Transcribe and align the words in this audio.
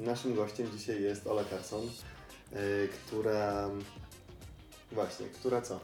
Naszym 0.00 0.34
gościem 0.34 0.66
dzisiaj 0.76 1.02
jest 1.02 1.26
Ola 1.26 1.44
Carson, 1.44 1.82
y, 2.52 2.88
która... 2.88 3.68
Właśnie, 4.92 5.26
która 5.26 5.62
co? 5.62 5.80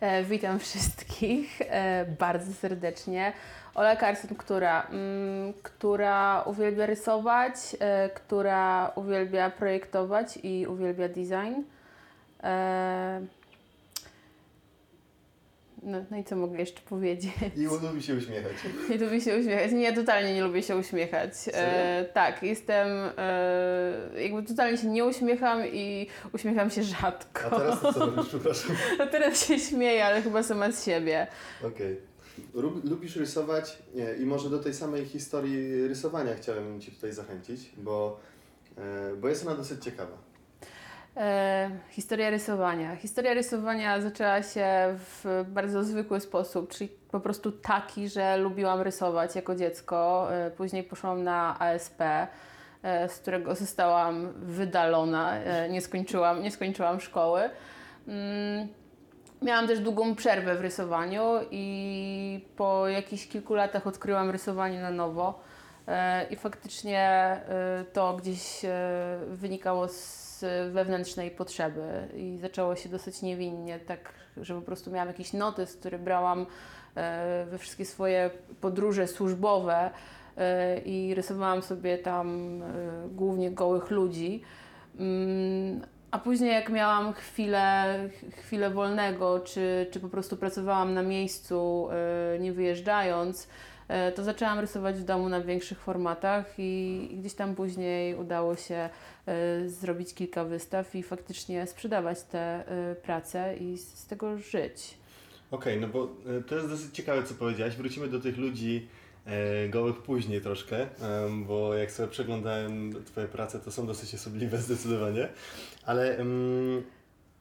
E, 0.00 0.24
witam 0.24 0.58
wszystkich 0.58 1.58
e, 1.60 2.06
bardzo 2.18 2.52
serdecznie. 2.52 3.32
Ola 3.74 3.96
Carson, 3.96 4.36
która, 4.36 4.82
mm, 4.82 5.52
która 5.62 6.42
uwielbia 6.42 6.86
rysować, 6.86 7.54
e, 7.80 8.08
która 8.08 8.92
uwielbia 8.94 9.50
projektować 9.50 10.38
i 10.42 10.66
uwielbia 10.66 11.08
design. 11.08 11.62
E, 12.42 13.20
no, 15.86 16.04
no 16.10 16.16
i 16.16 16.24
co 16.24 16.36
mogę 16.36 16.58
jeszcze 16.58 16.80
powiedzieć? 16.80 17.32
I 17.56 17.64
lubi 17.86 18.02
się 18.02 18.14
uśmiechać. 18.14 18.52
Nie 18.90 18.96
lubię 18.98 19.20
się 19.20 19.38
uśmiechać. 19.38 19.72
Nie, 19.72 19.92
totalnie 19.92 20.34
nie 20.34 20.42
lubię 20.42 20.62
się 20.62 20.76
uśmiechać. 20.76 21.32
E, 21.52 22.04
tak, 22.14 22.42
jestem. 22.42 22.88
E, 23.18 24.22
jakby 24.22 24.42
totalnie 24.42 24.78
się 24.78 24.86
nie 24.86 25.04
uśmiecham 25.04 25.66
i 25.66 26.06
uśmiecham 26.32 26.70
się 26.70 26.82
rzadko. 26.82 27.40
A 27.46 27.58
teraz 27.58 27.80
to 27.80 27.92
co 27.92 28.00
robisz, 28.06 28.26
przepraszam? 28.28 28.76
No 28.98 29.06
teraz 29.06 29.46
się 29.46 29.58
śmieję, 29.58 30.06
ale 30.06 30.22
chyba 30.22 30.42
sama 30.42 30.72
z 30.72 30.84
siebie. 30.84 31.26
Okej. 31.62 31.96
Lub- 32.54 32.84
Lubisz 32.90 33.16
rysować 33.16 33.78
Nie, 33.94 34.14
i 34.14 34.26
może 34.26 34.50
do 34.50 34.58
tej 34.58 34.74
samej 34.74 35.04
historii 35.04 35.88
rysowania 35.88 36.34
chciałem 36.34 36.80
Ci 36.80 36.90
tutaj 36.92 37.12
zachęcić, 37.12 37.70
bo, 37.76 38.20
e, 38.78 39.16
bo 39.16 39.28
jest 39.28 39.46
ona 39.46 39.56
dosyć 39.56 39.84
ciekawa. 39.84 40.25
E, 41.16 41.70
historia 41.90 42.30
rysowania. 42.30 42.96
Historia 42.96 43.34
rysowania 43.34 44.00
zaczęła 44.00 44.42
się 44.42 44.66
w 44.98 45.44
bardzo 45.48 45.84
zwykły 45.84 46.20
sposób, 46.20 46.70
czyli 46.70 46.90
po 47.10 47.20
prostu 47.20 47.52
taki, 47.52 48.08
że 48.08 48.36
lubiłam 48.36 48.80
rysować 48.80 49.36
jako 49.36 49.54
dziecko. 49.54 50.28
E, 50.32 50.50
później 50.50 50.84
poszłam 50.84 51.24
na 51.24 51.58
ASP, 51.58 52.00
e, 52.00 52.28
z 53.08 53.18
którego 53.18 53.54
zostałam 53.54 54.32
wydalona. 54.36 55.36
E, 55.36 55.68
nie, 55.68 55.80
skończyłam, 55.80 56.42
nie 56.42 56.50
skończyłam 56.50 57.00
szkoły. 57.00 57.50
Mm, 58.08 58.68
Miałam 59.42 59.66
też 59.66 59.80
długą 59.80 60.14
przerwę 60.14 60.54
w 60.54 60.60
rysowaniu 60.60 61.22
i 61.50 62.46
po 62.56 62.88
jakichś 62.88 63.28
kilku 63.28 63.54
latach 63.54 63.86
odkryłam 63.86 64.30
rysowanie 64.30 64.80
na 64.80 64.90
nowo. 64.90 65.40
E, 65.88 66.26
I 66.30 66.36
faktycznie 66.36 67.00
e, 67.00 67.84
to 67.92 68.16
gdzieś 68.16 68.64
e, 68.64 69.18
wynikało 69.28 69.88
z 69.88 70.25
wewnętrznej 70.70 71.30
potrzeby 71.30 72.08
i 72.16 72.38
zaczęło 72.40 72.76
się 72.76 72.88
dosyć 72.88 73.22
niewinnie, 73.22 73.78
tak, 73.78 74.12
że 74.36 74.54
po 74.54 74.60
prostu 74.60 74.90
miałam 74.90 75.08
jakiś 75.08 75.32
notes, 75.32 75.76
który 75.76 75.98
brałam 75.98 76.46
e, 76.94 77.46
we 77.50 77.58
wszystkie 77.58 77.84
swoje 77.84 78.30
podróże 78.60 79.06
służbowe 79.06 79.90
e, 80.36 80.78
i 80.78 81.14
rysowałam 81.14 81.62
sobie 81.62 81.98
tam 81.98 82.28
e, 82.62 83.08
głównie 83.08 83.50
gołych 83.50 83.90
ludzi. 83.90 84.42
Mm, 84.98 85.80
A 86.10 86.18
później 86.18 86.52
jak 86.52 86.68
miałam 86.68 87.12
chwilę, 87.12 87.98
chwilę 88.30 88.70
wolnego, 88.70 89.40
czy, 89.40 89.86
czy 89.90 90.00
po 90.00 90.08
prostu 90.08 90.36
pracowałam 90.36 90.94
na 90.94 91.02
miejscu, 91.02 91.88
nie 92.40 92.52
wyjeżdżając, 92.52 93.48
to 94.14 94.24
zaczęłam 94.24 94.58
rysować 94.58 94.96
w 94.96 95.04
domu 95.04 95.28
na 95.28 95.40
większych 95.40 95.80
formatach 95.80 96.54
i 96.58 97.10
gdzieś 97.20 97.34
tam 97.34 97.54
później 97.54 98.14
udało 98.14 98.56
się 98.56 98.88
e, 99.26 99.68
zrobić 99.68 100.14
kilka 100.14 100.44
wystaw 100.44 100.94
i 100.94 101.02
faktycznie 101.02 101.66
sprzedawać 101.66 102.22
te 102.22 102.38
e, 102.38 102.94
prace 102.94 103.56
i 103.56 103.78
z 103.78 104.06
tego 104.06 104.38
żyć. 104.38 104.94
Okej, 105.50 105.80
no 105.80 105.88
bo 105.88 106.08
e, 106.38 106.42
to 106.42 106.54
jest 106.54 106.68
dosyć 106.68 106.94
ciekawe, 106.94 107.22
co 107.22 107.34
powiedziałaś. 107.34 107.76
Wrócimy 107.76 108.08
do 108.08 108.20
tych 108.20 108.38
ludzi 108.38 108.88
e, 109.26 109.68
gołych 109.68 109.96
później 109.96 110.40
troszkę, 110.40 110.86
bo 111.46 111.74
jak 111.74 111.92
sobie 111.92 112.08
przeglądałem 112.08 113.04
Twoje 113.04 113.28
prace, 113.28 113.60
to 113.60 113.70
są 113.70 113.86
dosyć 113.86 114.14
osobliwe 114.14 114.58
zdecydowanie. 114.62 115.28
Ale 115.84 116.24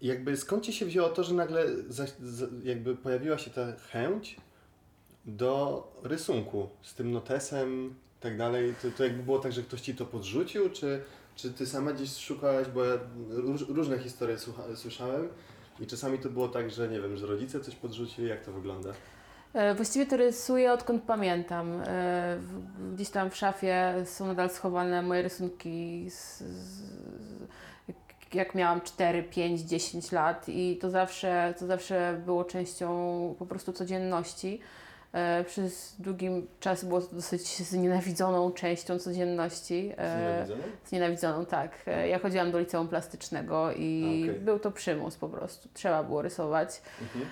jakby 0.02 0.38
skąd 0.38 0.64
Ci 0.64 0.74
się 0.74 0.86
wzięło 0.86 1.09
to, 1.09 1.24
że 1.24 1.34
nagle 1.34 1.66
jakby 2.64 2.96
pojawiła 2.96 3.38
się 3.38 3.52
ta 3.52 3.74
chęć 3.92 4.38
do 5.25 5.84
rysunku 6.03 6.69
z 6.81 6.94
tym 6.94 7.12
notesem 7.12 7.96
i 8.19 8.22
tak 8.24 8.38
dalej? 8.38 8.74
To, 8.81 8.88
to 8.97 9.03
jakby 9.03 9.24
było 9.24 9.40
tak, 9.40 9.52
że 9.52 9.62
ktoś 9.62 9.81
Ci 9.81 9.96
to 9.96 10.06
podrzucił, 10.06 10.69
czy, 10.69 11.03
czy 11.36 11.53
Ty 11.53 11.66
sama 11.66 11.91
gdzieś 11.94 12.16
szukałaś, 12.18 12.68
bo 12.68 12.84
ja 12.84 12.94
róż, 13.30 13.66
różne 13.69 14.00
historie 14.00 14.40
słucha, 14.40 14.63
słyszałem 14.75 15.30
i 15.80 15.88
czasami 15.88 16.19
to 16.19 16.30
było 16.30 16.47
tak, 16.47 16.69
że 16.69 16.88
nie 16.90 17.02
wiem, 17.02 17.18
że 17.18 17.28
rodzice 17.28 17.59
coś 17.59 17.75
podrzucili, 17.75 18.28
jak 18.28 18.41
to 18.46 18.52
wygląda? 18.52 18.90
E, 19.53 19.75
Właściwie 19.75 20.06
to 20.06 20.18
rysuję 20.18 20.72
odkąd 20.74 21.03
pamiętam. 21.03 21.81
E, 21.88 22.38
Gdzieś 22.96 23.09
tam 23.09 23.30
w 23.30 23.36
szafie 23.36 23.94
są 24.06 24.28
nadal 24.28 24.50
schowane 24.50 25.02
moje 25.02 25.22
rysunki 25.22 26.06
z, 26.09 26.40
z, 26.40 26.84
jak 28.34 28.56
miałam 28.56 28.81
4, 28.81 29.24
5, 29.24 29.62
10 29.62 30.12
lat 30.12 30.46
i 30.50 30.78
to 30.81 30.90
zawsze, 30.90 31.53
to 31.59 31.66
zawsze 31.68 32.22
było 32.25 32.44
częścią 32.44 33.36
po 33.40 33.46
prostu 33.46 33.74
codzienności. 33.74 34.59
E, 35.16 35.44
Przez 35.44 35.96
długi 36.00 36.30
czas 36.59 36.86
było 36.86 37.02
to 37.02 37.16
dosyć 37.16 37.58
znienawidzoną 37.58 38.52
częścią 38.52 39.00
codzienności. 39.00 39.92
E, 39.98 40.16
Znienawidzoną? 40.18 40.64
Znienawidzoną, 40.86 41.46
tak. 41.46 41.72
E, 41.88 42.08
Ja 42.08 42.20
chodziłam 42.20 42.52
do 42.52 42.59
liceum 42.59 42.88
plastycznego 42.88 43.72
i 43.72 44.04
A, 44.28 44.30
okej. 44.31 44.40
był 44.42 44.59
to 44.59 44.72
przymus 44.72 45.18
po 45.18 45.30
prostu. 45.30 45.70
Trzeba 45.74 46.04
było 46.04 46.22
rysować. 46.22 46.81
Mhm. 47.02 47.25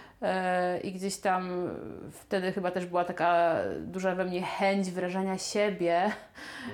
I 0.84 0.92
gdzieś 0.92 1.18
tam 1.18 1.70
wtedy 2.12 2.52
chyba 2.52 2.72
też 2.72 2.86
była 2.86 3.06
taka 3.06 3.56
duża 3.80 4.16
we 4.16 4.26
mnie 4.26 4.42
chęć 4.42 4.92
wyrażania 4.92 5.38
siebie, 5.38 6.12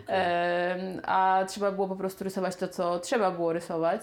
e, 0.09 0.77
a 1.03 1.45
trzeba 1.47 1.71
było 1.71 1.87
po 1.87 1.95
prostu 1.95 2.23
rysować 2.23 2.55
to, 2.55 2.67
co 2.67 2.99
trzeba 2.99 3.31
było 3.31 3.53
rysować. 3.53 4.01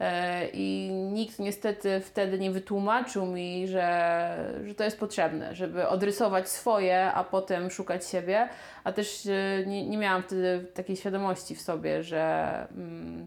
E, 0.00 0.48
I 0.52 0.90
nikt 0.92 1.38
niestety 1.38 2.00
wtedy 2.00 2.38
nie 2.38 2.50
wytłumaczył 2.50 3.26
mi, 3.26 3.68
że, 3.68 4.60
że 4.64 4.74
to 4.74 4.84
jest 4.84 4.98
potrzebne, 4.98 5.54
żeby 5.54 5.88
odrysować 5.88 6.48
swoje, 6.48 7.12
a 7.12 7.24
potem 7.24 7.70
szukać 7.70 8.06
siebie. 8.06 8.48
A 8.84 8.92
też 8.92 9.26
e, 9.26 9.66
nie, 9.66 9.88
nie 9.88 9.98
miałam 9.98 10.22
wtedy 10.22 10.66
takiej 10.74 10.96
świadomości 10.96 11.54
w 11.54 11.60
sobie, 11.60 12.02
że. 12.02 12.66
Mm, 12.76 13.26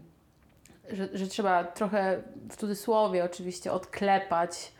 że, 0.90 1.08
że 1.12 1.26
trzeba 1.26 1.64
trochę 1.64 2.22
w 2.50 2.56
cudzysłowie 2.56 3.24
oczywiście 3.24 3.72
odklepać 3.72 4.72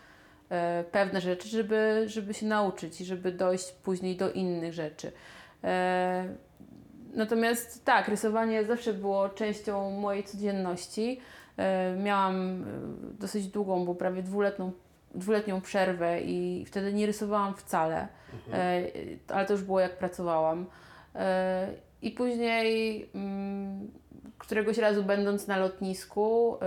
e, 0.51 0.85
pewne 0.93 1.21
rzeczy, 1.21 1.49
żeby, 1.49 2.05
żeby 2.07 2.35
się 2.35 2.47
nauczyć 2.47 3.01
i 3.01 3.05
żeby 3.05 3.33
dojść 3.33 3.73
później 3.73 4.17
do 4.17 4.33
innych 4.33 4.73
rzeczy. 4.73 5.13
Natomiast 7.15 7.85
tak, 7.85 8.09
rysowanie 8.09 8.65
zawsze 8.65 8.93
było 8.93 9.29
częścią 9.29 9.91
mojej 9.91 10.25
codzienności. 10.25 11.21
E, 11.59 11.97
miałam 11.97 12.63
e, 12.63 12.65
dosyć 13.21 13.49
długą, 13.49 13.85
bo 13.85 13.95
prawie 13.95 14.23
dwuletnią, 14.23 14.73
dwuletnią 15.15 15.61
przerwę 15.61 16.21
i 16.21 16.65
wtedy 16.67 16.93
nie 16.93 17.07
rysowałam 17.07 17.55
wcale, 17.55 18.09
e, 18.53 18.83
ale 19.29 19.47
to 19.47 19.53
już 19.53 19.63
było 19.63 19.81
jak 19.81 19.99
pracowałam. 19.99 20.67
I 22.03 22.11
później 22.11 23.09
mm, 23.15 23.91
któregoś 24.39 24.79
razu 24.79 25.05
będąc 25.05 25.47
na 25.47 25.57
lotnisku 25.57 26.59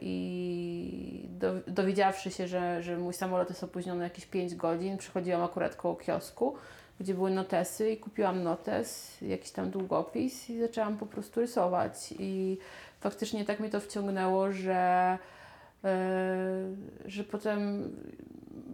i 0.00 1.28
do, 1.30 1.54
dowiedziawszy 1.66 2.30
się, 2.30 2.48
że, 2.48 2.82
że 2.82 2.96
mój 2.98 3.14
samolot 3.14 3.48
jest 3.48 3.64
opóźniony 3.64 4.04
jakieś 4.04 4.26
5 4.26 4.54
godzin, 4.54 4.98
przychodziłam 4.98 5.42
akurat 5.42 5.76
koło 5.76 5.96
kiosku, 5.96 6.54
gdzie 7.00 7.14
były 7.14 7.30
notesy 7.30 7.90
i 7.90 7.96
kupiłam 7.96 8.42
notes, 8.42 9.20
jakiś 9.22 9.50
tam 9.50 9.70
długopis 9.70 10.50
i 10.50 10.60
zaczęłam 10.60 10.98
po 10.98 11.06
prostu 11.06 11.40
rysować. 11.40 12.14
I 12.18 12.58
faktycznie 13.02 13.44
tak 13.44 13.60
mnie 13.60 13.70
to 13.70 13.80
wciągnęło, 13.80 14.52
że 14.52 15.18
yy, 15.84 15.90
że 17.06 17.24
potem 17.24 17.90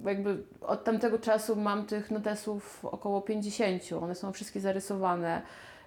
jakby 0.04 0.42
od 0.60 0.84
tamtego 0.84 1.18
czasu 1.18 1.56
mam 1.56 1.86
tych 1.86 2.10
notesów 2.10 2.84
około 2.84 3.22
50. 3.22 3.82
One 4.02 4.14
są 4.14 4.32
wszystkie 4.32 4.60
zarysowane 4.60 5.42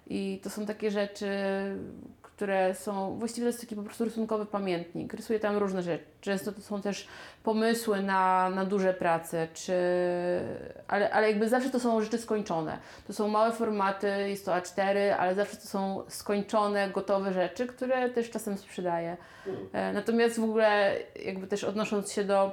i 0.07 0.39
to 0.43 0.49
są 0.49 0.65
takie 0.65 0.91
rzeczy, 0.91 1.29
które 2.41 2.75
są, 2.75 3.19
właściwie 3.19 3.45
to 3.45 3.47
jest 3.47 3.61
taki 3.61 3.75
po 3.75 3.83
prostu 3.83 4.05
rysunkowy 4.05 4.45
pamiętnik. 4.45 5.13
Rysuję 5.13 5.39
tam 5.39 5.57
różne 5.57 5.83
rzeczy. 5.83 6.03
Często 6.21 6.51
to 6.51 6.61
są 6.61 6.81
też 6.81 7.07
pomysły 7.43 8.03
na, 8.03 8.49
na 8.49 8.65
duże 8.65 8.93
prace, 8.93 9.47
czy, 9.53 9.73
ale, 10.87 11.11
ale 11.11 11.27
jakby 11.29 11.49
zawsze 11.49 11.69
to 11.69 11.79
są 11.79 12.01
rzeczy 12.01 12.17
skończone. 12.17 12.77
To 13.07 13.13
są 13.13 13.27
małe 13.27 13.51
formaty, 13.51 14.07
jest 14.29 14.45
to 14.45 14.51
A4, 14.51 15.09
ale 15.19 15.35
zawsze 15.35 15.57
to 15.57 15.67
są 15.67 16.03
skończone, 16.07 16.89
gotowe 16.89 17.33
rzeczy, 17.33 17.67
które 17.67 18.09
też 18.09 18.29
czasem 18.29 18.57
sprzedaję. 18.57 19.17
E, 19.73 19.93
Natomiast 19.93 20.39
w 20.39 20.43
ogóle 20.43 20.95
jakby 21.25 21.47
też 21.47 21.63
odnosząc 21.63 22.11
się 22.11 22.23
do 22.23 22.51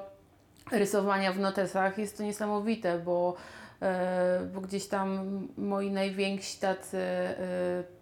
rysowania 0.73 1.33
w 1.33 1.39
notesach 1.39 1.99
jest 1.99 2.17
to 2.17 2.23
niesamowite, 2.23 2.99
bo, 2.99 3.35
e, 3.83 4.41
bo 4.55 4.61
gdzieś 4.61 4.87
tam 4.87 5.29
moi 5.57 5.91
najwięksi 5.91 6.61
tacy 6.61 6.99
e, 6.99 7.98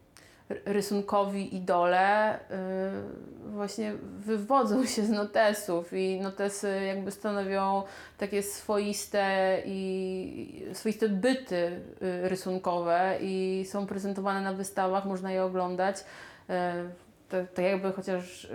rysunkowi 0.48 1.56
idole 1.56 2.34
y, 2.36 2.40
właśnie 3.50 3.92
wywodzą 4.18 4.86
się 4.86 5.02
z 5.02 5.10
notesów 5.10 5.92
i 5.92 6.20
notesy 6.20 6.80
jakby 6.86 7.10
stanowią 7.10 7.82
takie 8.18 8.42
swoiste 8.42 9.58
i 9.64 10.66
swoiste 10.72 11.08
byty 11.08 11.56
y, 11.56 12.28
rysunkowe 12.28 13.18
i 13.20 13.64
są 13.68 13.86
prezentowane 13.86 14.40
na 14.40 14.52
wystawach, 14.52 15.04
można 15.04 15.32
je 15.32 15.44
oglądać. 15.44 15.96
E, 16.50 16.84
To, 17.54 17.62
jakby 17.62 17.92
chociaż, 17.92 18.44
y, 18.44 18.48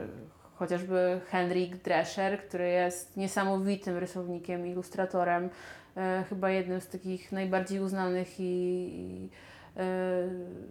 chociażby 0.55 1.21
Henrik 1.29 1.75
Drescher, 1.75 2.39
który 2.47 2.69
jest 2.69 3.17
niesamowitym 3.17 3.97
rysownikiem, 3.97 4.67
ilustratorem, 4.67 5.49
e, 5.97 6.23
chyba 6.29 6.49
jednym 6.49 6.81
z 6.81 6.87
takich 6.87 7.31
najbardziej 7.31 7.79
uznanych 7.79 8.39
i, 8.39 8.43
i 8.43 9.29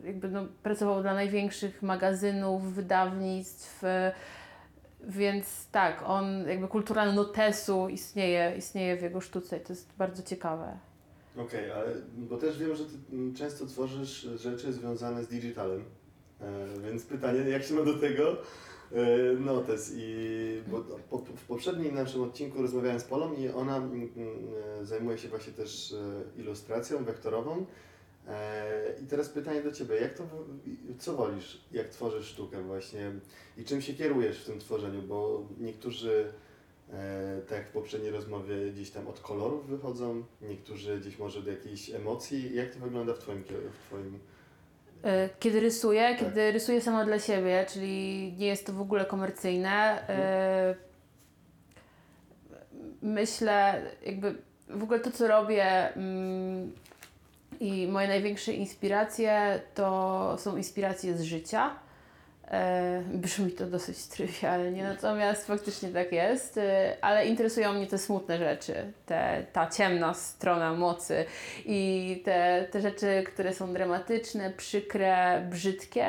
jakby 0.04 0.28
no, 0.28 0.46
pracował 0.62 1.02
dla 1.02 1.14
największych 1.14 1.82
magazynów, 1.82 2.74
wydawnictw, 2.74 3.84
e, 3.84 4.12
więc 5.08 5.66
tak, 5.72 6.02
on 6.06 6.48
jakby 6.48 6.68
kultura 6.68 7.12
notesu 7.12 7.88
istnieje, 7.88 8.54
istnieje 8.58 8.96
w 8.96 9.02
jego 9.02 9.20
sztuce 9.20 9.56
i 9.56 9.60
to 9.60 9.72
jest 9.72 9.92
bardzo 9.98 10.22
ciekawe. 10.22 10.78
Okej, 11.36 11.70
ale 11.70 11.86
bo 12.16 12.36
też 12.36 12.58
wiem, 12.58 12.76
że 12.76 12.84
ty 12.84 12.92
często 13.38 13.66
tworzysz 13.66 14.28
rzeczy 14.36 14.72
związane 14.72 15.24
z 15.24 15.28
digitalem. 15.28 15.84
E, 16.40 16.66
więc 16.84 17.04
pytanie, 17.04 17.40
jak 17.40 17.62
się 17.62 17.74
ma 17.74 17.82
do 17.82 17.98
tego 17.98 18.36
e, 18.92 19.32
notes? 19.40 19.92
I 19.96 20.62
bo 20.70 21.18
w 21.18 21.46
poprzednim 21.46 21.94
naszym 21.94 22.22
odcinku 22.22 22.62
rozmawiałem 22.62 23.00
z 23.00 23.04
Polą 23.04 23.32
i 23.32 23.48
ona 23.48 23.76
mm, 23.76 23.92
mm, 24.16 24.38
e, 24.80 24.84
zajmuje 24.84 25.18
się 25.18 25.28
właśnie 25.28 25.52
też 25.52 25.92
e, 25.92 26.40
ilustracją 26.40 27.04
wektorową. 27.04 27.66
E, 28.30 28.94
I 29.02 29.06
teraz 29.06 29.28
pytanie 29.28 29.62
do 29.62 29.72
Ciebie, 29.72 29.96
jak 29.96 30.14
to, 30.14 30.24
co 30.98 31.14
wolisz, 31.16 31.60
jak 31.72 31.88
tworzysz 31.88 32.26
sztukę 32.26 32.62
właśnie 32.62 33.12
i 33.56 33.64
czym 33.64 33.82
się 33.82 33.94
kierujesz 33.94 34.42
w 34.42 34.46
tym 34.46 34.60
tworzeniu, 34.60 35.02
bo 35.02 35.46
niektórzy 35.58 36.32
E, 36.92 37.40
tak 37.48 37.58
jak 37.58 37.68
w 37.68 37.72
poprzedniej 37.72 38.10
rozmowie 38.12 38.54
gdzieś 38.72 38.90
tam 38.90 39.08
od 39.08 39.20
kolorów 39.20 39.66
wychodzą, 39.66 40.24
niektórzy 40.42 40.98
gdzieś 41.00 41.18
może 41.18 41.42
do 41.42 41.50
jakiejś 41.50 41.90
emocji. 41.90 42.54
Jak 42.54 42.70
to 42.70 42.78
wygląda 42.78 43.14
w 43.14 43.18
Twoim, 43.18 43.44
w 43.44 43.86
twoim 43.86 44.18
E, 45.04 45.28
Kiedy 45.40 45.60
rysuję, 45.60 46.00
Tak. 46.00 46.18
kiedy 46.18 46.52
rysuję 46.52 46.80
sama 46.80 47.04
dla 47.04 47.18
siebie, 47.18 47.66
czyli 47.68 48.32
nie 48.38 48.46
jest 48.46 48.66
to 48.66 48.72
w 48.72 48.80
ogóle 48.80 49.04
komercyjne, 49.04 50.04
myślę, 53.02 53.82
jakby 54.06 54.34
w 54.68 54.82
ogóle 54.82 55.00
to, 55.00 55.10
co 55.10 55.28
robię 55.28 55.94
mm, 55.94 56.72
i 57.60 57.86
moje 57.86 58.08
największe 58.08 58.52
inspiracje 58.52 59.60
to 59.74 60.36
są 60.38 60.56
inspiracje 60.56 61.16
z 61.16 61.22
życia. 61.22 61.70
E, 62.50 63.02
Brzmi 63.12 63.52
to 63.52 63.66
dosyć 63.66 64.06
trywialnie, 64.06 64.82
natomiast 64.82 65.46
faktycznie 65.46 65.88
tak 65.88 66.12
jest, 66.12 66.58
e, 66.58 66.96
ale 67.00 67.26
interesują 67.26 67.72
mnie 67.72 67.86
te 67.86 67.98
smutne 67.98 68.38
rzeczy, 68.38 68.92
te, 69.06 69.46
ta 69.52 69.66
ciemna 69.66 70.14
strona 70.14 70.74
mocy 70.74 71.24
i 71.66 72.22
te, 72.24 72.66
te 72.70 72.80
rzeczy, 72.80 73.24
które 73.26 73.54
są 73.54 73.72
dramatyczne, 73.72 74.50
przykre, 74.50 75.42
brzydkie. 75.50 76.06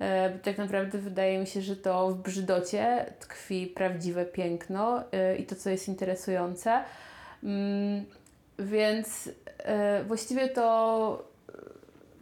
E, 0.00 0.30
bo 0.30 0.38
tak 0.38 0.58
naprawdę 0.58 0.98
wydaje 0.98 1.38
mi 1.38 1.46
się, 1.46 1.62
że 1.62 1.76
to 1.76 2.08
w 2.08 2.14
brzydocie 2.14 3.06
tkwi 3.20 3.66
prawdziwe 3.66 4.24
piękno 4.24 5.02
e, 5.12 5.36
i 5.36 5.46
to, 5.46 5.56
co 5.56 5.70
jest 5.70 5.88
interesujące. 5.88 6.84
Mm, 7.44 8.04
więc 8.58 9.30
e, 9.58 10.04
właściwie 10.04 10.48
to 10.48 11.28
e, 11.48 11.52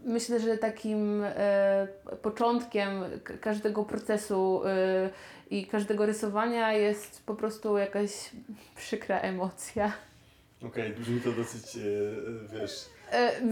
myślę, 0.05 0.41
że 0.41 0.59
takim 0.59 1.23
e, 1.25 1.89
początkiem 2.23 3.05
każdego 3.41 3.85
procesu 3.85 4.63
i 5.51 5.67
każdego 5.67 6.07
rysowania 6.07 6.73
jest 6.73 7.23
po 7.27 7.35
prostu 7.35 7.79
jakaś 7.79 8.31
przykra 8.77 9.21
emocja. 9.21 9.93
Okej, 10.67 10.93
brzmi 10.93 11.21
to 11.21 11.33
dosyć, 11.33 11.79
wiesz, 12.53 12.87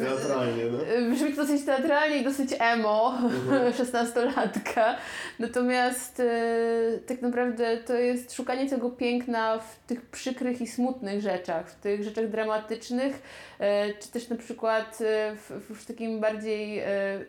teatralnie, 0.00 0.64
no. 0.64 0.78
E, 0.86 1.10
Brzmi 1.10 1.30
to 1.30 1.36
dosyć 1.36 1.64
teatralnie 1.64 2.16
i 2.16 2.24
dosyć 2.24 2.50
emo, 2.58 3.18
Mhm. 3.22 3.72
16-latka. 3.82 4.94
Natomiast 5.38 6.20
e, 6.20 6.24
tak 7.06 7.22
naprawdę 7.22 7.76
to 7.76 7.94
jest 7.94 8.34
szukanie 8.34 8.70
tego 8.70 8.90
piękna 8.90 9.58
w 9.58 9.86
tych 9.86 10.00
przykrych 10.06 10.60
i 10.60 10.66
smutnych 10.66 11.20
rzeczach, 11.20 11.70
w 11.70 11.74
tych 11.74 12.04
rzeczach 12.04 12.28
dramatycznych, 12.28 13.14
e, 13.14 13.51
czy 14.00 14.08
też 14.08 14.28
na 14.28 14.36
przykład 14.36 14.98
e, 15.00 15.36
w, 15.36 15.50
w 15.50 15.86
takim 15.86 16.20
bardziej 16.20 16.78
e, 16.78 16.86
e, 16.86 17.22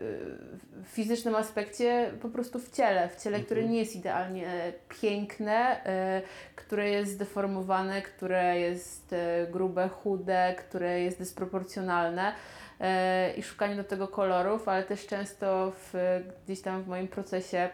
fizycznym 0.86 1.36
aspekcie, 1.36 2.12
po 2.22 2.30
prostu 2.30 2.60
w 2.60 2.72
ciele, 2.72 3.10
w 3.10 3.24
ciele, 3.24 3.40
które 3.40 3.62
Mhm. 3.62 3.74
nie 3.74 3.80
jest 3.80 3.96
idealnie 3.96 4.48
e, 4.48 4.74
piękne, 5.02 5.86
e, 5.86 6.22
które 6.56 6.90
jest 6.90 7.12
zdeformowane, 7.12 8.02
które 8.02 8.60
jest 8.60 9.14
e, 9.14 9.48
grube, 9.52 9.90
chude, 9.90 10.56
które 10.58 11.02
jest 11.02 11.20
dysproporcjonalne 11.20 12.34
e, 12.80 13.34
i 13.34 13.44
szukanie 13.44 13.76
do 13.76 13.84
tego 13.84 14.08
kolorów, 14.08 14.68
ale 14.68 14.84
też 14.84 15.08
często 15.08 15.72
w, 15.72 15.94
gdzieś 16.46 16.62
tam 16.62 16.84
w 16.84 16.88
moim 16.88 17.08
procesie, 17.08 17.58
e, 17.58 17.70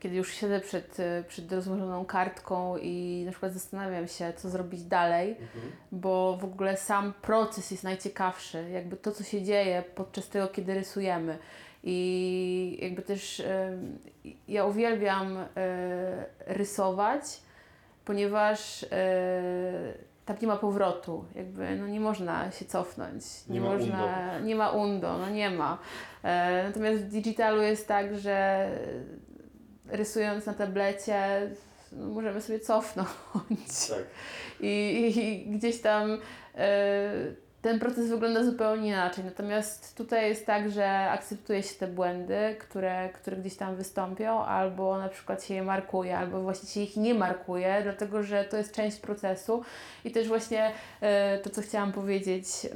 kiedy 0.00 0.16
już 0.16 0.34
siedzę 0.34 0.60
przed, 0.60 1.00
e, 1.00 1.24
przed 1.28 1.52
rozłożoną 1.52 2.04
kartką 2.04 2.76
i 2.76 3.22
na 3.26 3.30
przykład 3.30 3.52
zastanawiam 3.52 4.08
się, 4.08 4.32
co 4.36 4.48
zrobić 4.50 4.82
dalej, 4.82 5.30
Mhm. 5.30 5.72
bo 5.92 6.36
w 6.40 6.44
ogóle 6.44 6.76
sam 6.76 7.12
proces 7.22 7.70
jest 7.70 7.84
najciekawszy, 7.84 8.70
jakby 8.70 8.96
to, 8.96 9.12
co 9.12 9.24
się 9.24 9.42
dzieje 9.42 9.82
podczas 9.94 10.28
tego, 10.28 10.48
kiedy 10.48 10.74
rysujemy. 10.74 11.38
I 11.86 12.78
jakby 12.82 13.02
też 13.02 13.40
em, 13.40 13.98
ja 14.48 14.64
uwielbiam 14.64 15.36
e, 15.36 15.46
rysować, 16.46 17.22
ponieważ 18.04 18.82
e, 18.82 18.88
tam 20.24 20.36
nie 20.42 20.48
ma 20.48 20.56
powrotu, 20.56 21.24
jakby 21.34 21.76
no 21.76 21.86
nie 21.86 22.00
można 22.00 22.50
się 22.50 22.64
cofnąć, 22.64 23.24
nie, 23.48 23.54
Nie 23.54 23.60
ma 23.60 23.72
można, 23.72 24.38
nie 24.38 24.54
ma 24.54 24.70
undo, 24.70 25.18
no 25.18 25.30
nie 25.30 25.50
ma. 25.50 25.78
E, 26.22 26.64
natomiast 26.66 27.02
w 27.02 27.08
digitalu 27.08 27.62
jest 27.62 27.88
tak, 27.88 28.18
że 28.18 28.68
rysując 29.88 30.46
na 30.46 30.54
tablecie 30.54 31.50
no, 31.92 32.06
możemy 32.08 32.40
sobie 32.40 32.60
cofnąć 32.60 33.08
Tak. 33.88 34.04
i, 34.60 34.66
i, 34.66 35.48
i 35.48 35.50
gdzieś 35.50 35.80
tam 35.80 36.18
e, 36.54 37.10
ten 37.64 37.78
proces 37.78 38.08
wygląda 38.08 38.44
zupełnie 38.44 38.88
inaczej. 38.88 39.24
Natomiast 39.24 39.96
tutaj 39.96 40.28
jest 40.28 40.46
tak, 40.46 40.70
że 40.70 41.10
akceptuje 41.10 41.62
się 41.62 41.74
te 41.74 41.86
błędy, 41.86 42.56
które, 42.58 43.08
które 43.08 43.36
gdzieś 43.36 43.56
tam 43.56 43.76
wystąpią, 43.76 44.44
albo 44.44 44.98
na 44.98 45.08
przykład 45.08 45.44
się 45.44 45.54
je 45.54 45.62
markuje, 45.62 46.18
albo 46.18 46.42
właśnie 46.42 46.68
się 46.68 46.80
ich 46.80 46.96
nie 46.96 47.14
markuje, 47.14 47.80
dlatego 47.82 48.22
że 48.22 48.44
to 48.44 48.56
jest 48.56 48.74
część 48.74 49.00
procesu. 49.00 49.62
I 50.04 50.10
też 50.10 50.28
właśnie 50.28 50.72
e, 51.00 51.38
to, 51.38 51.50
co 51.50 51.62
chciałam 51.62 51.92
powiedzieć, 51.92 52.46
e, 52.64 52.68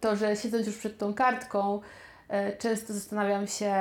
to, 0.00 0.16
że 0.16 0.36
siedząc 0.36 0.66
już 0.66 0.78
przed 0.78 0.98
tą 0.98 1.14
kartką, 1.14 1.80
e, 2.28 2.56
często 2.56 2.92
zastanawiam 2.92 3.46
się, 3.46 3.74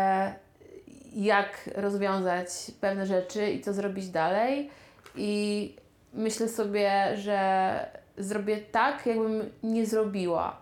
jak 1.15 1.69
rozwiązać 1.75 2.49
pewne 2.81 3.05
rzeczy 3.05 3.51
i 3.51 3.61
co 3.61 3.73
zrobić 3.73 4.09
dalej. 4.09 4.69
I 5.15 5.75
myślę 6.13 6.49
sobie, 6.49 7.17
że 7.17 7.97
zrobię 8.17 8.57
tak, 8.57 9.05
jakbym 9.05 9.49
nie 9.63 9.85
zrobiła. 9.85 10.57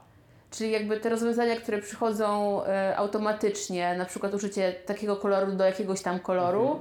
Czyli 0.51 0.71
jakby 0.71 0.97
te 0.99 1.09
rozwiązania, 1.09 1.55
które 1.55 1.77
przychodzą 1.81 2.61
e, 2.65 2.97
automatycznie, 2.97 3.95
na 3.97 4.05
przykład 4.05 4.33
użycie 4.33 4.73
takiego 4.85 5.15
koloru 5.15 5.51
do 5.51 5.63
jakiegoś 5.65 6.01
tam 6.01 6.19
koloru, 6.19 6.61
Mhm. 6.61 6.79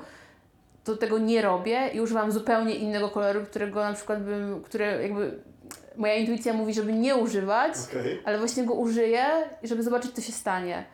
to 0.84 0.96
tego 0.96 1.18
nie 1.18 1.42
robię 1.42 1.88
i 1.94 2.00
używam 2.00 2.32
zupełnie 2.32 2.74
innego 2.74 3.08
koloru, 3.08 3.40
którego 3.44 3.80
na 3.80 3.92
przykład 3.92 4.22
bym, 4.22 4.62
które 4.62 5.02
jakby 5.02 5.38
moja 5.96 6.14
intuicja 6.14 6.52
mówi, 6.52 6.74
żeby 6.74 6.92
nie 6.92 7.16
używać, 7.16 7.74
Okej. 7.90 8.22
ale 8.24 8.38
właśnie 8.38 8.64
go 8.64 8.74
użyję, 8.74 9.24
żeby 9.62 9.82
zobaczyć, 9.82 10.12
co 10.14 10.20
się 10.22 10.32
stanie. 10.32 10.84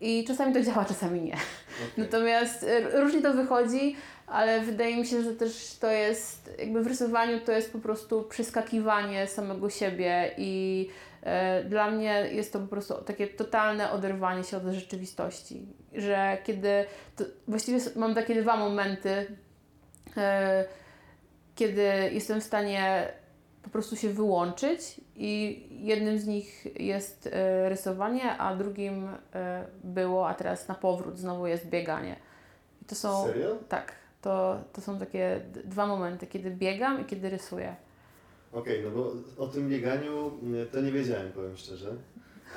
I 0.00 0.24
czasami 0.24 0.54
to 0.54 0.62
działa, 0.62 0.84
czasami 0.84 1.20
nie. 1.20 1.32
okej. 1.32 1.90
Natomiast 1.96 2.62
e, 2.64 3.00
różnie 3.00 3.22
to 3.22 3.32
wychodzi, 3.34 3.96
ale 4.30 4.60
wydaje 4.60 4.96
mi 4.96 5.06
się, 5.06 5.22
że 5.22 5.32
też 5.32 5.76
to 5.80 5.90
jest, 5.90 6.50
jakby 6.58 6.82
w 6.82 6.86
rysowaniu 6.86 7.40
to 7.40 7.52
jest 7.52 7.72
po 7.72 7.78
prostu 7.78 8.22
przeskakiwanie 8.22 9.26
samego 9.26 9.70
siebie 9.70 10.34
i 10.38 10.88
e, 11.22 11.64
dla 11.64 11.90
mnie 11.90 12.28
jest 12.32 12.52
to 12.52 12.58
po 12.58 12.66
prostu 12.66 12.94
takie 12.94 13.26
totalne 13.26 13.90
oderwanie 13.90 14.44
się 14.44 14.56
od 14.56 14.62
rzeczywistości. 14.62 15.66
Że 15.92 16.38
kiedy, 16.44 16.84
to 17.16 17.24
właściwie 17.48 17.78
mam 17.96 18.14
takie 18.14 18.42
dwa 18.42 18.56
momenty, 18.56 19.36
e, 20.16 20.64
kiedy 21.54 21.82
jestem 22.12 22.40
w 22.40 22.44
stanie 22.44 23.12
po 23.62 23.70
prostu 23.70 23.96
się 23.96 24.08
wyłączyć 24.08 25.00
i 25.16 25.62
jednym 25.70 26.18
z 26.18 26.26
nich 26.26 26.66
jest 26.80 27.26
e, 27.32 27.68
rysowanie, 27.68 28.38
a 28.38 28.56
drugim 28.56 29.08
e, 29.34 29.64
było, 29.84 30.28
a 30.28 30.34
teraz 30.34 30.68
na 30.68 30.74
powrót 30.74 31.18
znowu 31.18 31.46
jest 31.46 31.66
bieganie. 31.66 32.16
I 32.82 32.84
to 32.84 32.94
są 32.94 33.26
Serio? 33.26 33.56
tak, 33.68 33.99
to, 34.22 34.64
to 34.72 34.80
są 34.80 34.98
takie 34.98 35.40
dwa 35.64 35.86
momenty, 35.86 36.26
kiedy 36.26 36.50
biegam 36.50 37.02
i 37.02 37.04
kiedy 37.04 37.30
rysuję. 37.30 37.76
Okej, 38.52 38.82
no 38.84 38.90
bo 38.90 39.12
o 39.36 39.46
tym 39.46 39.68
bieganiu 39.68 40.32
mm, 40.42 40.68
to 40.68 40.80
nie 40.80 40.92
wiedziałem, 40.92 41.32
powiem 41.32 41.56
szczerze. 41.56 41.96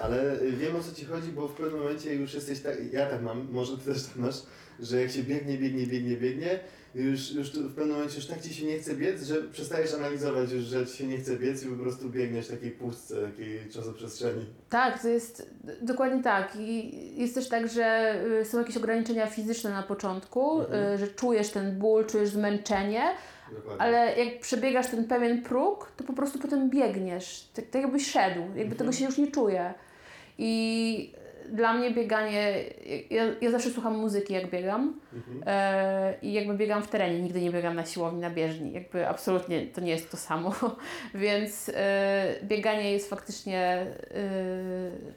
Ale 0.02 0.40
wiem 0.52 0.76
o 0.76 0.80
co 0.80 0.96
ci 0.96 1.06
chodzi, 1.06 1.32
bo 1.32 1.48
w 1.48 1.54
pewnym 1.54 1.80
momencie 1.80 2.16
już 2.16 2.34
jesteś 2.34 2.60
tak, 2.60 2.94
ja 2.94 3.10
tak 3.10 3.22
mam, 3.22 3.48
może 3.52 3.78
ty 3.78 3.86
też 3.94 4.04
tak 4.04 4.16
masz, 4.16 4.44
że 4.80 5.02
jak 5.02 5.12
się 5.12 5.24
biegnie, 5.24 5.58
biegnie, 5.58 5.88
biegnie, 5.88 6.18
biegnie, 6.18 6.60
już, 6.96 7.32
już 7.32 7.52
w 7.52 7.76
pewnym 7.76 7.96
momencie 7.96 8.16
już 8.16 8.26
tak 8.26 8.42
ci 8.42 8.54
się 8.54 8.66
nie 8.66 8.78
chce 8.80 8.96
biec, 8.96 9.24
że 9.24 9.36
przestajesz 9.44 9.94
analizować 9.94 10.52
już, 10.52 10.64
że 10.64 10.86
ci 10.86 10.98
się 10.98 11.08
nie 11.08 11.18
chce 11.18 11.36
biec 11.36 11.64
i 11.64 11.68
po 11.68 11.76
prostu 11.84 12.10
biegniesz 12.10 12.48
w 12.48 12.52
takiej 12.52 12.72
pustce, 12.72 13.16
takiej 13.22 13.70
czasoprzestrzeni. 13.70 14.46
Tak, 14.70 15.02
to 15.02 15.08
jest 15.08 15.50
dokładnie 15.82 16.24
tak. 16.24 16.56
I 16.60 16.92
jest 17.22 17.36
też 17.36 17.50
tak, 17.50 17.70
że 17.70 18.16
y, 18.42 18.46
są 18.46 18.60
jakieś 18.60 18.78
ograniczenia 18.78 19.28
fizyczne 19.28 19.70
na 19.70 19.84
początku, 19.84 20.60
Mhm. 20.62 20.94
y, 20.94 20.98
że 20.98 21.08
czujesz 21.08 21.50
ten 21.50 21.80
ból, 21.80 22.06
czujesz 22.06 22.30
zmęczenie, 22.30 23.04
Dokładnie. 23.56 23.82
ale 23.82 24.16
jak 24.26 24.40
przebiegasz 24.40 24.88
ten 24.88 25.06
pewien 25.06 25.42
próg, 25.44 25.92
to 25.98 26.04
po 26.04 26.14
prostu 26.14 26.40
potem 26.40 26.70
biegniesz. 26.70 27.50
Tak, 27.54 27.66
tak 27.66 27.82
jakbyś 27.82 28.12
szedł, 28.12 28.40
jakby 28.42 28.62
Mhm. 28.62 28.78
tego 28.78 28.92
się 28.92 29.06
już 29.06 29.18
nie 29.18 29.32
czuje. 29.32 29.74
I 30.38 31.14
dla 31.52 31.74
mnie 31.74 31.92
bieganie, 31.92 32.64
ja, 33.10 33.24
ja 33.42 33.52
zawsze 33.52 33.70
słucham 33.70 33.98
muzyki 33.98 34.34
jak 34.34 34.50
biegam 34.50 35.00
Mhm. 35.14 35.44
e, 35.46 36.16
i 36.22 36.34
jakby 36.34 36.54
biegam 36.54 36.84
w 36.84 36.88
terenie, 36.88 37.20
nigdy 37.22 37.42
nie 37.42 37.52
biegam 37.52 37.76
na 37.76 37.86
siłowni, 37.86 38.20
na 38.20 38.30
bieżni, 38.30 38.74
jakby 38.74 39.08
absolutnie 39.08 39.68
to 39.68 39.82
nie 39.82 39.92
jest 39.92 40.12
to 40.12 40.18
samo, 40.18 40.54
więc 41.16 41.72
e, 41.76 42.36
bieganie 42.44 42.92
jest 42.92 43.10
faktycznie 43.10 43.60
e, 43.62 43.86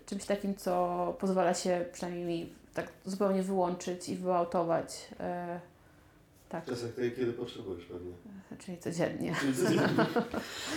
czymś 0.07 0.25
takim, 0.25 0.55
co 0.57 1.15
pozwala 1.21 1.55
się 1.55 1.85
przynajmniej 1.93 2.25
mi 2.25 2.53
tak 2.75 2.87
zupełnie 3.05 3.43
wyłączyć 3.43 4.09
i 4.09 4.17
wyautować, 4.17 5.09
e, 5.21 5.61
tak, 6.49 6.65
W 6.65 6.69
czasach 6.69 6.91
tej, 6.91 7.13
kiedy 7.13 7.33
potrzebujesz 7.33 7.85
pewnie. 7.85 8.13
czyli 8.59 8.79
codziennie. 8.79 9.35
Czyli 9.41 9.55
codziennie. 9.65 10.05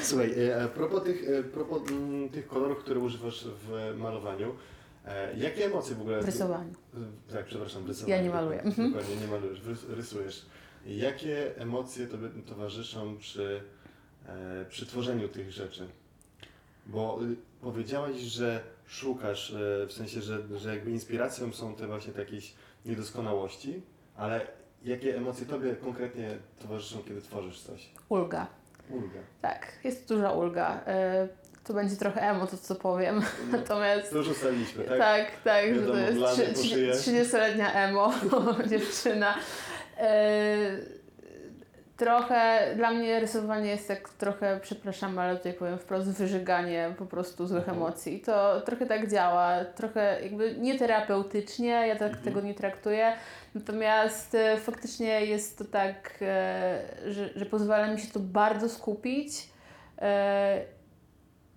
Słuchaj, 0.04 0.34
e, 0.48 0.64
a 0.64 0.68
propos 0.68 1.04
tych, 1.04 1.30
e, 1.30 1.44
propos 1.44 1.82
mm, 1.92 2.30
tych 2.30 2.48
kolorów, 2.48 2.78
które 2.80 3.00
używasz 3.00 3.46
w 3.48 3.96
malowaniu, 3.98 4.56
jakie 5.38 5.66
emocje 5.66 5.96
w 5.96 6.02
ogóle... 6.02 6.22
W 6.22 6.26
rysowaniu. 6.26 6.74
Tak, 7.34 7.46
przepraszam, 7.46 7.84
w 7.84 7.88
rysowaniu. 7.88 8.16
Ja 8.18 8.24
nie 8.24 8.30
maluję. 8.30 8.62
Mhm. 8.62 8.94
Dokładnie, 8.94 9.16
nie 9.16 9.28
malujesz, 9.28 9.62
rysujesz. 9.90 10.46
Jakie 10.86 11.58
emocje 11.58 12.08
Tobie 12.08 12.30
towarzyszą 12.46 13.18
przy, 13.18 13.62
e, 14.28 14.66
przy 14.70 14.86
tworzeniu 14.86 15.28
tych 15.28 15.52
rzeczy? 15.52 15.88
Bo 16.86 17.20
y, 17.24 17.36
powiedziałaś, 17.62 18.16
że 18.16 18.64
szukasz, 18.86 19.52
e, 19.52 19.88
w 19.88 19.94
sensie, 19.94 20.22
że, 20.22 20.40
że 20.58 20.76
jakby 20.76 20.92
inspiracją 20.92 21.54
są 21.54 21.76
te 21.76 21.88
właśnie 21.88 22.14
takie 22.14 22.36
jakieś 22.36 22.54
niedoskonałości, 22.86 23.82
ale 24.16 24.48
jakie 24.84 25.18
emocje 25.18 25.46
Tobie 25.46 25.76
konkretnie 25.76 26.38
towarzyszą, 26.60 27.04
kiedy 27.08 27.22
tworzysz 27.22 27.62
coś? 27.62 27.90
Ulga. 28.10 28.48
Ulga. 28.90 29.20
Tak, 29.42 29.80
jest 29.84 30.10
duża 30.10 30.32
ulga. 30.32 30.86
To 31.70 31.74
będzie 31.74 31.96
trochę 31.96 32.22
emo, 32.22 32.48
to 32.48 32.58
co 32.58 32.76
powiem. 32.76 33.22
Natomiast 33.52 34.10
To 34.12 34.18
już 34.18 34.28
ustaliliśmy, 34.28 34.84
tak? 34.84 34.98
tak, 34.98 35.26
tak, 35.44 35.66
że 35.66 35.74
Wiadomo, 35.82 35.94
to 35.94 36.00
jest 36.00 36.18
blady 36.18 36.36
trzy- 36.44 36.54
po 36.54 36.60
trzy- 36.60 36.70
szyję. 36.70 37.24
30-letnia 37.24 37.74
emo 37.74 38.14
dziewczyna. 38.70 39.36
E, 39.98 40.58
trochę 41.98 42.60
dla 42.76 42.92
mnie 42.92 43.20
rysowanie 43.20 43.70
jest 43.70 43.90
jak 43.90 44.10
trochę, 44.10 44.60
przepraszam, 44.62 45.20
ale 45.20 45.38
tutaj 45.38 45.54
powiem 45.54 45.78
wprost, 45.80 46.12
wyżyganie 46.12 46.94
po 46.98 47.06
prostu 47.06 47.48
złych 47.48 47.60
Mhm. 47.60 47.78
emocji. 47.78 48.20
To 48.20 48.62
trochę 48.62 48.86
tak 48.86 49.12
działa, 49.12 49.66
trochę 49.66 50.20
jakby 50.24 50.56
nie 50.58 50.80
terapeutycznie, 50.80 51.70
ja 51.88 51.96
tak 51.96 52.08
Mhm. 52.08 52.24
tego 52.26 52.42
nie 52.42 52.54
traktuję. 52.54 53.14
Natomiast 53.56 54.36
e, 54.36 54.58
faktycznie 54.58 55.26
jest 55.26 55.58
to 55.58 55.66
tak, 55.66 56.18
e, 56.22 56.82
że, 57.08 57.30
że 57.36 57.46
pozwala 57.46 57.88
mi 57.88 58.00
się 58.00 58.08
to 58.14 58.20
bardzo 58.20 58.70
skupić 58.70 59.50
e, 60.02 60.62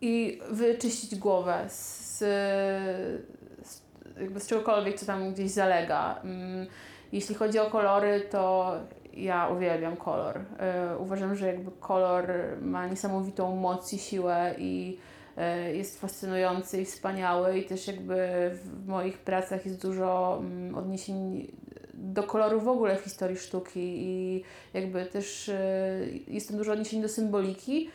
i 0.02 0.40
wyczyścić 0.50 1.16
głowę 1.18 1.64
z, 1.68 2.18
z, 2.18 3.82
jakby 4.20 4.40
z 4.40 4.46
czegokolwiek, 4.46 4.98
co 4.98 5.06
tam 5.06 5.32
gdzieś 5.32 5.50
zalega. 5.50 6.20
Mm, 6.24 6.66
Jeśli 7.12 7.34
chodzi 7.34 7.58
o 7.58 7.70
kolory, 7.70 8.20
to 8.30 8.74
ja 9.14 9.48
uwielbiam 9.48 9.96
kolor. 9.96 10.40
E, 10.58 10.98
Uważam, 10.98 11.36
że 11.36 11.46
jakby 11.46 11.70
kolor 11.80 12.24
ma 12.60 12.86
niesamowitą 12.86 13.56
moc 13.56 13.92
i 13.92 13.98
siłę 13.98 14.54
i 14.58 14.98
e, 15.36 15.74
jest 15.74 16.00
fascynujący 16.00 16.80
i 16.80 16.84
wspaniały 16.84 17.58
i 17.58 17.64
też 17.64 17.86
jakby 17.86 18.16
w 18.54 18.86
moich 18.86 19.18
pracach 19.18 19.66
jest 19.66 19.82
dużo 19.82 20.38
mm, 20.40 20.74
odniesień 20.74 21.52
do 21.94 22.22
koloru 22.22 22.60
w 22.60 22.68
ogóle 22.68 22.96
w 22.96 23.00
historii 23.00 23.36
sztuki 23.36 23.80
i 23.80 24.42
jakby 24.74 25.06
też 25.06 25.48
e, 25.48 25.98
jest 26.28 26.56
dużo 26.56 26.72
odniesień 26.72 27.02
do 27.02 27.08
symboliki, 27.08 27.90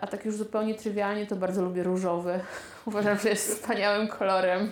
a 0.00 0.06
tak 0.06 0.24
już 0.24 0.34
zupełnie 0.36 0.74
trywialnie 0.74 1.26
to 1.26 1.36
bardzo 1.36 1.62
lubię 1.62 1.82
różowy. 1.82 2.40
Uważam, 2.86 3.18
że 3.18 3.28
jest 3.28 3.54
wspaniałym 3.54 4.08
kolorem. 4.08 4.70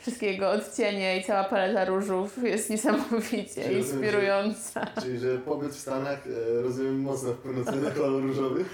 Wszystkie 0.00 0.26
jego 0.32 0.50
odcienie 0.50 1.18
i 1.18 1.24
cała 1.24 1.44
paleta 1.44 1.84
różów 1.84 2.38
jest 2.44 2.70
niesamowicie 2.70 3.62
Czyli 3.64 3.76
rozumiem, 3.76 3.82
że- 3.82 4.06
inspirująca. 4.06 4.86
Czyli, 5.02 5.18
że 5.18 5.38
pobyt 5.38 5.70
w 5.72 5.78
Stanach, 5.80 6.26
e, 6.58 6.62
rozumiem, 6.62 7.00
mocno 7.00 7.32
wpłynął 7.32 7.64
na 7.64 7.90
kolor 8.00 8.22
różowy. 8.22 8.64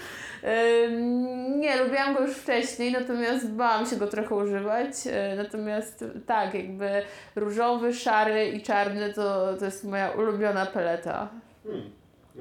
Nie, 1.57 1.77
lubiłam 1.85 2.15
go 2.15 2.21
już 2.27 2.37
wcześniej, 2.37 2.93
natomiast 2.93 3.51
bałam 3.51 3.87
się 3.87 3.97
go 3.97 4.07
trochę 4.07 4.35
używać. 4.35 4.87
E, 5.07 5.37
Natomiast 5.37 6.05
tak, 6.27 6.55
jakby 6.55 6.89
różowy, 7.37 7.95
szary 7.95 8.49
i 8.49 8.63
czarny 8.63 9.13
to, 9.15 9.57
to 9.59 9.65
jest 9.65 9.85
moja 9.85 10.11
ulubiona 10.11 10.67
paleta. 10.67 11.29
Hmm. 11.67 11.91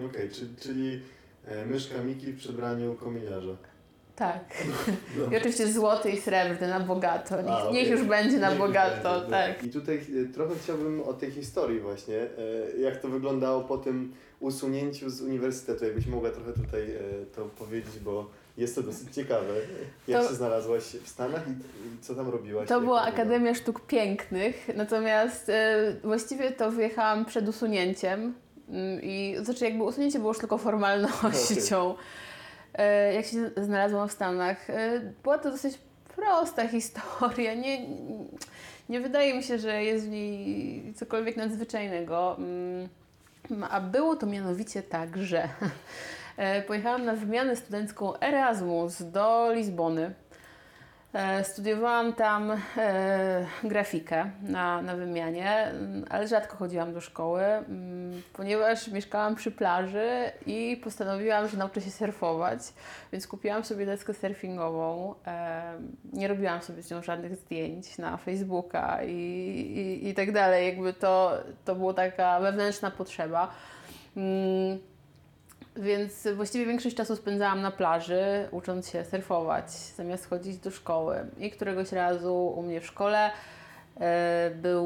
Okej, 0.10 0.30
czy- 0.30 0.56
czyli 0.64 0.96
e, 0.96 1.00
myszka 1.66 2.04
Miki 2.04 2.32
w 2.32 2.38
przebraniu 2.38 2.94
kominiarza. 2.96 3.56
Tak. 4.16 4.44
No. 5.18 5.34
I 5.34 5.38
oczywiście 5.38 5.68
złoty 5.74 6.10
i 6.12 6.22
srebrny 6.22 6.68
na 6.68 6.80
bogato. 6.80 7.42
Niech, 7.42 7.52
A, 7.70 7.72
niech 7.72 7.90
już 7.90 8.04
będzie 8.04 8.40
na 8.40 8.50
Niech 8.50 8.58
bogato, 8.60 9.14
będzie, 9.20 9.30
tak. 9.32 9.64
I 9.64 9.70
tutaj 9.70 10.02
e, 10.30 10.34
trochę 10.34 10.56
chciałbym 10.64 11.02
o 11.04 11.14
tej 11.14 11.32
historii 11.32 11.80
właśnie, 11.80 12.16
e, 12.18 12.80
jak 12.80 12.98
to 13.02 13.08
wyglądało 13.08 13.62
po 13.62 13.78
tym 13.78 14.14
usunięciu 14.40 15.10
z 15.10 15.22
uniwersytetu, 15.22 15.86
jakbyś 15.86 16.08
mogła 16.08 16.30
trochę 16.30 16.54
tutaj 16.54 16.92
e, 16.92 17.00
to 17.36 17.46
powiedzieć, 17.46 18.00
bo 18.00 18.30
jest 18.58 18.76
to 18.76 18.84
dosyć 18.84 19.16
ciekawe. 19.16 19.54
Jak 20.08 20.22
To- 20.24 20.30
się 20.30 20.36
znalazłaś 20.36 20.84
w 20.84 21.10
Stanach 21.10 21.44
i, 21.48 21.52
co 22.02 22.16
tam 22.16 22.30
robiłaś? 22.30 22.70
To 22.70 22.82
była? 22.82 23.02
Akademia 23.02 23.54
Sztuk 23.56 23.82
Pięknych, 23.88 24.68
natomiast 24.76 25.50
e, 25.50 25.96
właściwie 26.04 26.52
to 26.52 26.72
wyjechałam 26.72 27.26
przed 27.26 27.48
usunięciem 27.48 28.34
i 29.02 29.36
znaczy 29.44 29.66
jakby 29.66 29.84
usunięcie 29.84 30.20
było 30.20 30.32
już 30.32 30.40
tylko 30.40 30.58
formalnością. 30.58 31.96
E, 32.78 33.14
jak 33.14 33.26
się 33.26 33.52
znalazłam 33.58 34.10
w 34.10 34.12
Stanach, 34.12 34.70
e, 34.70 35.00
była 35.24 35.38
to 35.38 35.52
dosyć 35.52 35.78
prosta 36.16 36.68
historia. 36.68 37.54
Nie, 37.54 37.88
nie 38.90 39.02
wydaje 39.02 39.34
mi 39.34 39.44
się, 39.44 39.60
że 39.60 39.84
jest 39.84 40.06
w 40.06 40.10
niej 40.10 40.94
cokolwiek 40.96 41.38
nadzwyczajnego. 41.38 42.36
Mm, 42.38 42.90
A 43.70 43.82
było 43.82 44.16
to 44.16 44.26
mianowicie 44.26 44.84
tak, 44.84 45.18
że 45.18 45.50
e, 46.38 46.62
pojechałam 46.62 47.06
na 47.06 47.14
wymianę 47.14 47.56
studencką 47.56 48.20
Erasmus 48.20 49.02
do 49.02 49.52
Lizbony. 49.54 50.14
E, 51.16 51.44
Studiowałam 51.44 52.14
tam 52.14 52.52
e, 52.78 53.46
grafikę 53.64 54.32
na, 54.42 54.82
na 54.82 54.96
wymianie, 54.96 55.52
mm, 55.52 56.06
ale 56.10 56.28
rzadko 56.28 56.58
chodziłam 56.58 56.94
do 56.94 57.02
szkoły, 57.02 57.42
mm, 57.44 58.22
ponieważ 58.34 58.88
mieszkałam 58.88 59.36
przy 59.36 59.52
plaży 59.52 60.32
i 60.46 60.82
postanowiłam, 60.84 61.48
że 61.48 61.58
nauczę 61.58 61.82
się 61.82 61.92
surfować, 61.92 62.60
więc 63.12 63.28
kupiłam 63.28 63.64
sobie 63.64 63.86
deskę 63.86 64.14
surfingową. 64.14 65.16
E, 65.28 65.62
nie 66.14 66.28
robiłam 66.28 66.62
sobie 66.62 66.84
z 66.84 66.92
nią 66.92 67.04
żadnych 67.04 67.36
zdjęć 67.36 67.98
na 67.98 68.18
Facebooka 68.18 69.04
i, 69.04 69.12
i, 69.12 70.10
i 70.10 70.14
tak 70.14 70.32
dalej. 70.32 70.66
Jakby 70.66 70.94
to, 70.94 71.38
to 71.66 71.76
była 71.76 71.94
taka 71.94 72.40
wewnętrzna 72.40 72.92
potrzeba. 72.92 73.52
Więc 75.78 76.28
właściwie 76.36 76.66
większość 76.66 76.96
czasu 76.96 77.16
spędzałam 77.16 77.62
na 77.62 77.72
plaży, 77.72 78.48
ucząc 78.52 78.90
się 78.90 79.06
surfować, 79.06 79.72
zamiast 79.72 80.30
chodzić 80.30 80.58
do 80.58 80.72
szkoły. 80.72 81.26
I 81.40 81.52
któregoś 81.52 81.92
razu 81.92 82.54
u 82.58 82.62
mnie 82.62 82.82
w 82.82 82.86
szkole 82.86 83.32
e, 84.00 84.52
był 84.56 84.86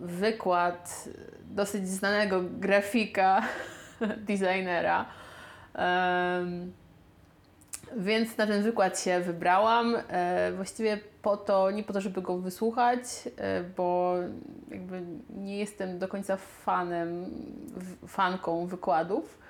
wykład 0.00 1.08
dosyć 1.50 1.88
znanego 1.88 2.40
grafika, 2.42 3.42
designera. 4.28 5.06
Więc 7.96 8.36
na 8.36 8.46
ten 8.46 8.62
wykład 8.62 9.00
się 9.00 9.20
wybrałam. 9.20 9.96
E, 10.08 10.52
właściwie 10.52 10.98
po 11.22 11.36
to, 11.36 11.70
nie 11.70 11.82
po 11.82 11.92
to, 11.92 12.00
żeby 12.00 12.22
go 12.22 12.38
wysłuchać, 12.38 13.00
e, 13.36 13.62
bo 13.62 14.14
jakby 14.70 15.02
nie 15.30 15.58
jestem 15.58 15.98
do 15.98 16.08
końca 16.08 16.36
fanem, 16.36 17.30
fanką 18.06 18.66
wykładów. 18.66 19.45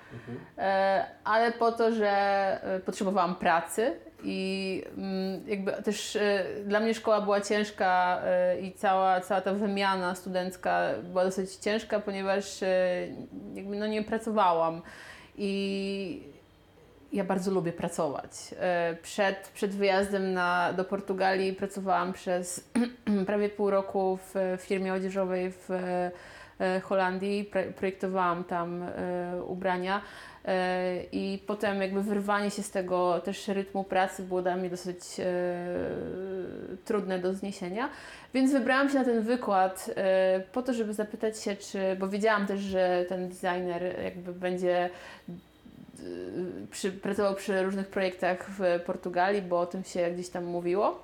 E, 0.57 1.05
ale 1.23 1.51
po 1.51 1.71
to, 1.71 1.91
że 1.91 2.09
e, 2.63 2.79
potrzebowałam 2.79 3.35
pracy 3.35 3.99
i 4.23 4.83
mm, 4.97 5.49
jakby 5.49 5.71
też 5.71 6.15
e, 6.15 6.45
dla 6.65 6.79
mnie 6.79 6.93
szkoła 6.93 7.21
była 7.21 7.41
ciężka 7.41 8.21
i 8.61 8.73
cała, 8.73 9.21
cała 9.21 9.41
ta 9.41 9.53
wymiana 9.53 10.15
studencka 10.15 10.89
była 11.03 11.23
dosyć 11.23 11.55
ciężka, 11.55 11.99
ponieważ 11.99 12.61
jakby 13.53 13.75
no 13.75 13.87
nie 13.87 14.03
pracowałam 14.03 14.81
i 15.37 16.23
ja 17.13 17.23
bardzo 17.23 17.51
lubię 17.51 17.73
pracować. 17.73 18.31
Przed, 19.01 19.47
przed 19.53 19.71
wyjazdem 19.71 20.33
na, 20.33 20.73
do 20.73 20.83
Portugalii 20.83 21.53
pracowałam 21.53 22.13
przez 22.13 22.69
prawie 23.27 23.49
pół 23.49 23.69
roku 23.69 24.19
w 24.33 24.57
firmie 24.61 24.93
odzieżowej 24.93 25.51
w 25.51 25.69
Holandii. 26.83 27.43
Pro- 27.45 27.61
Projektowałam 27.75 28.43
tam 28.43 28.83
e, 28.83 29.43
ubrania. 29.47 30.01
E, 30.45 31.03
I 31.11 31.43
potem 31.47 31.81
jakby 31.81 32.03
wyrwanie 32.03 32.51
się 32.51 32.63
z 32.63 32.71
tego 32.71 33.21
też 33.21 33.47
rytmu 33.47 33.83
pracy 33.83 34.23
było 34.23 34.41
dla 34.41 34.55
mnie 34.55 34.69
dosyć 34.69 34.99
e, 35.19 35.25
trudne 36.85 37.19
do 37.19 37.33
zniesienia. 37.33 37.89
Więc 38.33 38.51
wybrałam 38.51 38.89
się 38.89 38.95
na 38.95 39.05
ten 39.05 39.21
wykład 39.21 39.89
e, 39.95 40.39
po 40.51 40.61
to, 40.61 40.73
żeby 40.73 40.93
zapytać 40.93 41.39
się, 41.43 41.55
czy, 41.55 41.95
bo 41.99 42.07
wiedziałam 42.07 42.47
też, 42.47 42.59
że 42.59 43.05
ten 43.09 43.29
designer 43.29 44.03
jakby 44.03 44.33
będzie 44.33 44.85
e, 44.85 45.31
przy, 46.71 46.91
pracował 46.91 47.35
przy 47.35 47.63
różnych 47.63 47.87
projektach 47.87 48.49
w 48.49 48.79
Portugalii, 48.85 49.41
bo 49.41 49.59
o 49.59 49.65
tym 49.65 49.83
się 49.83 50.11
gdzieś 50.11 50.29
tam 50.29 50.45
mówiło. 50.45 51.03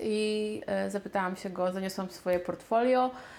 I 0.00 0.62
e, 0.66 0.90
zapytałam 0.90 1.36
się 1.36 1.50
go, 1.50 1.72
zaniosłam 1.72 2.10
swoje 2.10 2.38
portfolio 2.38 3.06
e, 3.06 3.33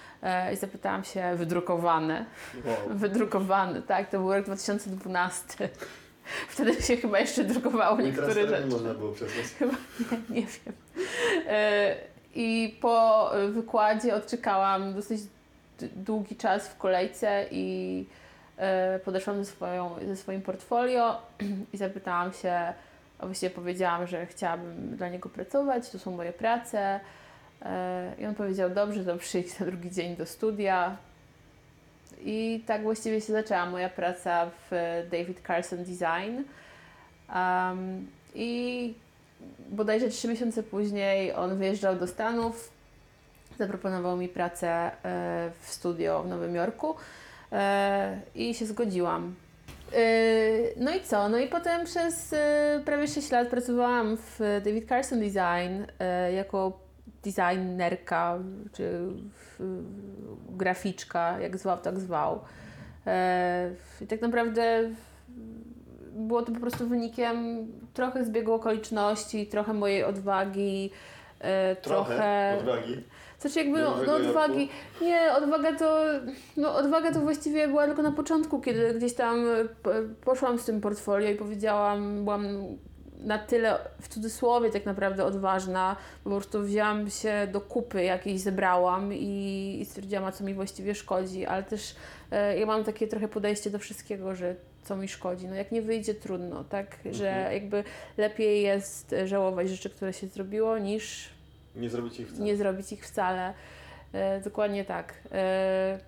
i 0.53 0.58
zapytałam 0.58 1.03
się, 1.03 1.36
wydrukowane, 1.36 2.25
Wow. 2.65 2.75
wydrukowane, 3.00 3.82
tak, 3.82 4.10
to 4.10 4.20
był 4.20 4.34
rok 4.34 4.46
2012. 4.46 5.70
Wtedy 6.50 6.82
się 6.82 6.98
chyba 6.98 7.20
jeszcze 7.20 7.44
drukowało 7.44 8.01
niektóre 8.01 8.27
Teraz 8.34 8.50
rzeczy. 8.50 8.63
nie 8.63 8.72
można 8.72 8.94
było 8.94 9.12
przesłać. 9.12 9.46
Nie, 10.29 10.41
nie 10.41 10.41
wiem. 10.48 10.74
E, 11.48 11.96
I 12.36 12.77
po 12.82 13.32
wykładzie 13.50 14.15
odczekałam 14.15 14.94
dosyć 14.94 15.22
długi 15.96 16.36
czas 16.36 16.67
w 16.67 16.77
kolejce 16.77 17.46
i 17.51 18.05
e, 18.58 19.00
podeszłam 19.00 19.44
ze, 19.44 19.51
swoją, 19.51 19.96
ze 20.08 20.15
swoim 20.15 20.41
portfolio 20.41 21.22
i 21.74 21.77
zapytałam 21.77 22.34
się, 22.34 22.74
a 23.20 23.25
właściwie 23.25 23.50
powiedziałam, 23.50 24.08
że 24.08 24.25
chciałabym 24.25 24.96
dla 24.98 25.10
niego 25.10 25.29
pracować, 25.29 25.89
to 25.89 26.00
są 26.00 26.12
moje 26.12 26.34
prace. 26.34 27.00
E, 27.65 28.13
I 28.19 28.25
on 28.25 28.36
powiedział, 28.36 28.69
dobrze, 28.69 29.05
to 29.05 29.17
przyjdź 29.17 29.60
na 29.60 29.65
drugi 29.65 29.91
dzień 29.91 30.15
do 30.15 30.25
studia. 30.25 30.98
I 32.22 32.63
tak 32.67 32.84
właściwie 32.84 33.22
się 33.22 33.34
zaczęła 33.34 33.65
moja 33.65 33.89
praca 33.89 34.50
w 34.50 34.72
David 35.12 35.41
Carson 35.48 35.79
Design. 35.79 36.43
Um, 37.36 38.07
I 38.36 38.93
bodajże 39.69 40.10
trzy 40.10 40.27
miesiące 40.27 40.63
później 40.63 41.34
on 41.34 41.57
wyjeżdżał 41.57 41.95
do 41.95 42.07
Stanów, 42.07 42.72
zaproponował 43.60 44.17
mi 44.17 44.27
pracę 44.27 44.67
e, 44.67 44.91
w 45.62 45.69
studio 45.69 46.24
w 46.24 46.27
Nowym 46.27 46.55
Jorku 46.55 46.95
e, 47.51 48.22
i 48.36 48.53
się 48.53 48.65
zgodziłam. 48.65 49.36
E, 49.93 50.00
No 50.77 50.95
i 50.95 51.01
co? 51.01 51.29
No 51.29 51.38
i 51.38 51.48
potem 51.48 51.86
przez 51.86 52.34
e, 52.34 52.81
prawie 52.86 53.07
6 53.07 53.31
lat 53.31 53.48
pracowałam 53.48 54.17
w 54.17 54.39
David 54.39 54.89
Carson 54.89 55.19
Design 55.19 55.84
e, 56.00 56.34
jako 56.34 56.85
designerka 57.25 58.39
czy 58.74 59.08
graficzka, 60.50 61.39
jak 61.39 61.58
zwał, 61.58 61.77
tak 61.77 62.00
zwał. 62.00 62.39
E, 63.08 63.72
I 64.01 64.08
tak 64.08 64.22
naprawdę 64.22 64.89
było 66.12 66.41
to 66.41 66.51
po 66.51 66.60
prostu 66.60 66.88
wynikiem 66.88 67.67
trochę 67.94 68.25
zbiegu 68.25 68.53
okoliczności, 68.53 69.48
trochę 69.48 69.74
mojej 69.74 70.03
odwagi, 70.03 70.91
e, 71.39 71.75
Trochę, 71.75 72.15
trochę... 72.15 72.58
odwagi. 72.60 73.03
Znaczy 73.39 73.60
jakby 73.60 73.82
no, 73.82 73.96
no 74.08 74.15
odwagi. 74.15 74.70
Nie, 75.01 75.34
odwaga 75.34 75.75
to. 75.75 76.01
No 76.58 76.75
odwaga 76.75 77.13
to 77.13 77.20
właściwie 77.20 77.67
była 77.67 77.86
tylko 77.86 78.01
na 78.01 78.12
początku, 78.12 78.62
kiedy 78.62 78.94
gdzieś 78.94 79.13
tam 79.13 79.48
e, 79.48 79.65
poszłam 80.25 80.60
z 80.60 80.65
tym 80.65 80.82
portfolio 80.82 81.29
i 81.29 81.36
powiedziałam, 81.36 82.24
byłam 82.24 82.48
na 83.25 83.39
tyle 83.39 83.77
w 84.01 84.08
cudzysłowie 84.08 84.70
tak 84.70 84.86
naprawdę 84.86 85.25
odważna, 85.25 85.96
bo 86.24 86.29
po 86.29 86.36
prostu 86.36 86.62
wzięłam 86.63 87.10
się 87.10 87.48
do 87.51 87.62
kupy 87.62 88.03
jakiejś, 88.03 88.41
zebrałam 88.41 89.13
i, 89.13 89.77
i 89.82 89.86
stwierdziłam, 89.86 90.32
co 90.34 90.44
mi 90.44 90.53
właściwie 90.53 90.96
szkodzi, 90.96 91.46
ale 91.46 91.63
też 91.63 91.96
e, 92.32 92.60
ja 92.60 92.65
mam 92.65 92.84
takie 92.84 93.08
trochę 93.08 93.27
podejście 93.27 93.70
do 93.70 93.79
wszystkiego, 93.79 94.36
że 94.36 94.55
co 94.84 94.96
mi 94.98 95.08
szkodzi. 95.08 95.48
No 95.48 95.55
jak 95.55 95.72
nie 95.72 95.82
wyjdzie, 95.82 96.13
trudno, 96.15 96.63
tak? 96.63 96.98
Że 97.12 97.29
Mhm. 97.29 97.53
jakby 97.53 97.84
lepiej 98.17 98.62
jest 98.63 99.15
żałować 99.25 99.70
rzeczy, 99.70 99.89
które 99.89 100.13
się 100.13 100.27
zrobiło, 100.27 100.77
niż 100.77 101.30
Nie 101.76 101.89
zrobić 101.89 102.19
ich 102.19 102.28
wcale. 102.28 102.43
nie 102.45 102.58
zrobić 102.58 102.91
ich 102.91 103.06
wcale. 103.08 103.54
E, 104.13 104.41
dokładnie 104.41 104.86
tak. 104.86 105.13
E, 105.32 106.00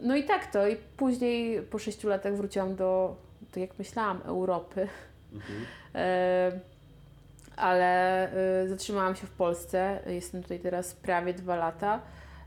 no 0.00 0.16
i 0.16 0.24
tak 0.24 0.52
to. 0.52 0.68
I 0.68 0.76
później 0.96 1.62
po 1.62 1.78
sześciu 1.78 2.08
latach 2.08 2.36
wróciłam 2.36 2.76
do, 2.76 3.16
do 3.54 3.60
jak 3.60 3.78
myślałam, 3.78 4.20
Europy. 4.24 4.88
Mhm. 5.32 5.64
E, 5.94 6.60
ale 7.56 8.28
e, 8.62 8.68
zatrzymałam 8.68 9.16
się 9.16 9.26
w 9.26 9.30
Polsce. 9.30 10.00
Jestem 10.06 10.42
tutaj 10.42 10.60
teraz 10.60 10.94
prawie 10.94 11.34
dwa 11.34 11.56
lata. 11.56 12.00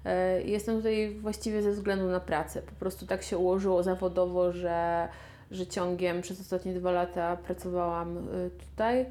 E, 0.05 0.41
jestem 0.41 0.77
tutaj 0.77 1.15
właściwie 1.21 1.61
ze 1.61 1.71
względu 1.71 2.07
na 2.07 2.19
pracę. 2.19 2.61
Po 2.61 2.71
prostu 2.71 3.05
tak 3.05 3.23
się 3.23 3.37
ułożyło 3.37 3.83
zawodowo, 3.83 4.51
że, 4.51 5.07
że 5.51 5.67
ciągiem 5.67 6.21
przez 6.21 6.41
ostatnie 6.41 6.73
dwa 6.73 6.91
lata 6.91 7.37
pracowałam 7.37 8.27
tutaj 8.59 9.05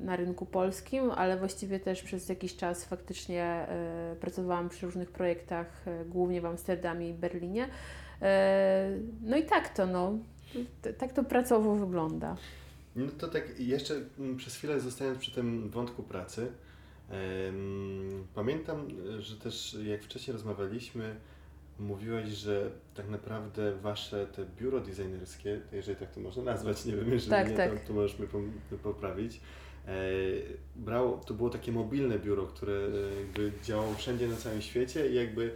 na 0.00 0.16
rynku 0.16 0.46
polskim, 0.46 1.10
ale 1.10 1.36
właściwie 1.36 1.80
też 1.80 2.02
przez 2.02 2.28
jakiś 2.28 2.56
czas 2.56 2.84
faktycznie 2.84 3.66
pracowałam 4.20 4.68
przy 4.68 4.86
różnych 4.86 5.10
projektach, 5.10 5.84
głównie 6.06 6.40
w 6.40 6.46
Amsterdamie 6.46 7.08
i 7.08 7.14
Berlinie. 7.14 7.68
No 9.22 9.36
i 9.36 9.42
tak 9.42 9.68
to, 9.68 9.86
no. 9.86 10.18
Tak 10.98 11.12
to 11.12 11.24
pracowo 11.24 11.76
wygląda. 11.76 12.36
No 12.96 13.06
to 13.18 13.28
tak 13.28 13.60
jeszcze 13.60 13.94
mm, 14.18 14.36
przez 14.36 14.56
chwilę 14.56 14.80
zostając 14.80 15.18
przy 15.18 15.30
tym 15.30 15.70
wątku 15.70 16.02
pracy. 16.02 16.52
pamiętam, 18.34 18.88
że 19.18 19.36
też 19.36 19.76
jak 19.84 20.02
wcześniej 20.02 20.32
rozmawialiśmy, 20.32 21.16
mówiłaś, 21.78 22.28
że 22.28 22.70
tak 22.94 23.08
naprawdę 23.08 23.76
wasze 23.76 24.26
te 24.26 24.44
biuro 24.60 24.80
designerskie, 24.80 25.60
jeżeli 25.72 25.96
tak 25.96 26.10
to 26.10 26.20
można 26.20 26.42
nazwać, 26.42 26.84
nie 26.84 26.96
wiem, 26.96 27.12
jeżeli 27.12 27.30
Tak, 27.30 27.50
nie, 27.50 27.56
tak. 27.56 27.84
to, 27.84 27.92
możesz 27.92 28.18
mnie 28.18 28.28
poprawić. 28.82 29.40
E, 29.86 29.92
brało, 30.76 31.20
to 31.26 31.34
było 31.34 31.50
takie 31.50 31.72
mobilne 31.72 32.18
biuro, 32.18 32.46
które 32.46 32.72
e, 32.72 33.20
jakby 33.20 33.52
działało 33.62 33.94
wszędzie 33.94 34.28
na 34.28 34.36
całym 34.36 34.62
świecie 34.62 35.10
i 35.10 35.14
jakby 35.14 35.54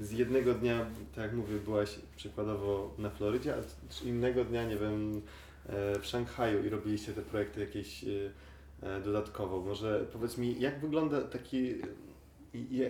z 0.00 0.12
jednego 0.12 0.54
dnia, 0.54 0.86
tak 1.14 1.24
jak 1.24 1.34
mówię, 1.34 1.56
byłaś 1.56 1.98
przykładowo 2.16 2.94
na 2.98 3.10
Florydzie, 3.10 3.54
a 3.54 3.92
z 3.92 4.02
innego 4.02 4.44
dnia, 4.44 4.64
nie 4.64 4.76
wiem, 4.76 5.22
e, 5.66 6.00
w 6.00 6.06
Szanghaju 6.06 6.64
i 6.64 6.68
robiliście 6.68 7.12
te 7.12 7.22
projekty 7.22 7.60
jakieś 7.60 8.04
e, 8.04 8.08
e, 8.82 9.00
dodatkowo. 9.00 9.60
Może 9.60 10.06
powiedz 10.12 10.38
mi, 10.38 10.60
jak 10.60 10.80
wygląda 10.80 11.22
taki, 11.22 11.74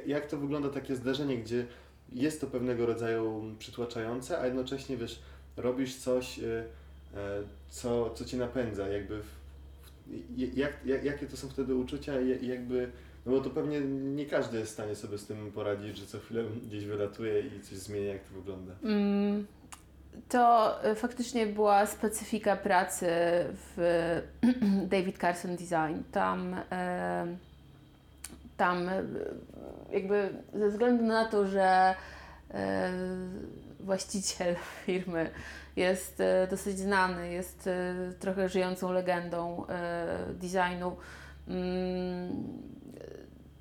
jak 0.06 0.26
to 0.26 0.36
wygląda 0.36 0.68
takie 0.68 0.96
zdarzenie, 0.96 1.38
gdzie 1.38 1.66
jest 2.12 2.40
to 2.40 2.46
pewnego 2.46 2.86
rodzaju 2.86 3.54
przytłaczające, 3.58 4.38
a 4.38 4.46
jednocześnie 4.46 4.96
wiesz, 4.96 5.22
robisz 5.56 5.96
coś, 5.96 6.40
co, 7.68 8.10
co 8.10 8.24
cię 8.24 8.36
napędza, 8.36 8.88
jakby 8.88 9.22
w, 9.22 9.36
jak, 10.36 10.86
jak, 10.86 11.04
jakie 11.04 11.26
to 11.26 11.36
są 11.36 11.48
wtedy 11.48 11.74
uczucia 11.74 12.20
jakby, 12.20 12.90
no 13.26 13.32
bo 13.32 13.40
to 13.40 13.50
pewnie 13.50 13.80
nie 13.80 14.26
każdy 14.26 14.58
jest 14.58 14.70
w 14.70 14.74
stanie 14.74 14.94
sobie 14.94 15.18
z 15.18 15.26
tym 15.26 15.52
poradzić, 15.52 15.96
że 15.96 16.06
co 16.06 16.18
chwilę 16.18 16.44
gdzieś 16.66 16.84
wylatuje 16.84 17.40
i 17.40 17.60
coś 17.60 17.78
zmienia, 17.78 18.12
jak 18.12 18.22
to 18.24 18.34
wygląda. 18.34 18.72
Mm, 18.84 19.46
To 20.28 20.74
y, 20.90 20.94
faktycznie 20.94 21.46
była 21.46 21.86
specyfika 21.86 22.56
pracy 22.56 23.06
w 23.76 24.22
David 24.92 25.18
Carson 25.18 25.56
Design. 25.56 26.02
Tam, 26.12 26.56
e, 26.72 27.26
tam 28.56 28.88
e, 28.88 29.02
jakby 29.92 30.28
ze 30.54 30.68
względu 30.68 31.04
na 31.04 31.24
to, 31.24 31.46
że 31.46 31.94
e, 32.50 32.92
właściciel 33.80 34.56
firmy 34.86 35.30
jest 35.76 36.20
e, 36.20 36.46
dosyć 36.50 36.78
znany, 36.78 37.32
jest 37.32 37.66
e, 37.66 37.94
trochę 38.20 38.48
żyjącą 38.48 38.92
legendą 38.92 39.66
e, 39.68 40.16
designu, 40.34 40.96
mm, 41.48 42.28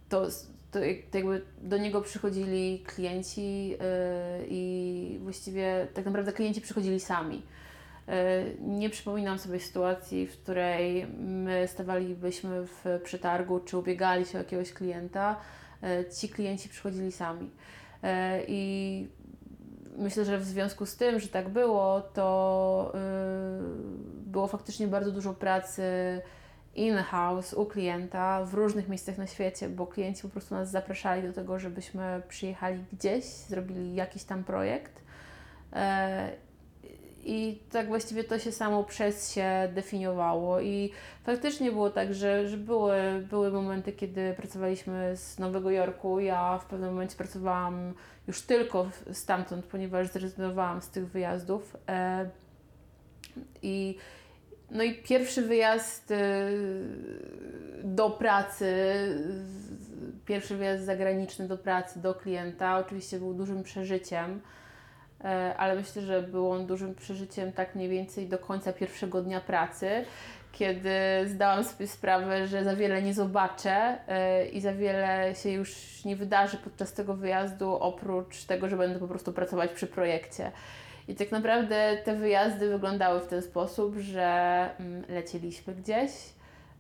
to, 0.10 0.28
to, 0.72 0.80
jak- 0.80 1.06
to 1.12 1.18
jakby 1.18 1.42
do 1.62 1.78
niego 1.78 2.02
przychodzili 2.02 2.84
klienci 2.86 3.70
yy, 3.70 3.78
i 4.50 5.20
właściwie 5.24 5.88
tak 5.94 6.06
naprawdę 6.06 6.32
klienci 6.34 6.62
przychodzili 6.62 7.00
sami. 7.00 7.42
Yy, 8.08 8.14
nie 8.60 8.90
przypominam 8.90 9.40
sobie 9.40 9.60
sytuacji, 9.60 10.28
w 10.28 10.38
której 10.38 11.08
my 11.20 11.68
stawalibyśmy 11.68 12.66
w 12.66 13.00
przetargu 13.04 13.60
czy 13.60 13.78
ubiegali 13.78 14.26
się 14.26 14.38
o 14.38 14.42
jakiegoś 14.42 14.74
klienta. 14.74 15.36
Yy, 15.82 16.06
ci 16.18 16.30
klienci 16.30 16.70
przychodzili 16.70 17.12
sami. 17.12 17.50
I 18.48 19.08
myślę, 19.98 20.26
że 20.26 20.38
w 20.38 20.46
związku 20.46 20.86
z 20.86 20.96
tym, 20.96 21.20
że 21.20 21.28
tak 21.28 21.50
było, 21.50 22.02
to 22.02 22.94
było 24.26 24.48
faktycznie 24.48 24.88
bardzo 24.88 25.12
dużo 25.12 25.34
pracy 25.34 25.84
in-house 26.76 27.54
u 27.54 27.66
klienta 27.66 28.46
w 28.46 28.54
różnych 28.54 28.90
miejscach 28.90 29.18
na 29.18 29.28
świecie, 29.28 29.70
bo 29.70 29.88
klienci 29.88 30.22
po 30.22 30.30
prostu 30.30 30.56
nas 30.56 30.72
zapraszali 30.72 31.24
do 31.24 31.34
tego, 31.34 31.60
żebyśmy 31.60 32.22
przyjechali 32.28 32.84
gdzieś, 32.94 33.26
zrobili 33.26 33.96
jakiś 33.96 34.24
tam 34.24 34.44
projekt. 34.44 35.02
E, 35.74 36.32
I 37.24 37.60
tak 37.72 37.88
właściwie 37.88 38.24
to 38.24 38.40
się 38.40 38.52
samo 38.52 38.84
przez 38.84 39.34
się 39.34 39.70
definiowało. 39.74 40.62
I 40.62 40.92
faktycznie 41.24 41.72
było 41.72 41.90
tak, 41.90 42.14
że, 42.14 42.48
że 42.50 42.58
były, 42.58 42.96
były 43.30 43.52
momenty, 43.52 43.92
kiedy 43.92 44.34
pracowaliśmy 44.34 45.18
z 45.18 45.40
Nowego 45.40 45.72
Jorku. 45.72 46.20
Ja 46.20 46.58
w 46.58 46.66
pewnym 46.66 46.90
momencie 46.90 47.18
pracowałam 47.18 47.94
już 48.28 48.42
tylko 48.42 48.90
stamtąd, 49.12 49.66
ponieważ 49.66 50.08
zrezygnowałam 50.08 50.82
z 50.82 50.90
tych 50.90 51.08
wyjazdów. 51.08 51.78
E, 51.90 52.30
I, 53.62 53.98
no 54.72 54.84
i 54.84 54.94
pierwszy 54.94 55.42
wyjazd 55.42 56.12
e, 56.12 56.50
do 57.84 58.10
pracy, 58.10 58.74
pierwszy 60.26 60.58
wyjazd 60.58 60.86
zagraniczny 60.86 61.48
do 61.48 61.58
pracy, 61.58 62.02
do 62.02 62.14
klienta, 62.16 62.78
oczywiście 62.78 63.20
był 63.20 63.34
dużym 63.34 63.64
przeżyciem, 63.64 64.42
e, 65.24 65.56
ale 65.58 65.76
myślę, 65.76 66.02
że 66.02 66.22
był 66.22 66.52
on 66.52 66.68
dużym 66.68 66.96
przeżyciem 66.96 67.52
tak 67.52 67.76
mniej 67.76 67.90
więcej 67.90 68.28
do 68.28 68.38
końca 68.38 68.74
pierwszego 68.74 69.22
dnia 69.22 69.42
pracy, 69.42 70.06
kiedy 70.52 70.90
zdałam 71.26 71.64
sobie 71.64 71.88
sprawę, 71.88 72.48
że 72.48 72.64
za 72.64 72.76
wiele 72.76 73.02
nie 73.02 73.14
zobaczę 73.14 73.98
e, 74.08 74.46
i 74.46 74.62
za 74.62 74.74
wiele 74.74 75.36
się 75.36 75.50
już 75.50 76.06
nie 76.06 76.16
wydarzy 76.16 76.58
podczas 76.58 76.94
tego 76.94 77.14
wyjazdu, 77.14 77.76
oprócz 77.76 78.44
tego, 78.44 78.70
że 78.70 78.78
będę 78.78 79.00
po 79.00 79.08
prostu 79.08 79.34
pracować 79.34 79.72
przy 79.72 79.88
projekcie. 79.88 80.52
I 81.08 81.16
tak 81.16 81.32
naprawdę 81.32 81.98
te 82.04 82.16
wyjazdy 82.16 82.70
wyglądały 82.70 83.22
w 83.22 83.28
ten 83.28 83.42
sposób, 83.42 83.98
że 83.98 84.70
mm, 84.80 85.04
lecieliśmy 85.10 85.76
gdzieś, 85.76 86.12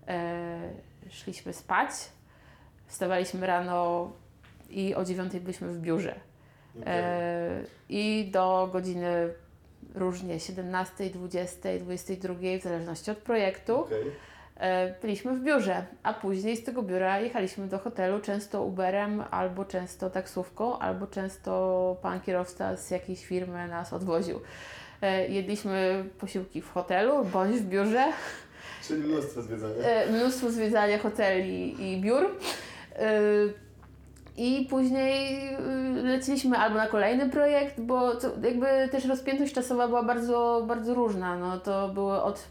e, 0.08 0.60
szliśmy 1.10 1.54
spać, 1.54 1.90
wstawaliśmy 2.88 3.48
rano 3.48 4.12
i 4.70 4.96
o 4.96 5.06
dziewiątej 5.06 5.42
byliśmy 5.42 5.68
w 5.68 5.80
biurze. 5.82 6.16
E, 6.86 7.64
I 7.90 8.30
do 8.32 8.70
godziny 8.72 9.34
różnie 9.96 10.40
17, 10.40 11.10
20, 11.10 11.80
22, 11.80 12.34
w 12.60 12.64
zależności 12.64 13.12
od 13.12 13.18
projektu, 13.18 13.80
Okej. 13.80 14.12
E, 14.58 14.96
byliśmy 15.02 15.34
w 15.34 15.44
biurze, 15.44 15.86
a 16.04 16.13
później 16.13 16.58
z 16.58 16.63
tego 16.63 16.84
biura 16.84 17.20
jechaliśmy 17.20 17.68
do 17.68 17.80
hotelu, 17.80 18.20
często 18.20 18.63
Uberem, 18.63 19.24
albo 19.32 19.65
często 19.65 20.10
taksówką, 20.10 20.80
albo 20.80 21.08
często 21.08 21.98
pan 22.02 22.22
kierowca 22.22 22.78
z 22.78 22.91
jakiejś 22.91 23.26
firmy 23.26 23.68
nas 23.68 23.94
odwoził. 23.94 24.39
E, 25.02 25.28
Jedliśmy 25.28 26.06
posiłki 26.20 26.62
w 26.62 26.72
hotelu 26.72 27.26
bądź 27.26 27.56
w 27.56 27.65
biurze. 27.65 28.06
Czyli 28.88 29.04
mnóstwo 29.04 29.41
zwiedzania. 29.41 29.76
E, 29.84 30.12
mnóstwo 30.12 30.52
zwiedzania 30.52 31.00
hoteli 31.00 31.91
i 31.94 32.02
biur. 32.02 32.30
I 34.38 34.68
później 34.70 35.50
leciliśmy 36.04 36.58
albo 36.58 36.78
na 36.78 36.88
kolejny 36.88 37.30
projekt, 37.30 37.80
bo 37.82 38.13
jakby 38.44 38.65
też 38.91 39.06
rozpiętość 39.06 39.54
czasowa 39.54 39.88
była 39.88 40.04
bardzo, 40.04 40.63
bardzo 40.68 40.94
różna. 40.94 41.38
No, 41.38 41.60
to 41.60 41.89
były 41.89 42.22
od 42.22 42.48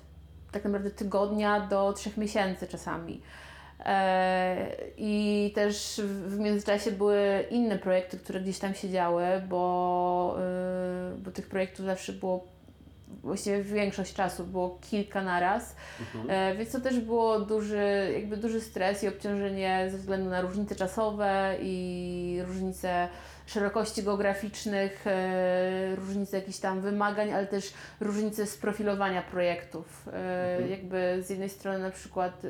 tak 0.54 0.64
naprawdę 0.64 0.90
tygodnia 0.90 1.60
do 1.60 1.92
trzech 1.92 2.16
miesięcy 2.16 2.66
czasami. 2.66 3.20
E, 3.84 4.56
I 4.96 5.52
też 5.54 6.00
w 6.26 6.38
międzyczasie 6.38 6.92
były 6.92 7.44
inne 7.50 7.78
projekty, 7.78 8.18
które 8.18 8.40
gdzieś 8.40 8.58
tam 8.58 8.74
się 8.74 8.90
działy, 8.90 9.26
bo, 9.48 10.36
e, 10.38 11.14
bo 11.18 11.30
tych 11.30 11.48
projektów 11.48 11.86
zawsze 11.86 12.12
było 12.12 12.54
właściwie 13.22 13.62
większość 13.62 14.14
czasu 14.14 14.44
było 14.44 14.78
kilka 14.90 15.22
naraz, 15.22 15.76
e, 16.28 16.56
więc 16.56 16.72
to 16.72 16.80
też 16.80 17.00
było 17.00 17.40
duży, 17.40 18.10
jakby 18.14 18.36
duży 18.36 18.60
stres 18.60 19.02
i 19.02 19.08
obciążenie 19.08 19.88
ze 19.90 19.98
względu 19.98 20.30
na 20.30 20.40
różnice 20.40 20.76
czasowe 20.76 21.56
i 21.62 22.38
różnice 22.46 23.08
szerokości 23.46 24.02
geograficznych, 24.02 25.06
e, 25.06 25.96
różnice 25.96 26.36
jakichś 26.36 26.58
tam 26.58 26.80
wymagań, 26.80 27.32
ale 27.32 27.46
też 27.46 27.72
różnice 28.00 28.46
sprofilowania 28.46 29.22
projektów. 29.22 30.08
E, 30.12 30.44
Mhm. 30.54 30.70
Jakby 30.70 31.22
z 31.22 31.30
jednej 31.30 31.48
strony 31.48 31.78
na 31.78 31.90
przykład 31.90 32.42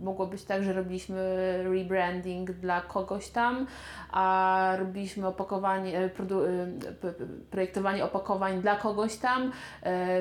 mogło 0.00 0.26
być 0.26 0.44
tak, 0.44 0.62
że 0.62 0.72
robiliśmy 0.72 1.20
rebranding 1.62 2.50
dla 2.52 2.80
kogoś 2.80 3.28
tam, 3.28 3.66
a 4.10 4.74
robiliśmy 4.78 5.26
opakowanie, 5.26 5.98
e, 5.98 6.10
projektowanie 7.50 8.04
opakowań 8.04 8.60
dla 8.60 8.76
kogoś 8.76 9.16
tam, 9.16 9.52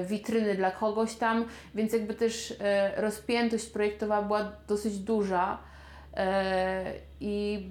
witryny 0.05 0.55
dla 0.55 0.71
kogoś 0.71 1.15
tam, 1.15 1.45
więc 1.75 1.93
jakby 1.93 2.13
też 2.13 2.53
rozpiętość 2.97 3.65
projektowa 3.65 4.21
była 4.21 4.51
dosyć 4.67 4.99
duża 4.99 5.57
i 7.19 7.69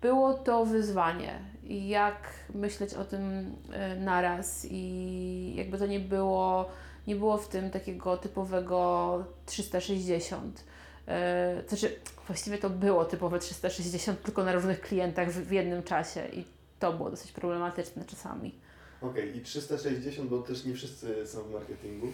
było 0.00 0.34
to 0.34 0.64
wyzwanie. 0.64 1.49
Jak 1.70 2.28
myśleć 2.54 2.94
o 2.94 3.04
tym 3.04 3.54
e, 3.72 3.96
naraz 3.96 4.66
i 4.70 5.54
jakby 5.56 5.78
to 5.78 5.86
nie 5.86 6.00
było, 6.00 6.70
nie 7.06 7.16
było 7.16 7.38
w 7.38 7.48
tym 7.48 7.70
takiego 7.70 8.16
typowego 8.16 9.24
360. 9.46 10.64
E, 11.06 11.62
to 11.62 11.68
znaczy, 11.68 11.96
właściwie 12.26 12.58
to 12.58 12.70
było 12.70 13.04
typowe 13.04 13.38
360, 13.38 14.22
tylko 14.22 14.44
na 14.44 14.52
różnych 14.52 14.80
klientach 14.80 15.30
w, 15.30 15.52
jednym 15.52 15.82
czasie 15.82 16.28
i 16.32 16.44
to 16.78 16.92
było 16.92 17.10
dosyć 17.10 17.32
problematyczne 17.32 18.04
czasami. 18.04 18.54
Okej, 19.00 19.36
i 19.36 19.40
360, 19.40 20.30
bo 20.30 20.38
też 20.38 20.64
nie 20.64 20.74
wszyscy 20.74 21.26
są 21.26 21.42
w 21.42 21.52
marketingu. 21.52 22.06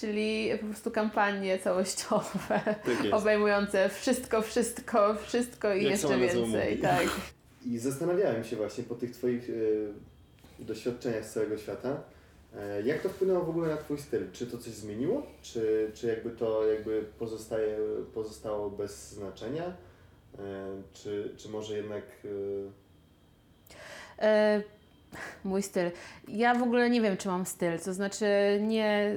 Czyli 0.00 0.50
po 0.60 0.66
prostu 0.66 0.90
kampanie 0.90 1.58
całościowe, 1.58 2.60
Tak 2.84 2.98
obejmujące 3.12 3.88
wszystko, 3.88 4.42
wszystko, 4.42 5.14
wszystko 5.14 5.74
i 5.74 5.82
Jak 5.82 5.92
jeszcze 5.92 6.18
więcej. 6.18 6.78
Tak. 6.78 7.08
I 7.66 7.78
zastanawiałem 7.78 8.44
się 8.44 8.56
właśnie 8.56 8.84
po 8.84 8.94
tych 8.94 9.10
Twoich 9.10 9.50
y, 9.50 9.88
doświadczeniach 10.58 11.24
z 11.24 11.32
całego 11.32 11.58
świata, 11.58 12.02
e, 12.56 12.82
jak 12.82 13.02
to 13.02 13.08
wpłynęło 13.08 13.44
w 13.44 13.50
ogóle 13.50 13.68
na 13.68 13.76
Twój 13.76 13.98
styl? 13.98 14.32
Czy 14.32 14.46
to 14.46 14.58
coś 14.58 14.72
zmieniło? 14.72 15.22
Czy, 15.42 15.90
czy 15.94 16.06
jakby 16.06 16.30
to 16.30 16.66
jakby 16.66 17.04
pozostaje, 17.18 17.78
pozostało 18.14 18.70
bez 18.70 19.12
znaczenia? 19.12 19.76
E, 20.38 20.82
czy, 20.92 21.34
czy 21.36 21.48
może 21.48 21.76
jednak... 21.76 22.04
E, 24.18 24.62
mój 25.44 25.62
styl. 25.62 25.90
Ja 26.28 26.54
w 26.54 26.62
ogóle 26.62 26.90
nie 26.90 27.00
wiem, 27.00 27.16
czy 27.16 27.28
mam 27.28 27.46
styl. 27.46 27.78
To 27.84 27.92
znaczy, 27.94 28.26
nie. 28.62 29.14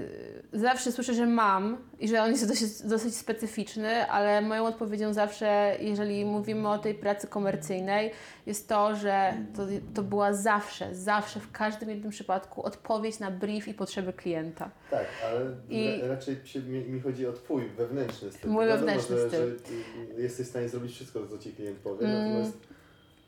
Zawsze 0.54 0.92
słyszę, 0.92 1.14
że 1.14 1.26
mam 1.26 1.78
i 2.00 2.08
że 2.08 2.22
on 2.22 2.32
jest 2.32 2.48
dosyć, 2.48 2.82
dosyć 2.82 3.16
specyficzny, 3.16 4.08
ale 4.10 4.42
moją 4.42 4.66
odpowiedzią 4.66 5.14
zawsze, 5.14 5.76
jeżeli 5.80 6.26
mówimy 6.26 6.70
o 6.70 6.78
tej 6.78 6.94
pracy 6.96 7.28
komercyjnej, 7.28 8.12
jest 8.46 8.70
to, 8.70 8.96
że 8.96 9.34
to, 9.56 9.62
to 9.94 10.04
była 10.04 10.34
zawsze, 10.34 10.96
zawsze 10.96 11.40
w 11.40 11.52
każdym 11.52 11.90
jednym 11.90 12.12
przypadku 12.12 12.64
odpowiedź 12.64 13.20
na 13.20 13.32
brief 13.32 13.68
i 13.68 13.74
potrzeby 13.74 14.14
klienta. 14.14 14.70
Tak, 14.92 15.06
ale 15.30 15.46
I- 15.70 16.02
ra- 16.02 16.08
raczej 16.08 16.36
się, 16.44 16.60
mi, 16.62 16.80
mi 16.80 17.02
chodzi 17.02 17.28
o 17.28 17.34
Twój 17.34 17.70
wewnętrzny 17.70 18.32
styl. 18.32 18.50
Mój 18.52 18.66
Wiadomo, 18.66 18.86
wewnętrzny 18.86 19.18
że, 19.18 19.28
styl. 19.28 19.60
Że 20.16 20.22
jesteś 20.22 20.46
w 20.48 20.50
stanie 20.50 20.70
zrobić 20.70 20.92
wszystko, 20.92 21.28
co 21.28 21.38
Ci 21.38 21.54
klient 21.54 21.78
powie, 21.78 22.06
Mm. 22.08 22.24
natomiast 22.28 22.58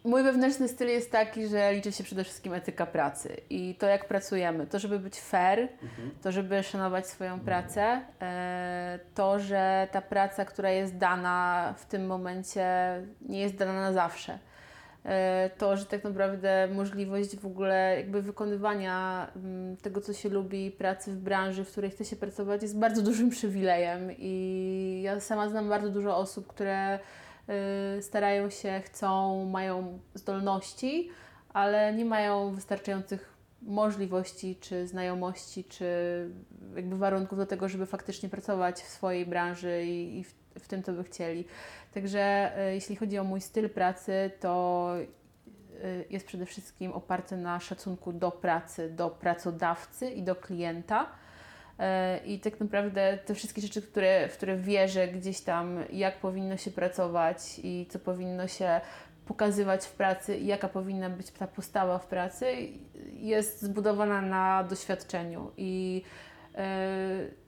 Mój 0.06 0.24
wewnętrzny 0.24 0.68
styl 0.68 0.88
jest 0.88 1.12
taki, 1.12 1.48
że 1.48 1.74
liczy 1.74 1.92
się 1.92 2.04
przede 2.04 2.24
wszystkim 2.24 2.54
etyka 2.54 2.86
pracy 2.86 3.38
i 3.50 3.76
to, 3.80 3.88
jak 3.88 4.08
pracujemy. 4.08 4.68
To, 4.68 4.80
żeby 4.80 5.00
być 5.00 5.20
fair, 5.20 5.60
Mhm. 5.60 6.12
to, 6.24 6.32
żeby 6.32 6.64
szanować 6.64 7.08
swoją 7.08 7.40
pracę, 7.40 8.02
e, 8.22 9.00
to, 9.16 9.40
że 9.40 9.88
ta 9.92 10.02
praca, 10.02 10.46
która 10.46 10.70
jest 10.70 10.98
dana 10.98 11.74
w 11.78 11.86
tym 11.86 12.06
momencie, 12.06 12.66
nie 13.22 13.42
jest 13.42 13.56
dana 13.56 13.74
na 13.74 13.94
zawsze. 13.94 14.40
E, 15.06 15.50
To, 15.58 15.78
że 15.78 15.86
tak 15.86 16.04
naprawdę 16.04 16.68
możliwość 16.74 17.38
w 17.38 17.46
ogóle 17.46 17.94
jakby 17.98 18.22
wykonywania 18.22 19.28
mm, 19.36 19.78
tego, 19.78 20.02
co 20.02 20.14
się 20.14 20.30
lubi, 20.30 20.72
pracy 20.72 21.12
w 21.12 21.18
branży, 21.18 21.64
w 21.66 21.72
której 21.72 21.92
chce 21.92 22.06
się 22.06 22.16
pracować, 22.16 22.62
jest 22.62 22.80
bardzo 22.80 23.02
dużym 23.02 23.30
przywilejem. 23.30 24.10
I 24.18 25.02
ja 25.04 25.20
sama 25.20 25.50
znam 25.50 25.70
bardzo 25.70 25.90
dużo 25.90 26.18
osób, 26.18 26.48
które 26.48 27.00
starają 28.02 28.50
się, 28.50 28.82
chcą, 28.86 29.46
mają 29.46 30.00
zdolności, 30.14 31.10
ale 31.50 31.94
nie 31.94 32.06
mają 32.06 32.52
wystarczających 32.52 33.36
możliwości, 33.62 34.56
czy 34.56 34.88
znajomości, 34.88 35.64
czy 35.64 35.86
jakby 36.76 36.98
warunków 36.98 37.38
do 37.38 37.46
tego, 37.46 37.70
żeby 37.70 37.86
faktycznie 37.86 38.30
pracować 38.30 38.82
w 38.82 38.88
swojej 38.88 39.26
branży 39.26 39.84
i, 39.86 40.20
i 40.20 40.24
w, 40.24 40.34
w 40.60 40.68
tym, 40.68 40.84
co 40.84 40.94
by 40.94 41.04
chcieli. 41.04 41.46
Także 41.94 42.52
y, 42.70 42.74
jeśli 42.74 42.96
chodzi 42.96 43.20
o 43.20 43.24
mój 43.24 43.42
styl 43.42 43.70
pracy, 43.70 44.32
to 44.40 44.94
y, 45.84 46.06
jest 46.10 46.26
przede 46.26 46.46
wszystkim 46.46 46.92
oparty 46.92 47.38
na 47.38 47.60
szacunku 47.60 48.14
do 48.14 48.32
pracy, 48.32 48.90
do 48.90 49.10
pracodawcy 49.10 50.10
i 50.10 50.24
do 50.24 50.36
klienta. 50.36 51.12
E, 51.80 52.20
I 52.26 52.40
tak 52.40 52.60
naprawdę 52.60 53.18
te 53.26 53.36
wszystkie 53.36 53.62
rzeczy, 53.62 53.82
które, 53.82 54.30
w 54.30 54.38
które 54.38 54.58
wierzę 54.58 55.08
gdzieś 55.08 55.42
tam, 55.42 55.84
jak 55.94 56.18
powinno 56.18 56.58
się 56.58 56.72
pracować 56.72 57.60
i 57.64 57.86
co 57.90 58.00
powinno 58.00 58.48
się 58.48 58.82
pokazywać 59.26 59.86
w 59.86 59.92
pracy 59.92 60.38
i 60.38 60.46
jaka 60.46 60.68
powinna 60.68 61.10
być 61.10 61.32
ta 61.32 61.48
postawa 61.48 62.00
w 62.00 62.08
pracy, 62.08 62.46
jest 63.14 63.62
zbudowana 63.62 64.22
na 64.22 64.64
doświadczeniu. 64.64 65.52
I 65.58 66.02
e, 66.56 67.46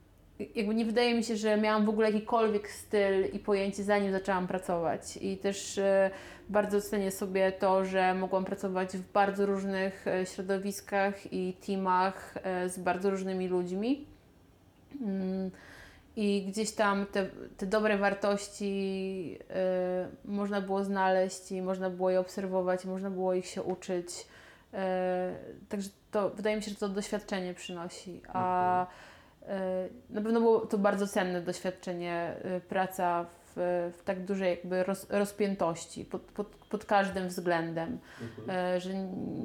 jakby 0.54 0.74
nie 0.74 0.84
wydaje 0.84 1.14
mi 1.14 1.24
się, 1.24 1.36
że 1.36 1.56
miałam 1.56 1.86
w 1.86 1.88
ogóle 1.88 2.10
jakikolwiek 2.10 2.70
styl 2.70 3.26
i 3.32 3.38
pojęcie 3.38 3.84
zanim 3.84 4.12
zaczęłam 4.12 4.46
pracować. 4.46 5.16
I 5.20 5.36
też 5.36 5.78
e, 5.78 6.10
bardzo 6.48 6.80
cenię 6.80 7.10
sobie 7.10 7.52
to, 7.52 7.84
że 7.84 8.14
mogłam 8.14 8.44
pracować 8.44 8.96
w 8.96 9.12
bardzo 9.12 9.46
różnych 9.46 10.04
środowiskach 10.34 11.32
i 11.32 11.52
teamach 11.66 12.34
z 12.66 12.78
bardzo 12.78 13.10
różnymi 13.10 13.48
ludźmi. 13.48 14.17
I 16.16 16.46
gdzieś 16.48 16.72
tam 16.72 17.06
te, 17.06 17.26
te 17.56 17.66
dobre 17.66 17.98
wartości 17.98 19.38
e, 19.50 20.08
można 20.24 20.60
było 20.60 20.84
znaleźć 20.84 21.52
i 21.52 21.62
można 21.62 21.90
było 21.90 22.10
je 22.10 22.20
obserwować, 22.20 22.84
i 22.84 22.88
można 22.88 23.10
było 23.10 23.34
ich 23.34 23.46
się 23.46 23.62
uczyć. 23.62 24.26
E, 24.74 25.34
także 25.68 25.88
to 26.10 26.30
wydaje 26.30 26.56
mi 26.56 26.62
się, 26.62 26.70
że 26.70 26.76
to 26.76 26.88
doświadczenie 26.88 27.54
przynosi. 27.54 28.22
A 28.28 28.86
e, 29.46 29.88
na 30.10 30.20
pewno 30.20 30.40
było 30.40 30.60
to 30.60 30.78
bardzo 30.78 31.06
cenne 31.06 31.40
doświadczenie, 31.40 32.36
e, 32.42 32.60
praca 32.60 33.24
w, 33.24 33.37
w 33.92 34.02
tak 34.04 34.24
dużej 34.24 34.50
jakby 34.50 34.84
roz, 34.84 35.06
rozpiętości 35.10 36.04
pod, 36.04 36.22
pod, 36.22 36.46
pod 36.46 36.84
każdym 36.84 37.28
względem. 37.28 37.98
Mhm. 38.22 38.50
E, 38.76 38.80
że 38.80 38.94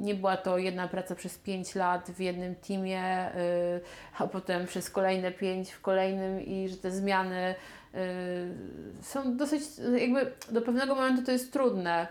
nie 0.00 0.14
była 0.14 0.36
to 0.36 0.58
jedna 0.58 0.88
praca 0.88 1.14
przez 1.14 1.38
5 1.38 1.74
lat 1.74 2.10
w 2.10 2.20
jednym 2.20 2.54
teamie, 2.54 3.02
e, 3.02 3.34
a 4.18 4.26
potem 4.26 4.66
przez 4.66 4.90
kolejne 4.90 5.32
5 5.32 5.70
w 5.70 5.80
kolejnym 5.80 6.40
i 6.40 6.68
że 6.68 6.76
te 6.76 6.90
zmiany 6.90 7.54
e, 7.94 7.98
są 9.02 9.36
dosyć, 9.36 9.62
jakby 9.98 10.32
do 10.50 10.62
pewnego 10.62 10.94
momentu 10.94 11.22
to 11.22 11.32
jest 11.32 11.52
trudne 11.52 12.06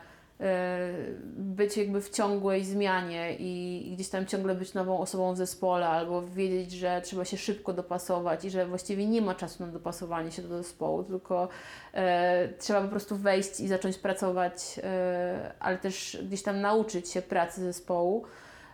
być 1.36 1.78
jakby 1.78 2.02
w 2.02 2.10
ciągłej 2.10 2.66
zmianie 2.66 3.36
i, 3.36 3.84
i 3.88 3.96
gdzieś 3.96 4.10
tam 4.10 4.26
ciągle 4.26 4.56
być 4.56 4.74
nową 4.74 5.00
osobą 5.00 5.34
w 5.34 5.38
zespole 5.38 5.88
albo 5.88 6.22
wiedzieć, 6.28 6.72
że 6.72 7.02
trzeba 7.02 7.26
się 7.26 7.38
szybko 7.38 7.74
dopasować 7.74 8.46
i 8.46 8.50
że 8.50 8.66
właściwie 8.66 9.08
nie 9.08 9.22
ma 9.22 9.36
czasu 9.36 9.66
na 9.66 9.72
dopasowanie 9.72 10.32
się 10.32 10.42
do 10.42 10.58
zespołu, 10.58 11.04
tylko 11.04 11.50
e, 11.94 12.50
trzeba 12.60 12.82
po 12.82 12.88
prostu 12.88 13.16
wejść 13.16 13.60
i 13.60 13.68
zacząć 13.68 13.98
pracować, 13.98 14.80
e, 14.84 15.52
ale 15.60 15.78
też 15.78 16.18
gdzieś 16.24 16.44
tam 16.44 16.62
nauczyć 16.62 17.10
się 17.10 17.22
pracy 17.22 17.62
zespołu. 17.62 18.26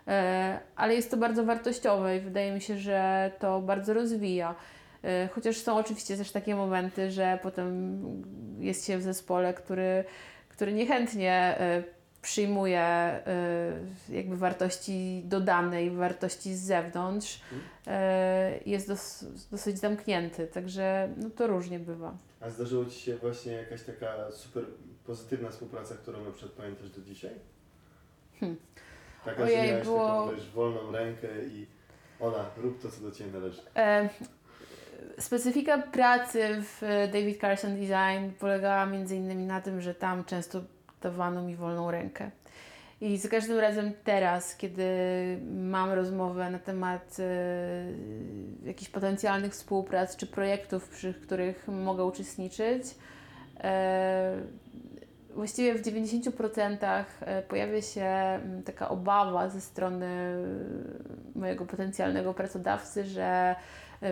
E, 0.08 0.60
ale 0.76 0.96
jest 0.96 1.12
to 1.12 1.18
bardzo 1.18 1.46
wartościowe 1.46 2.18
i 2.18 2.20
wydaje 2.20 2.52
mi 2.52 2.62
się, 2.62 2.78
że 2.78 3.32
to 3.40 3.62
bardzo 3.62 3.94
rozwija. 3.94 4.56
E, 5.04 5.28
Chociaż 5.28 5.58
są 5.58 5.78
oczywiście 5.78 6.18
też 6.18 6.32
takie 6.32 6.56
momenty, 6.56 7.12
że 7.12 7.40
potem 7.44 8.00
jest 8.60 8.86
się 8.86 8.98
w 8.98 9.02
zespole, 9.02 9.54
który, 9.54 10.04
który 10.60 10.74
niechętnie 10.74 11.32
e, 11.60 11.84
przyjmuje 12.22 12.80
e, 12.82 13.24
jakby 14.10 14.38
wartości 14.38 15.22
dodane 15.26 15.84
i 15.86 15.90
wartości 15.90 16.56
z 16.56 16.62
zewnątrz, 16.62 17.42
e, 17.88 18.60
jest 18.66 18.88
dos, 18.88 19.26
dosyć 19.52 19.80
zamknięty, 19.80 20.48
także 20.48 21.10
no 21.18 21.30
to 21.30 21.48
różnie 21.48 21.80
bywa. 21.80 22.18
A 22.42 22.50
zdarzyło 22.50 22.86
Ci 22.86 23.00
się 23.00 23.18
właśnie 23.18 23.52
jakaś 23.52 23.84
taka 23.84 24.32
super 24.32 24.64
pozytywna 25.06 25.50
współpraca, 25.50 25.96
którą 25.96 26.26
na 26.26 26.32
przykład 26.32 26.52
pamiętasz 26.52 26.90
do 26.90 27.02
dzisiaj? 27.02 27.34
Hmm. 28.40 28.58
Taka, 29.26 29.44
Ojej, 29.44 29.58
że 29.58 29.68
miałeś 29.68 29.84
było- 29.88 30.08
taką 30.08 30.36
wiesz, 30.36 30.50
wolną 30.50 30.92
rękę 30.92 31.28
i 31.52 31.68
ona, 32.20 32.46
rób 32.58 32.82
to, 32.82 32.92
co 32.92 33.02
do 33.02 33.12
Ciebie 33.12 33.32
należy. 33.32 33.62
E, 33.76 34.10
Specyfika 35.20 35.78
pracy 35.78 36.62
w 36.62 36.84
e, 36.84 37.08
David 37.08 37.42
Carson 37.42 37.76
Design 37.76 38.32
polegała 38.40 38.86
między 38.86 39.16
innymi 39.16 39.46
na 39.46 39.62
tym, 39.62 39.82
że 39.82 39.96
tam 39.96 40.26
często 40.26 40.62
dawano 41.02 41.42
mi 41.42 41.56
wolną 41.56 41.92
rękę. 41.92 42.32
I 43.02 43.18
za 43.18 43.30
każdym 43.30 43.60
razem 43.60 43.92
teraz, 44.04 44.56
kiedy 44.56 44.84
mam 45.52 45.92
rozmowę 45.92 46.50
na 46.50 46.60
temat 46.60 47.18
e, 47.20 48.66
jakichś 48.66 48.92
potencjalnych 48.92 49.54
współprac 49.54 50.16
czy 50.16 50.28
projektów, 50.28 50.90
przy 50.90 51.14
których 51.14 51.68
mogę 51.68 52.04
uczestniczyć, 52.06 52.84
e, 53.60 54.36
właściwie 55.36 55.76
w 55.76 55.82
90% 55.82 57.04
e, 57.22 57.42
pojawia 57.42 57.82
się 57.82 58.02
mm, 58.04 58.64
taka 58.64 58.90
obawa 58.90 59.50
ze 59.50 59.62
strony 59.62 60.08
mojego 61.36 61.66
potencjalnego 61.66 62.34
pracodawcy, 62.34 63.06
że 63.06 63.56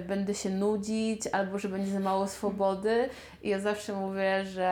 będę 0.08 0.34
się 0.34 0.50
nudzić 0.50 1.28
albo 1.32 1.60
że 1.60 1.70
będzie 1.70 1.92
za 1.92 2.00
mało 2.00 2.28
swobody 2.28 3.10
i 3.44 3.50
ja 3.50 3.60
zawsze 3.60 3.94
mówię, 3.94 4.46
że 4.46 4.66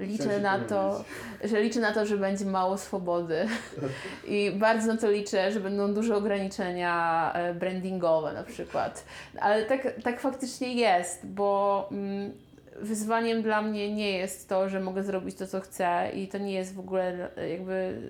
e, 0.00 0.04
liczę 0.04 0.40
na 0.40 0.58
to, 0.58 1.04
że 1.44 1.62
liczę 1.62 1.80
na 1.80 1.92
to, 1.92 2.06
że 2.06 2.16
będzie 2.16 2.44
mało 2.44 2.78
swobody 2.78 3.46
i 4.28 4.50
bardzo 4.50 4.86
na 4.86 4.96
to 4.96 5.10
liczę, 5.10 5.52
że 5.52 5.60
będą 5.60 5.94
duże 5.94 6.16
ograniczenia 6.16 7.32
e, 7.34 7.54
brandingowe 7.54 8.32
na 8.32 8.42
przykład. 8.42 9.04
Ale 9.40 9.64
tak, 9.64 9.94
tak 10.02 10.20
faktycznie 10.20 10.74
jest, 10.74 11.26
bo 11.26 11.88
mm, 11.92 12.32
wyzwaniem 12.80 13.42
dla 13.42 13.62
mnie 13.62 13.94
nie 13.94 14.18
jest 14.18 14.48
to, 14.48 14.68
że 14.68 14.80
mogę 14.80 15.02
zrobić 15.02 15.36
to, 15.36 15.46
co 15.46 15.60
chcę 15.60 16.10
i 16.14 16.28
to 16.28 16.38
nie 16.38 16.52
jest 16.52 16.74
w 16.74 16.78
ogóle 16.78 17.36
e, 17.36 17.48
jakby 17.48 18.00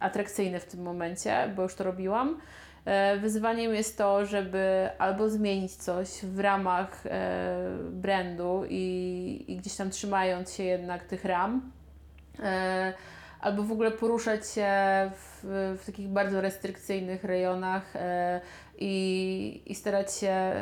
atrakcyjne 0.00 0.60
w 0.60 0.64
tym 0.64 0.82
momencie, 0.82 1.52
bo 1.56 1.62
już 1.62 1.74
to 1.74 1.84
robiłam. 1.84 2.40
E, 2.84 3.16
Wyzwaniem 3.16 3.74
jest 3.74 3.98
to, 3.98 4.26
żeby 4.26 4.90
albo 4.98 5.30
zmienić 5.30 5.72
coś 5.72 6.08
w 6.24 6.40
ramach 6.40 7.06
e, 7.06 7.56
brandu 7.90 8.64
i, 8.68 9.44
i 9.48 9.56
gdzieś 9.56 9.76
tam 9.76 9.90
trzymając 9.90 10.52
się 10.52 10.62
jednak 10.62 11.04
tych 11.04 11.24
ram, 11.24 11.72
e, 12.42 12.92
albo 13.40 13.62
w 13.62 13.72
ogóle 13.72 13.90
poruszać 13.90 14.48
się 14.48 14.70
w, 15.14 15.40
w 15.82 15.86
takich 15.86 16.08
bardzo 16.08 16.40
restrykcyjnych 16.40 17.24
rejonach 17.24 17.94
i, 18.78 19.62
i 19.66 19.74
starać 19.74 20.14
się 20.14 20.52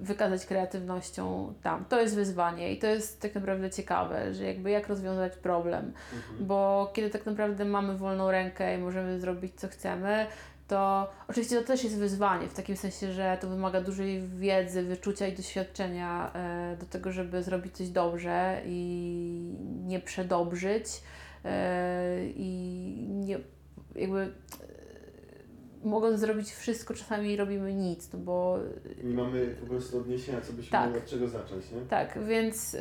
wykazać 0.00 0.46
kreatywnością 0.46 1.54
tam. 1.62 1.84
To 1.84 2.00
jest 2.00 2.14
wyzwanie 2.14 2.72
i 2.72 2.78
to 2.78 2.86
jest 2.86 3.22
tak 3.22 3.34
naprawdę 3.34 3.70
ciekawe, 3.70 4.34
że 4.34 4.44
jakby 4.44 4.70
jak 4.70 4.88
rozwiązać 4.88 5.36
problem, 5.36 5.92
Mhm. 6.14 6.46
bo 6.46 6.90
kiedy 6.94 7.10
tak 7.10 7.26
naprawdę 7.26 7.64
mamy 7.64 7.96
wolną 7.96 8.30
rękę 8.30 8.74
i 8.74 8.78
możemy 8.78 9.20
zrobić 9.20 9.52
co 9.56 9.68
chcemy, 9.68 10.26
to 10.68 11.10
oczywiście 11.28 11.56
to 11.60 11.66
też 11.66 11.84
jest 11.84 11.98
wyzwanie, 11.98 12.48
w 12.48 12.54
takim 12.54 12.76
sensie, 12.76 13.12
że 13.12 13.38
to 13.40 13.48
wymaga 13.48 13.80
dużej 13.80 14.22
wiedzy, 14.28 14.82
wyczucia 14.82 15.26
i 15.28 15.32
doświadczenia 15.36 16.32
e, 16.34 16.76
do 16.80 16.86
tego, 16.86 17.12
żeby 17.12 17.42
zrobić 17.42 17.76
coś 17.76 17.88
dobrze 17.88 18.60
i 18.66 19.54
nie 19.86 20.00
przedobrzyć 20.00 20.86
e, 21.44 22.26
i 22.36 23.06
nie 23.10 23.38
jakby 23.96 24.20
e, 24.20 24.28
mogąc 25.84 26.20
zrobić 26.20 26.50
wszystko, 26.52 26.94
czasami 26.94 27.36
robimy 27.36 27.74
nic, 27.74 28.12
no 28.12 28.18
bo 28.18 28.58
Nie 29.02 29.14
mamy 29.14 29.46
po 29.46 29.66
prostu 29.66 29.98
odniesienia, 29.98 30.40
co 30.40 30.52
byśmy 30.52 30.70
Tak. 30.72 30.96
od 30.96 31.04
czego 31.06 31.28
zacząć, 31.28 31.70
nie? 31.70 31.80
tak, 31.80 32.18
więc 32.26 32.76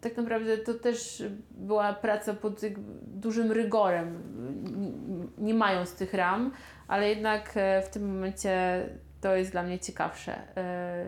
tak 0.00 0.16
naprawdę 0.16 0.58
to 0.58 0.74
też 0.74 1.22
była 1.50 1.92
praca 1.92 2.34
pod 2.34 2.60
dużym 3.06 3.52
rygorem, 3.52 4.06
n- 4.06 5.28
nie 5.38 5.54
mając 5.54 5.94
tych 5.94 6.14
ram, 6.14 6.52
ale 6.88 7.08
jednak 7.08 7.52
e, 7.56 7.82
w 7.82 7.88
tym 7.88 8.14
momencie 8.14 8.82
to 9.20 9.36
jest 9.36 9.52
dla 9.52 9.62
mnie 9.62 9.78
ciekawsze 9.78 10.56
e, 10.56 11.06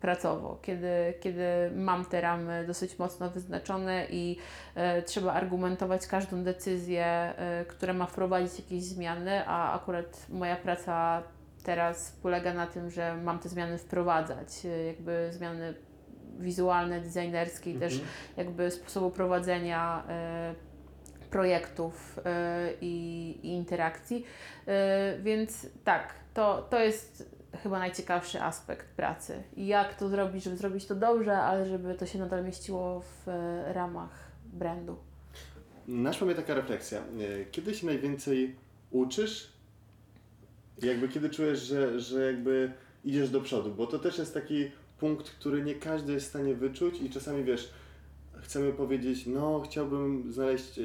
pracowo, 0.00 0.58
kiedy, 0.62 1.14
kiedy 1.20 1.44
mam 1.74 2.04
te 2.04 2.20
ramy 2.20 2.64
dosyć 2.66 2.98
mocno 2.98 3.30
wyznaczone 3.30 4.06
i 4.10 4.36
e, 4.74 5.02
trzeba 5.02 5.32
argumentować 5.32 6.06
każdą 6.06 6.42
decyzję, 6.44 7.06
e, 7.06 7.64
która 7.68 7.92
ma 7.92 8.06
wprowadzić 8.06 8.58
jakieś 8.58 8.82
zmiany, 8.82 9.46
a 9.46 9.74
akurat 9.74 10.26
moja 10.28 10.56
praca 10.56 11.22
teraz 11.62 12.12
polega 12.22 12.54
na 12.54 12.66
tym, 12.66 12.90
że 12.90 13.16
mam 13.16 13.38
te 13.38 13.48
zmiany 13.48 13.78
wprowadzać, 13.78 14.48
e, 14.66 14.68
jakby 14.84 15.28
zmiany 15.32 15.74
wizualne, 16.38 17.00
designerskie 17.00 17.70
i 17.70 17.74
też 17.78 17.92
Mhm. 17.92 18.10
jakby 18.36 18.70
sposobu 18.70 19.10
prowadzenia 19.10 20.04
projektów 21.34 22.20
e, 22.24 22.72
i, 22.80 23.38
i 23.42 23.48
interakcji. 23.48 24.24
E, 24.66 25.18
więc 25.22 25.66
tak, 25.84 26.14
to, 26.34 26.66
to 26.70 26.80
jest 26.80 27.30
chyba 27.62 27.78
najciekawszy 27.78 28.42
aspekt 28.42 28.86
pracy. 28.86 29.42
Jak 29.56 29.94
to 29.94 30.08
zrobić, 30.08 30.44
żeby 30.44 30.56
zrobić 30.56 30.86
to 30.86 30.94
dobrze, 30.94 31.36
ale 31.38 31.66
żeby 31.66 31.94
to 31.94 32.06
się 32.06 32.18
nadal 32.18 32.44
mieściło 32.44 33.00
w 33.00 33.28
e, 33.28 33.72
ramach 33.72 34.30
brandu. 34.52 34.96
Naszła 35.88 36.26
mnie 36.26 36.36
taka 36.36 36.54
refleksja. 36.54 37.02
Kiedy 37.50 37.74
się 37.74 37.86
najwięcej 37.86 38.56
uczysz? 38.90 39.52
Jakby 40.82 41.08
kiedy 41.08 41.30
czujesz, 41.30 41.62
że, 41.62 42.00
że 42.00 42.26
jakby 42.26 42.72
idziesz 43.04 43.30
do 43.30 43.40
przodu? 43.40 43.74
Bo 43.74 43.86
to 43.86 43.98
też 43.98 44.18
jest 44.18 44.34
taki 44.34 44.70
punkt, 44.98 45.30
który 45.30 45.64
nie 45.64 45.74
każdy 45.74 46.12
jest 46.12 46.26
w 46.26 46.28
stanie 46.28 46.54
wyczuć 46.54 47.00
i 47.00 47.10
czasami 47.10 47.44
wiesz, 47.44 47.70
chcemy 48.40 48.72
powiedzieć, 48.72 49.26
no 49.26 49.60
chciałbym 49.60 50.32
znaleźć 50.32 50.80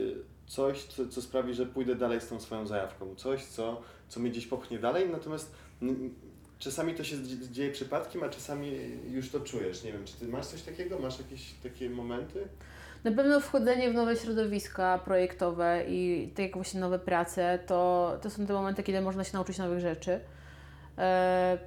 coś, 0.49 0.83
co, 0.83 1.07
co 1.07 1.21
sprawi, 1.21 1.53
że 1.53 1.65
pójdę 1.65 1.95
dalej 1.95 2.21
z 2.21 2.27
tą 2.27 2.39
swoją 2.39 2.67
zajawką. 2.67 3.15
Coś, 3.15 3.45
co, 3.45 3.81
co 4.07 4.19
mnie 4.19 4.29
gdzieś 4.29 4.47
popchnie 4.47 4.79
dalej, 4.79 5.09
natomiast 5.09 5.51
czasami 6.59 6.93
to 6.93 7.03
się 7.03 7.23
dzie- 7.23 7.49
dzieje 7.51 7.71
przypadkiem, 7.71 8.23
a 8.23 8.29
czasami 8.29 8.71
już 9.09 9.29
to 9.31 9.39
czujesz. 9.39 9.83
Nie 9.83 9.91
wiem, 9.91 10.05
czy 10.05 10.13
ty 10.13 10.27
masz 10.27 10.45
coś 10.45 10.61
takiego? 10.61 10.99
Masz 10.99 11.17
jakieś 11.19 11.53
takie 11.63 11.89
momenty? 11.89 12.47
Na 13.03 13.11
pewno 13.11 13.39
wchodzenie 13.39 13.91
w 13.91 13.93
nowe 13.93 14.15
środowiska 14.15 14.99
projektowe 15.05 15.83
i 15.87 16.29
tak 16.35 16.45
jak 16.45 16.53
właśnie 16.55 16.79
nowe 16.79 16.99
prace, 16.99 17.59
to, 17.67 18.17
to 18.21 18.29
są 18.29 18.45
te 18.45 18.53
momenty, 18.53 18.83
kiedy 18.83 19.01
można 19.01 19.23
się 19.23 19.33
nauczyć 19.33 19.57
nowych 19.57 19.79
rzeczy. 19.79 20.19
E, 20.97 21.57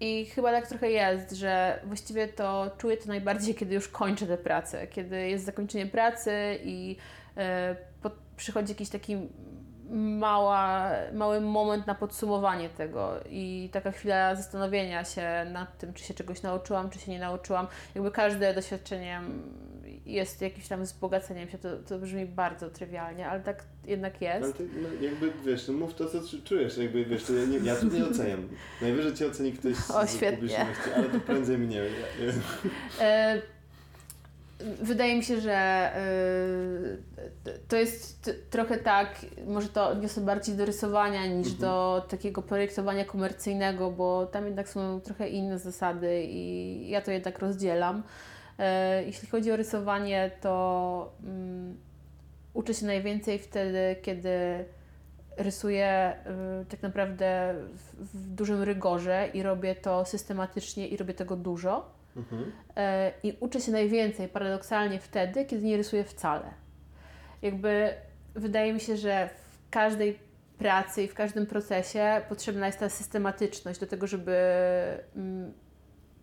I 0.00 0.24
chyba 0.26 0.52
tak 0.52 0.66
trochę 0.68 0.90
jest, 0.90 1.30
że 1.32 1.80
właściwie 1.84 2.28
to 2.28 2.70
czuję 2.78 2.96
to 2.96 3.08
najbardziej, 3.08 3.54
kiedy 3.54 3.74
już 3.74 3.88
kończę 3.88 4.26
tę 4.26 4.38
pracę, 4.38 4.86
kiedy 4.86 5.28
jest 5.28 5.44
zakończenie 5.44 5.86
pracy 5.86 6.32
i 6.64 6.96
e, 7.36 7.76
po, 8.02 8.10
przychodzi 8.36 8.68
jakiś 8.68 8.88
taki 8.88 9.16
mała, 10.18 10.90
mały 11.12 11.40
moment 11.40 11.86
na 11.86 11.94
podsumowanie 11.94 12.68
tego 12.68 13.14
i 13.30 13.68
taka 13.72 13.92
chwila 13.92 14.34
zastanowienia 14.34 15.04
się 15.04 15.46
nad 15.52 15.78
tym, 15.78 15.92
czy 15.92 16.04
się 16.04 16.14
czegoś 16.14 16.42
nauczyłam, 16.42 16.90
czy 16.90 16.98
się 16.98 17.10
nie 17.10 17.18
nauczyłam. 17.18 17.66
Jakby 17.94 18.10
każde 18.10 18.54
doświadczenie 18.54 19.20
jest 20.06 20.42
jakimś 20.42 20.68
tam 20.68 20.82
wzbogaceniem 20.82 21.48
się, 21.48 21.58
to, 21.58 21.76
to 21.76 21.98
brzmi 21.98 22.26
bardzo 22.26 22.70
trywialnie, 22.70 23.28
ale 23.28 23.40
tak 23.40 23.64
jednak 23.86 24.22
jest. 24.22 24.56
ty, 24.56 24.68
no, 24.82 24.88
jakby 25.00 25.32
wiesz, 25.44 25.68
no 25.68 25.74
mów 25.74 25.94
to, 25.94 26.06
co 26.06 26.18
czu- 26.18 26.42
czujesz, 26.44 26.78
jakby 26.78 27.04
wiesz, 27.04 27.24
to 27.24 27.32
ja, 27.32 27.46
nie, 27.46 27.58
ja 27.58 27.76
tu 27.76 27.86
nie 27.86 28.04
oceniam. 28.06 28.48
Najwyżej 28.82 29.14
cię 29.14 29.26
oceni 29.26 29.52
ktoś 29.52 29.76
z, 29.76 29.90
O, 29.96 30.06
z 30.06 30.12
publiczności, 30.12 30.90
ale 30.96 31.04
to 31.08 31.20
prędzej 31.20 31.58
mnie. 31.58 31.76
Ja, 31.76 31.84
ja, 32.26 32.32
E, 33.00 33.42
Wydaje 34.82 35.16
mi 35.16 35.24
się, 35.24 35.40
że 35.40 35.52
e, 35.52 36.00
to 37.68 37.76
jest 37.76 38.30
trochę 38.50 38.78
tak, 38.78 39.08
może 39.46 39.68
to 39.68 39.88
odniosę 39.88 40.20
bardziej 40.20 40.56
do 40.56 40.64
rysowania 40.64 41.26
niż 41.26 41.46
Mhm. 41.46 41.60
do 41.60 42.06
takiego 42.08 42.42
projektowania 42.42 43.04
komercyjnego, 43.04 43.90
bo 43.90 44.26
tam 44.26 44.46
jednak 44.46 44.68
są 44.68 45.00
trochę 45.00 45.28
inne 45.28 45.58
zasady 45.58 46.22
i 46.24 46.88
ja 46.88 47.00
to 47.00 47.10
jednak 47.10 47.38
rozdzielam. 47.38 48.02
E, 48.58 49.04
Jeśli 49.04 49.28
chodzi 49.28 49.52
o 49.52 49.56
rysowanie, 49.56 50.30
to 50.40 51.12
mm, 51.24 51.76
uczę 52.54 52.74
się 52.74 52.86
najwięcej 52.86 53.38
wtedy, 53.38 53.96
kiedy 54.02 54.64
rysuję 55.36 56.16
y, 56.62 56.66
tak 56.66 56.82
naprawdę 56.82 57.54
w, 57.74 58.16
w 58.16 58.34
dużym 58.34 58.62
rygorze 58.62 59.28
i 59.34 59.42
robię 59.42 59.74
to 59.74 60.04
systematycznie 60.04 60.88
i 60.88 60.96
robię 60.96 61.14
tego 61.14 61.36
dużo. 61.36 61.99
Mhm. 62.20 62.52
E, 62.76 63.12
I 63.22 63.36
uczę 63.40 63.60
się 63.60 63.72
najwięcej 63.72 64.28
paradoksalnie 64.28 65.00
wtedy, 65.00 65.44
kiedy 65.44 65.62
nie 65.66 65.76
rysuję 65.76 66.04
wcale. 66.04 66.50
Jakby 67.42 67.94
wydaje 68.34 68.72
mi 68.72 68.80
się, 68.80 68.96
że 68.96 69.28
w 69.28 69.70
każdej 69.70 70.18
pracy 70.58 71.02
i 71.02 71.08
w 71.08 71.14
każdym 71.14 71.46
procesie 71.46 72.22
potrzebna 72.28 72.66
jest 72.66 72.78
ta 72.78 72.88
systematyczność 72.88 73.80
do 73.80 73.86
tego, 73.86 74.06
żeby 74.06 74.36
mm, 75.16 75.52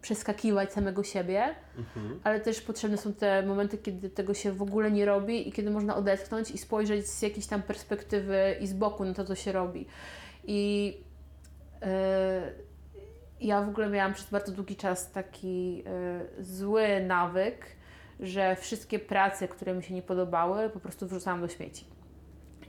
przeskakiwać 0.02 0.74
samego 0.74 1.04
siebie, 1.04 1.56
Mhm. 1.78 2.20
ale 2.24 2.40
też 2.40 2.62
potrzebne 2.62 2.98
są 2.98 3.14
te 3.14 3.44
momenty, 3.46 3.78
kiedy 3.78 4.10
tego 4.10 4.34
się 4.34 4.52
w 4.52 4.62
ogóle 4.62 4.92
nie 4.92 5.06
robi 5.06 5.50
i 5.50 5.52
kiedy 5.52 5.72
można 5.72 5.96
odetchnąć 5.96 6.52
i 6.52 6.58
spojrzeć 6.58 7.08
z 7.08 7.22
jakiejś 7.22 7.48
tam 7.48 7.62
perspektywy 7.62 8.56
i 8.60 8.68
z 8.68 8.74
boku 8.74 9.06
na 9.06 9.14
to, 9.14 9.26
co 9.26 9.36
się 9.36 9.52
robi. 9.52 9.88
I 10.44 10.94
yy, 11.82 11.88
ja 13.42 13.62
w 13.62 13.70
ogóle 13.70 13.90
miałam 13.90 14.14
przez 14.14 14.30
bardzo 14.30 14.52
długi 14.52 14.76
czas 14.76 15.12
taki 15.12 15.78
yy, 15.78 16.44
zły 16.44 16.88
nawyk, 17.08 17.66
że 18.20 18.56
wszystkie 18.56 19.00
prace, 19.00 19.48
które 19.48 19.74
mi 19.74 19.84
się 19.84 19.94
nie 19.94 20.02
podobały, 20.02 20.70
po 20.70 20.80
prostu 20.80 21.08
wrzucałam 21.08 21.42
do 21.42 21.48
śmieci. 21.48 21.86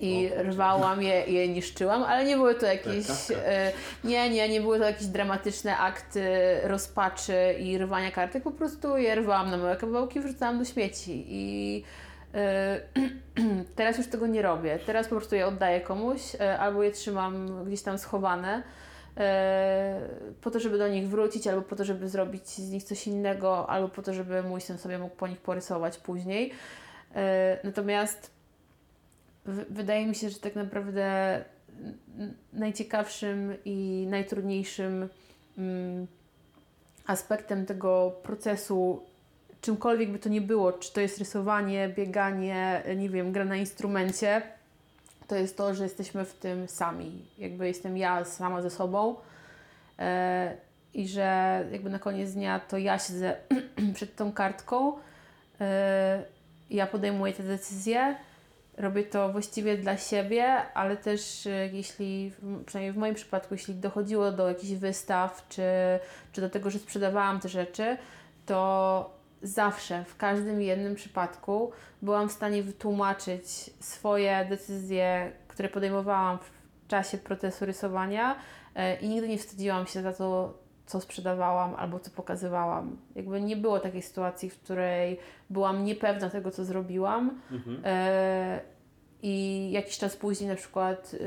I 0.00 0.26
O 0.26 0.28
kurczę. 0.28 0.42
rwałam 0.42 1.02
je, 1.02 1.24
je 1.26 1.48
niszczyłam, 1.48 2.02
ale 2.02 2.24
nie 2.24 2.36
były 2.36 2.54
to 2.54 2.66
jakieś. 2.66 3.06
E, 3.30 3.72
nie, 4.04 4.30
nie, 4.30 4.48
nie 4.48 4.60
były 4.60 4.78
to 4.78 4.84
jakieś 4.84 5.06
dramatyczne 5.06 5.78
akty 5.78 6.22
rozpaczy 6.64 7.54
i 7.60 7.78
rwania 7.78 8.10
kartek. 8.10 8.42
Po 8.42 8.50
prostu 8.50 8.96
je 8.96 9.14
rwałam 9.14 9.50
na 9.50 9.56
małe 9.56 9.76
kawałki, 9.76 10.20
wrzucałam 10.20 10.58
do 10.58 10.64
śmieci. 10.64 11.24
I 11.28 11.84
e, 12.34 12.80
teraz 13.76 13.98
już 13.98 14.06
tego 14.06 14.26
nie 14.26 14.42
robię. 14.42 14.78
Teraz 14.86 15.08
po 15.08 15.16
prostu 15.16 15.34
je 15.34 15.46
oddaję 15.46 15.80
komuś 15.80 16.20
e, 16.40 16.58
albo 16.58 16.82
je 16.82 16.90
trzymam 16.90 17.64
gdzieś 17.64 17.82
tam 17.82 17.98
schowane. 17.98 18.62
E, 19.18 20.00
Po 20.40 20.50
to, 20.50 20.60
żeby 20.60 20.78
do 20.78 20.88
nich 20.88 21.08
wrócić, 21.08 21.46
albo 21.46 21.62
po 21.62 21.76
to, 21.76 21.84
żeby 21.84 22.08
zrobić 22.08 22.48
z 22.48 22.70
nich 22.70 22.84
coś 22.84 23.06
innego, 23.06 23.70
albo 23.70 23.88
po 23.88 24.02
to, 24.02 24.14
żeby 24.14 24.42
mój 24.42 24.60
syn 24.60 24.78
sobie 24.78 24.98
mógł 24.98 25.16
po 25.16 25.26
nich 25.26 25.40
porysować 25.40 25.98
później. 25.98 26.52
E, 27.14 27.58
Natomiast 27.64 28.30
wydaje 29.70 30.06
mi 30.06 30.14
się, 30.14 30.30
że 30.30 30.38
tak 30.38 30.56
naprawdę 30.56 31.44
najciekawszym 32.52 33.56
i 33.64 34.06
najtrudniejszym 34.10 35.08
mm, 35.58 36.06
aspektem 37.06 37.66
tego 37.66 38.12
procesu, 38.22 39.02
czymkolwiek 39.60 40.10
by 40.12 40.18
to 40.18 40.28
nie 40.28 40.40
było, 40.40 40.72
czy 40.72 40.92
to 40.92 41.00
jest 41.00 41.18
rysowanie, 41.18 41.88
bieganie, 41.96 42.82
nie 42.96 43.08
wiem, 43.10 43.32
gra 43.32 43.44
na 43.44 43.56
instrumencie, 43.56 44.42
to 45.28 45.36
jest 45.36 45.56
to, 45.56 45.74
że 45.74 45.84
jesteśmy 45.84 46.24
w 46.24 46.34
tym 46.34 46.68
sami. 46.68 47.26
Jakby 47.38 47.66
jestem 47.66 47.96
ja 47.96 48.24
sama 48.24 48.62
ze 48.62 48.70
sobą 48.70 49.16
e, 49.98 50.56
i 50.94 51.08
że 51.08 51.64
jakby 51.72 51.90
na 51.90 51.98
koniec 51.98 52.32
dnia 52.32 52.60
to 52.60 52.78
ja 52.78 52.98
siedzę 52.98 53.36
przed 53.94 54.16
tą 54.16 54.32
kartką, 54.32 54.92
e, 55.60 56.22
ja 56.70 56.86
podejmuję 56.86 57.32
te 57.32 57.42
decyzje, 57.42 58.16
robię 58.76 59.04
to 59.04 59.32
właściwie 59.32 59.76
dla 59.76 59.96
siebie, 59.96 60.72
ale 60.74 60.96
też 60.96 61.46
e, 61.46 61.68
jeśli, 61.72 62.32
przynajmniej 62.66 62.92
w 62.92 62.96
moim 62.96 63.14
przypadku, 63.14 63.54
jeśli 63.54 63.74
dochodziło 63.74 64.32
do 64.32 64.48
jakichś 64.48 64.72
wystaw, 64.72 65.46
czy, 65.48 65.62
czy 66.32 66.40
do 66.40 66.50
tego, 66.50 66.70
że 66.70 66.78
sprzedawałam 66.78 67.40
te 67.40 67.48
rzeczy, 67.48 67.96
to 68.46 69.17
zawsze, 69.42 70.04
w 70.04 70.16
każdym 70.16 70.62
jednym 70.62 70.94
przypadku 70.94 71.72
byłam 72.02 72.28
w 72.28 72.32
stanie 72.32 72.62
wytłumaczyć 72.62 73.70
swoje 73.80 74.46
decyzje, 74.48 75.32
które 75.48 75.68
podejmowałam 75.68 76.38
w 76.38 76.50
czasie 76.88 77.18
procesu 77.18 77.66
rysowania 77.66 78.36
e, 78.74 78.96
i 79.00 79.08
nigdy 79.08 79.28
nie 79.28 79.38
wstydziłam 79.38 79.86
się 79.86 80.02
za 80.02 80.12
to, 80.12 80.58
co 80.86 81.00
sprzedawałam 81.00 81.74
albo 81.74 82.00
co 82.00 82.10
pokazywałam. 82.10 82.96
Jakby 83.14 83.40
nie 83.40 83.56
było 83.56 83.80
takiej 83.80 84.02
sytuacji, 84.02 84.50
w 84.50 84.58
której 84.58 85.18
byłam 85.50 85.84
niepewna 85.84 86.30
tego, 86.30 86.50
co 86.50 86.64
zrobiłam, 86.64 87.40
Mhm. 87.50 87.82
E, 87.84 88.60
I 89.22 89.70
jakiś 89.70 89.98
czas 89.98 90.16
później 90.16 90.50
na 90.50 90.56
przykład 90.56 91.14
y, 91.14 91.18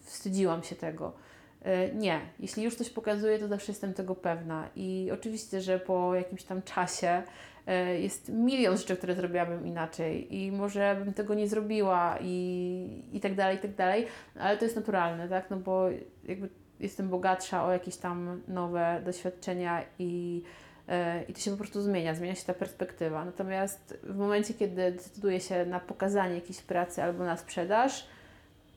wstydziłam 0.00 0.62
się 0.62 0.76
tego. 0.76 1.12
E, 1.64 1.94
nie, 1.94 2.20
jeśli 2.40 2.62
już 2.62 2.74
coś 2.74 2.90
pokazuję, 2.90 3.38
to 3.38 3.48
zawsze 3.48 3.72
jestem 3.72 3.94
tego 3.94 4.14
pewna. 4.14 4.68
I 4.76 5.10
oczywiście, 5.12 5.60
że 5.60 5.78
po 5.78 6.14
jakimś 6.14 6.44
tam 6.44 6.62
czasie 6.62 7.22
e, 7.66 8.00
jest 8.00 8.28
milion 8.28 8.76
rzeczy, 8.76 8.96
które 8.96 9.14
zrobiłabym 9.14 9.66
inaczej 9.66 10.36
i 10.36 10.52
może 10.52 10.96
bym 11.04 11.14
tego 11.14 11.34
nie 11.34 11.48
zrobiła 11.48 12.18
i, 12.20 13.02
i 13.12 13.20
tak 13.20 13.34
dalej, 13.34 13.56
i 13.56 13.60
tak 13.60 13.74
dalej, 13.74 14.06
ale 14.38 14.56
to 14.56 14.64
jest 14.64 14.76
naturalne, 14.76 15.28
tak? 15.28 15.50
No 15.50 15.56
bo 15.56 15.88
jakby 16.24 16.48
jestem 16.80 17.08
bogatsza 17.08 17.64
o 17.64 17.72
jakieś 17.72 17.96
tam 17.96 18.42
nowe 18.48 19.02
doświadczenia 19.04 19.84
i 19.98 20.42
E, 20.88 21.22
I 21.28 21.32
to 21.32 21.40
się 21.40 21.50
po 21.50 21.56
prostu 21.56 21.82
zmienia, 21.82 22.14
zmienia 22.14 22.34
się 22.34 22.44
ta 22.44 22.54
perspektywa. 22.54 23.24
Natomiast 23.24 23.98
w 24.02 24.16
momencie, 24.16 24.54
kiedy 24.54 24.92
decyduję 24.92 25.40
się 25.40 25.66
na 25.66 25.80
pokazanie 25.80 26.34
jakiejś 26.34 26.62
pracy 26.62 27.02
albo 27.02 27.24
na 27.24 27.36
sprzedaż, 27.36 28.06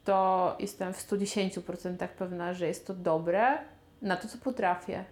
to 0.05 0.55
jestem 0.59 0.93
w 0.93 1.07
110% 1.09 2.07
pewna, 2.07 2.53
że 2.53 2.67
jest 2.67 2.87
to 2.87 2.93
dobre 2.93 3.57
na 4.01 4.15
to, 4.17 4.27
co 4.27 4.37
potrafię. 4.37 5.05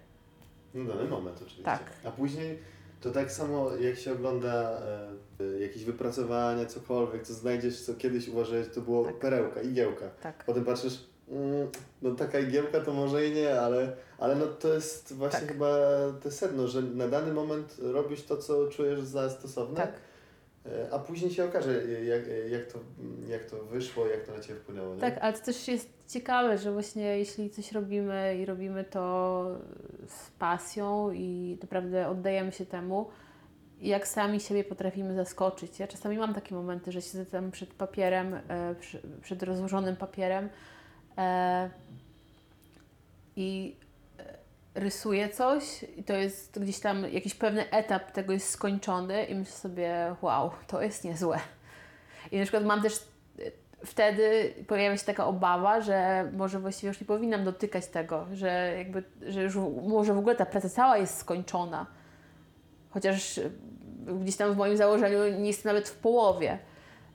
Na 0.74 0.94
dany 0.94 1.10
moment 1.10 1.36
oczywiście. 1.38 1.64
Tak. 1.64 1.84
A 2.04 2.12
później 2.12 2.60
to 3.02 3.12
tak 3.12 3.32
samo 3.32 3.76
jak 3.76 3.98
się 3.98 4.12
ogląda 4.14 4.82
e, 5.40 5.60
jakieś 5.60 5.84
wypracowania, 5.84 6.66
cokolwiek, 6.66 7.24
co 7.28 7.34
znajdziesz, 7.34 7.82
co 7.82 7.94
kiedyś 7.94 8.28
uważałeś, 8.28 8.68
to 8.76 8.82
było 8.82 9.06
Tak. 9.06 9.20
perełka, 9.20 9.62
igiełka. 9.62 10.10
Tak. 10.22 10.44
Potem 10.46 10.66
patrzysz, 10.66 11.00
mm, 11.30 11.68
no 12.02 12.16
taka 12.16 12.40
igiełka 12.40 12.80
to 12.82 12.94
może 12.94 13.28
i 13.28 13.32
nie, 13.32 13.62
ale, 13.62 13.96
ale 14.18 14.36
no 14.36 14.46
to 14.46 14.74
jest 14.74 15.14
właśnie 15.14 15.40
Tak. 15.40 15.50
chyba 15.52 15.68
te 16.24 16.32
sedno, 16.32 16.68
że 16.68 16.82
na 16.82 17.08
dany 17.08 17.34
moment 17.34 17.76
robisz 17.82 18.24
to, 18.24 18.38
co 18.38 18.68
czujesz 18.68 19.02
za 19.02 19.30
stosowne, 19.30 19.76
Tak. 19.76 19.92
E, 20.66 20.94
a 20.94 21.00
później 21.00 21.32
się 21.32 21.46
okaże, 21.46 21.84
jak, 22.04 22.22
jak, 22.52 22.66
to, 22.66 22.80
jak 23.28 23.46
to 23.46 23.64
wyszło, 23.64 24.08
jak 24.08 24.24
to 24.26 24.34
na 24.34 24.40
Ciebie 24.40 24.60
wpłynęło. 24.60 24.96
Nie? 24.96 25.02
Tak, 25.02 25.18
ale 25.22 25.34
to 25.34 25.46
też 25.46 25.68
jest 25.68 25.90
ciekawe, 26.08 26.58
że 26.58 26.72
właśnie 26.74 27.18
jeśli 27.18 27.50
coś 27.50 27.72
robimy 27.72 28.38
i 28.42 28.46
robimy 28.46 28.84
to 28.84 29.46
z 30.08 30.32
pasją 30.32 31.12
i 31.12 31.58
naprawdę 31.62 32.08
oddajemy 32.08 32.52
się 32.52 32.66
temu, 32.66 33.10
jak 33.82 34.08
sami 34.08 34.40
siebie 34.40 34.64
potrafimy 34.64 35.16
zaskoczyć. 35.16 35.80
Ja 35.80 35.88
czasami 35.88 36.18
mam 36.18 36.34
takie 36.34 36.56
momenty, 36.56 36.92
że 36.92 37.02
siedzę 37.02 37.26
tam 37.26 37.52
przed 37.52 37.74
papierem, 37.74 38.34
e, 38.34 38.76
przed 39.22 39.44
rozłożonym 39.44 39.96
papierem 39.96 40.50
e, 41.18 41.70
i 43.36 43.76
rysuję 44.76 45.30
coś 45.30 45.86
i 45.98 46.04
to 46.04 46.14
jest 46.14 46.60
gdzieś 46.60 46.80
tam 46.80 47.06
jakiś 47.12 47.36
pewny 47.36 47.70
etap 47.70 48.12
tego 48.12 48.34
jest 48.34 48.50
skończony 48.50 49.26
i 49.26 49.36
myślę 49.36 49.54
sobie, 49.54 50.16
wow, 50.22 50.52
to 50.68 50.82
jest 50.82 51.04
niezłe. 51.04 51.40
I 52.32 52.38
na 52.38 52.44
przykład 52.44 52.66
mam 52.66 52.82
też 52.82 53.00
wtedy 53.86 54.54
pojawia 54.68 54.98
się 54.98 55.06
taka 55.06 55.28
obawa, 55.28 55.82
że 55.82 56.30
może 56.38 56.60
właściwie 56.60 56.88
już 56.88 57.02
nie 57.02 57.08
powinnam 57.08 57.44
dotykać 57.44 57.88
tego, 57.88 58.26
że 58.34 58.74
jakby, 58.78 59.04
że 59.22 59.44
już 59.44 59.56
może 59.88 60.14
w 60.14 60.18
ogóle 60.18 60.36
ta 60.36 60.46
praca 60.46 60.70
cała 60.70 60.98
jest 60.98 61.18
skończona. 61.18 61.86
Chociaż 62.90 63.38
y, 63.38 63.52
gdzieś 64.22 64.36
tam 64.36 64.54
w 64.54 64.58
moim 64.58 64.78
założeniu 64.78 65.40
nie 65.40 65.48
jest 65.48 65.66
nawet 65.66 65.90
w 65.90 65.96
połowie. 65.96 66.60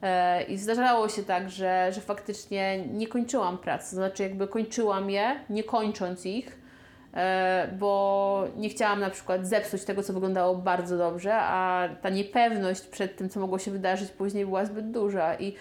E, 0.02 0.42
I 0.42 0.58
zdarzało 0.58 1.08
się 1.08 1.22
tak, 1.22 1.50
że, 1.50 1.92
że 1.92 2.00
faktycznie 2.00 2.86
nie 2.86 3.08
kończyłam 3.08 3.58
pracy, 3.58 3.90
to 3.90 3.96
znaczy 3.96 4.22
jakby 4.22 4.48
kończyłam 4.48 5.10
je, 5.10 5.40
nie 5.50 5.64
kończąc 5.64 6.26
ich, 6.26 6.46
e, 6.48 6.67
bo 7.78 8.44
nie 8.56 8.68
chciałam 8.68 9.00
na 9.00 9.10
przykład 9.10 9.46
zepsuć 9.46 9.84
tego, 9.84 10.02
co 10.02 10.12
wyglądało 10.12 10.54
bardzo 10.54 10.98
dobrze, 10.98 11.34
a 11.34 11.88
ta 12.02 12.08
niepewność 12.08 12.80
przed 12.80 13.16
tym, 13.16 13.28
co 13.28 13.40
mogło 13.40 13.58
się 13.58 13.70
wydarzyć 13.70 14.10
później, 14.10 14.46
była 14.46 14.64
zbyt 14.64 14.90
duża. 14.90 15.34
I 15.34 15.54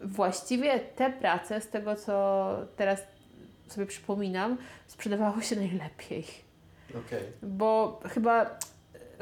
właściwie 0.00 0.80
te 0.80 1.10
prace, 1.10 1.60
z 1.60 1.68
tego 1.68 1.96
co 1.96 2.56
teraz 2.76 3.02
sobie 3.68 3.86
przypominam, 3.86 4.58
sprzedawały 4.86 5.42
się 5.42 5.56
najlepiej. 5.56 6.24
Okej. 6.90 7.22
Bo 7.42 8.00
chyba 8.04 8.58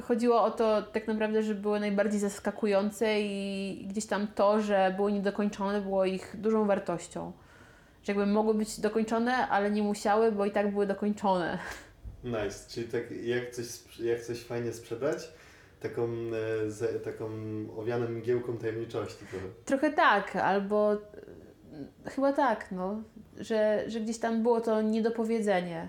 chodziło 0.02 0.42
o 0.42 0.50
to 0.50 0.82
tak 0.82 1.06
naprawdę, 1.06 1.42
że 1.42 1.54
były 1.54 1.80
najbardziej 1.80 2.20
zaskakujące 2.20 3.20
i 3.20 3.86
gdzieś 3.88 4.06
tam 4.06 4.26
to, 4.34 4.60
że 4.60 4.94
były 4.96 5.12
niedokończone, 5.12 5.80
było 5.80 6.04
ich 6.04 6.36
dużą 6.40 6.66
wartością. 6.66 7.32
Że 8.08 8.12
jakby 8.12 8.26
mogły 8.26 8.54
być 8.54 8.80
dokończone, 8.80 9.48
ale 9.48 9.70
nie 9.70 9.82
musiały, 9.82 10.32
bo 10.32 10.46
i 10.46 10.50
tak 10.50 10.72
były 10.72 10.86
dokończone. 10.86 11.58
Nice, 12.24 12.70
czyli 12.70 12.88
tak 12.88 13.02
jak 13.10 13.50
coś, 13.50 13.98
jak 13.98 14.20
coś 14.20 14.42
fajnie 14.42 14.72
sprzedać, 14.72 15.28
taką, 15.80 16.04
e, 16.04 16.70
z, 16.70 17.04
taką 17.04 17.28
owianą 17.76 18.08
mgiełką 18.08 18.56
tajemniczości 18.56 19.24
trochę. 19.30 19.46
Trochę 19.64 19.90
tak, 19.90 20.36
albo 20.36 20.92
e, 20.94 22.10
chyba 22.10 22.32
tak, 22.32 22.72
no, 22.72 23.02
że, 23.36 23.84
że 23.86 24.00
gdzieś 24.00 24.18
tam 24.18 24.42
było 24.42 24.60
to 24.60 24.82
niedopowiedzenie 24.82 25.88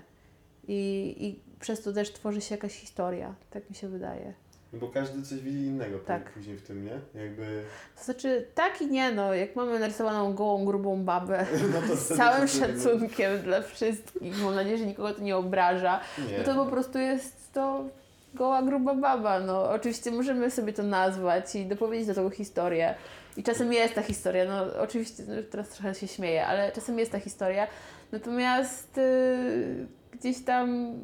i, 0.68 1.14
i 1.18 1.40
przez 1.60 1.82
to 1.82 1.92
też 1.92 2.12
tworzy 2.12 2.40
się 2.40 2.54
jakaś 2.54 2.72
historia, 2.72 3.34
tak 3.50 3.70
mi 3.70 3.76
się 3.76 3.88
wydaje. 3.88 4.34
Bo 4.72 4.88
każdy 4.88 5.22
coś 5.22 5.40
widzi 5.40 5.62
innego 5.66 5.98
Tak. 5.98 6.30
później 6.32 6.56
w 6.56 6.62
tym, 6.62 6.84
nie? 6.84 7.22
Jakby... 7.22 7.62
To 7.98 8.04
znaczy, 8.04 8.46
tak 8.54 8.82
i 8.82 8.86
nie, 8.86 9.12
no, 9.12 9.34
jak 9.34 9.56
mamy 9.56 9.78
narysowaną 9.78 10.34
gołą, 10.34 10.64
grubą 10.64 11.04
babę, 11.04 11.46
No 11.90 11.96
z 11.96 12.16
całym 12.16 12.48
szacunkiem 12.48 13.42
dla 13.42 13.62
wszystkich, 13.62 14.42
mam 14.42 14.54
nadzieję, 14.54 14.78
że 14.78 14.86
nikogo 14.86 15.14
to 15.14 15.22
nie 15.22 15.36
obraża, 15.36 16.00
Nie. 16.30 16.38
no 16.38 16.44
to 16.44 16.64
po 16.64 16.70
prostu 16.70 16.98
jest 16.98 17.52
to 17.52 17.84
goła, 18.34 18.62
gruba 18.62 18.94
baba, 18.94 19.40
no. 19.40 19.70
Oczywiście 19.70 20.10
możemy 20.10 20.50
sobie 20.50 20.72
to 20.72 20.82
nazwać 20.82 21.54
i 21.54 21.66
dopowiedzieć 21.66 22.06
do 22.06 22.14
tego 22.14 22.30
historię. 22.30 22.94
I 23.36 23.42
czasem 23.42 23.72
jest 23.72 23.94
ta 23.94 24.02
historia, 24.02 24.44
no 24.44 24.80
oczywiście 24.82 25.22
no, 25.28 25.34
teraz 25.50 25.68
trochę 25.68 25.94
się 25.94 26.08
śmieję, 26.08 26.46
ale 26.46 26.72
czasem 26.72 26.98
jest 26.98 27.12
ta 27.12 27.20
historia. 27.20 27.66
Natomiast 28.12 28.98
y, 28.98 29.86
gdzieś 30.12 30.44
tam, 30.44 30.94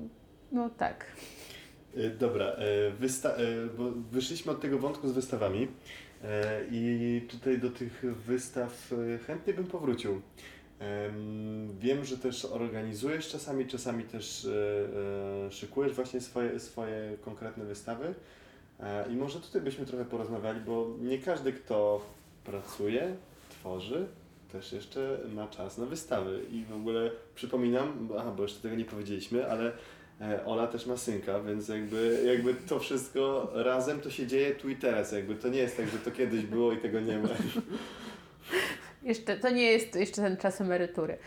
no 0.53 0.71
tak. 0.71 1.05
E, 1.97 2.11
Dobra, 2.11 2.44
e, 2.47 2.90
wysta- 3.01 3.36
e, 3.36 3.66
bo 3.76 3.90
wyszliśmy 4.12 4.53
od 4.53 4.61
tego 4.61 4.78
wątku 4.78 5.09
z 5.09 5.12
wystawami 5.12 5.68
i 6.70 7.22
tutaj 7.30 7.59
do 7.59 7.70
tych 7.70 8.03
wystaw 8.26 8.90
chętnie 9.26 9.55
bym 9.55 9.64
powrócił. 9.66 10.20
Em, 10.78 11.78
Wiem, 11.78 12.05
że 12.05 12.18
też 12.18 12.44
organizujesz 12.44 13.28
czasami, 13.28 13.66
czasami 13.66 14.05
też 14.05 14.49
szykujesz 15.51 15.92
właśnie 15.92 16.20
swoje, 16.20 16.61
swoje 16.61 17.16
konkretne 17.24 17.64
wystawy 17.64 18.14
i 19.11 19.16
może 19.16 19.40
tutaj 19.40 19.62
byśmy 19.62 19.86
trochę 19.86 20.05
porozmawiali, 20.05 20.61
bo 20.61 20.88
nie 21.01 21.18
każdy, 21.18 21.53
kto 21.53 22.01
pracuje, 22.44 23.16
tworzy, 23.51 24.07
też 24.53 24.72
jeszcze 24.72 25.18
ma 25.34 25.47
czas 25.49 25.78
na 25.78 25.86
wystawy 25.86 26.40
i 26.53 26.64
w 26.64 26.72
ogóle 26.74 27.11
przypominam, 27.34 28.09
aha, 28.18 28.32
bo 28.36 28.42
jeszcze 28.42 28.61
tego 28.62 28.76
nie 28.76 28.84
powiedzieliśmy, 28.84 29.51
ale 29.51 29.72
E, 30.21 30.45
Ola 30.45 30.67
też 30.67 30.87
ma 30.87 30.97
synka, 30.97 31.41
więc 31.41 31.69
jakby, 31.69 32.23
jakby 32.27 32.55
to 32.55 32.79
wszystko 32.79 33.51
razem 33.55 34.01
to 34.01 34.11
się 34.11 34.27
dzieje 34.27 34.55
tu 34.55 34.69
i 34.69 34.77
teraz. 34.77 35.12
Jakby 35.12 35.35
to 35.35 35.49
nie 35.49 35.59
jest 35.59 35.77
tak, 35.77 35.89
że 35.89 35.99
to 35.99 36.11
kiedyś 36.11 36.43
było 36.43 36.73
i 36.73 36.79
tego 36.79 37.01
nie 37.01 37.19
ma. 37.19 37.29
Jeszcze, 39.03 39.37
to 39.37 39.51
nie 39.51 39.73
jest 39.73 39.95
jeszcze 39.95 40.23
ten 40.23 40.37
czas 40.37 40.61
emerytury. 40.61 41.19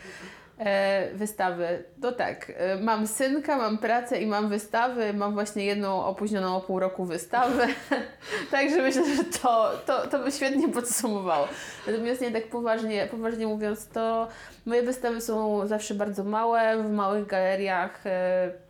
E, 0.58 1.14
wystawy. 1.14 1.84
To 2.02 2.12
tak, 2.12 2.52
e, 2.56 2.76
mam 2.76 3.06
synka, 3.06 3.56
mam 3.56 3.78
pracę 3.78 4.20
i 4.20 4.26
mam 4.26 4.48
wystawy. 4.48 5.14
Mam 5.14 5.34
właśnie 5.34 5.64
jedną 5.64 6.04
opóźnioną 6.04 6.56
o 6.56 6.60
pół 6.60 6.78
roku 6.78 7.04
wystawę. 7.04 7.66
Także 8.50 8.82
myślę, 8.82 9.16
że 9.16 9.24
to, 9.24 9.70
to, 9.86 10.06
to 10.06 10.18
by 10.18 10.32
świetnie 10.32 10.68
podsumowało. 10.68 11.48
Natomiast 11.86 12.20
nie 12.20 12.30
tak 12.30 12.48
poważnie, 12.48 13.08
poważnie 13.10 13.46
mówiąc, 13.46 13.88
to 13.88 14.28
moje 14.66 14.82
wystawy 14.82 15.20
są 15.20 15.66
zawsze 15.66 15.94
bardzo 15.94 16.24
małe, 16.24 16.82
w 16.82 16.90
małych 16.90 17.26
galeriach. 17.26 18.06
E, 18.06 18.69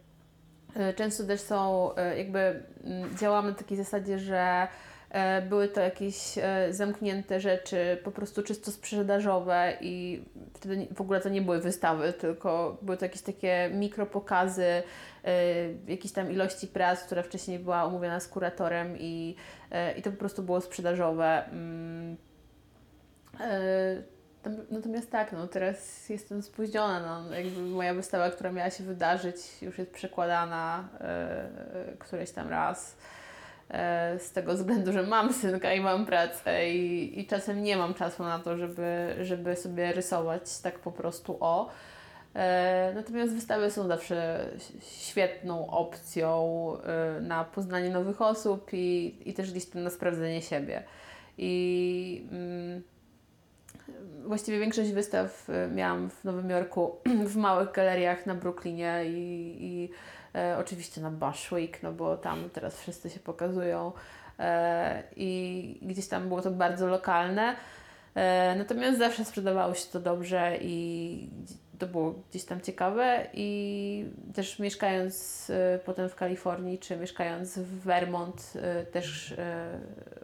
często 0.97 1.25
też 1.25 1.41
są, 1.41 1.91
e, 1.95 2.19
jakby 2.19 2.63
mm, 2.85 3.17
działamy 3.17 3.51
na 3.51 3.55
takiej 3.55 3.77
zasadzie, 3.77 4.19
że 4.19 4.69
E, 5.11 5.43
Były 5.43 5.69
to 5.69 5.81
jakieś 5.81 6.39
e, 6.39 6.69
zamknięte 6.71 7.41
rzeczy, 7.41 7.99
po 8.05 8.11
prostu 8.11 8.43
czysto 8.43 8.71
sprzedażowe 8.71 9.73
i 9.81 10.25
wtedy 10.55 10.87
w 10.95 11.01
ogóle 11.01 11.21
to 11.21 11.29
nie 11.29 11.43
były 11.43 11.61
wystawy, 11.61 12.13
tylko 12.13 12.79
były 12.83 12.97
to 12.97 13.05
jakieś 13.05 13.23
takie 13.23 13.71
mikropokazy, 13.75 14.65
e, 14.65 14.83
jakiejś 15.89 16.13
tam 16.13 16.33
ilości 16.33 16.67
prac, 16.67 17.05
która 17.05 17.23
wcześniej 17.23 17.59
była 17.59 17.87
umówiona 17.87 18.21
z 18.21 18.29
kuratorem 18.29 18.97
i, 18.99 19.37
e, 19.71 19.99
i 19.99 20.03
to 20.03 20.11
po 20.11 20.17
prostu 20.17 20.43
było 20.43 20.61
sprzedażowe. 20.61 21.45
E, 24.47 24.51
Natomiast 24.71 25.11
tak, 25.11 25.33
no 25.33 25.47
teraz 25.47 26.09
jestem 26.09 26.43
spóźniona. 26.43 27.23
No, 27.23 27.35
jakby 27.35 27.61
moja 27.61 27.95
wystawa, 27.95 28.31
która 28.31 28.53
miała 28.53 28.71
się 28.71 28.85
wydarzyć, 28.85 29.37
już 29.63 29.79
jest 29.79 29.91
przekładana 29.91 30.89
e, 31.01 31.49
któryś 31.99 32.31
tam 32.31 32.49
raz. 32.49 32.97
E, 33.71 34.19
z 34.19 34.33
tego 34.33 34.55
względu, 34.55 34.93
że 34.93 35.03
mam 35.03 35.33
synka 35.33 35.73
i 35.73 35.81
mam 35.81 36.07
pracę 36.07 36.71
i, 36.71 37.21
i 37.21 37.27
czasem 37.27 37.63
nie 37.63 37.77
mam 37.77 37.95
czasu 37.95 38.23
na 38.23 38.39
to, 38.39 38.57
żeby, 38.57 39.17
żeby 39.23 39.57
sobie 39.57 39.93
rysować 39.93 40.59
tak 40.59 40.79
po 40.79 40.93
prostu 40.93 41.37
o. 41.41 41.71
E, 42.35 42.93
natomiast 42.95 43.35
wystawy 43.35 43.71
są 43.71 43.89
zawsze 43.89 44.49
świetną 44.81 45.71
opcją 45.71 46.73
e, 47.17 47.21
na 47.21 47.45
poznanie 47.45 47.91
nowych 47.91 48.23
osób 48.23 48.69
i, 48.73 49.19
i 49.25 49.35
też 49.35 49.51
gdzieś 49.51 49.67
tam 49.67 49.83
na 49.83 49.91
sprawdzenie 49.91 50.43
siebie. 50.43 50.83
I 51.39 52.29
mm, 52.33 52.83
właściwie 54.27 54.59
większość 54.59 54.93
wystaw 54.93 55.51
e, 55.51 55.69
miałam 55.69 56.11
w 56.11 56.25
Nowym 56.25 56.51
Jorku, 56.51 56.97
w 57.33 57.37
małych 57.37 57.73
galeriach 57.73 58.27
na 58.27 58.35
Brooklynie 58.35 59.03
i, 59.07 59.57
i 59.61 59.91
e, 60.39 60.57
oczywiście 60.59 61.01
na 61.01 61.11
Bushwick, 61.11 61.83
no 61.83 61.93
bo 61.93 62.17
tam 62.17 62.51
teraz 62.51 62.81
wszyscy 62.81 63.11
się 63.11 63.21
pokazują 63.21 63.93
e, 64.39 65.03
i 65.17 65.81
gdzieś 65.83 66.09
tam 66.09 66.29
było 66.29 66.43
to 66.43 66.51
bardzo 66.51 66.87
lokalne. 66.87 67.57
E, 68.15 68.55
natomiast 68.57 68.99
zawsze 68.99 69.25
sprzedawało 69.25 69.75
się 69.75 69.87
to 69.93 70.01
dobrze 70.01 70.59
i 70.61 71.29
to 71.81 71.87
było 71.87 72.15
gdzieś 72.31 72.45
tam 72.45 72.61
ciekawe 72.61 73.27
i 73.35 74.05
też 74.35 74.59
mieszkając 74.59 75.47
e, 75.51 75.79
potem 75.85 76.09
w 76.09 76.15
Kalifornii, 76.15 76.79
czy 76.79 76.97
mieszkając 76.97 77.59
w 77.59 77.81
Vermont, 77.81 78.53
e, 78.57 78.85
też 78.85 79.33
e, 79.33 79.79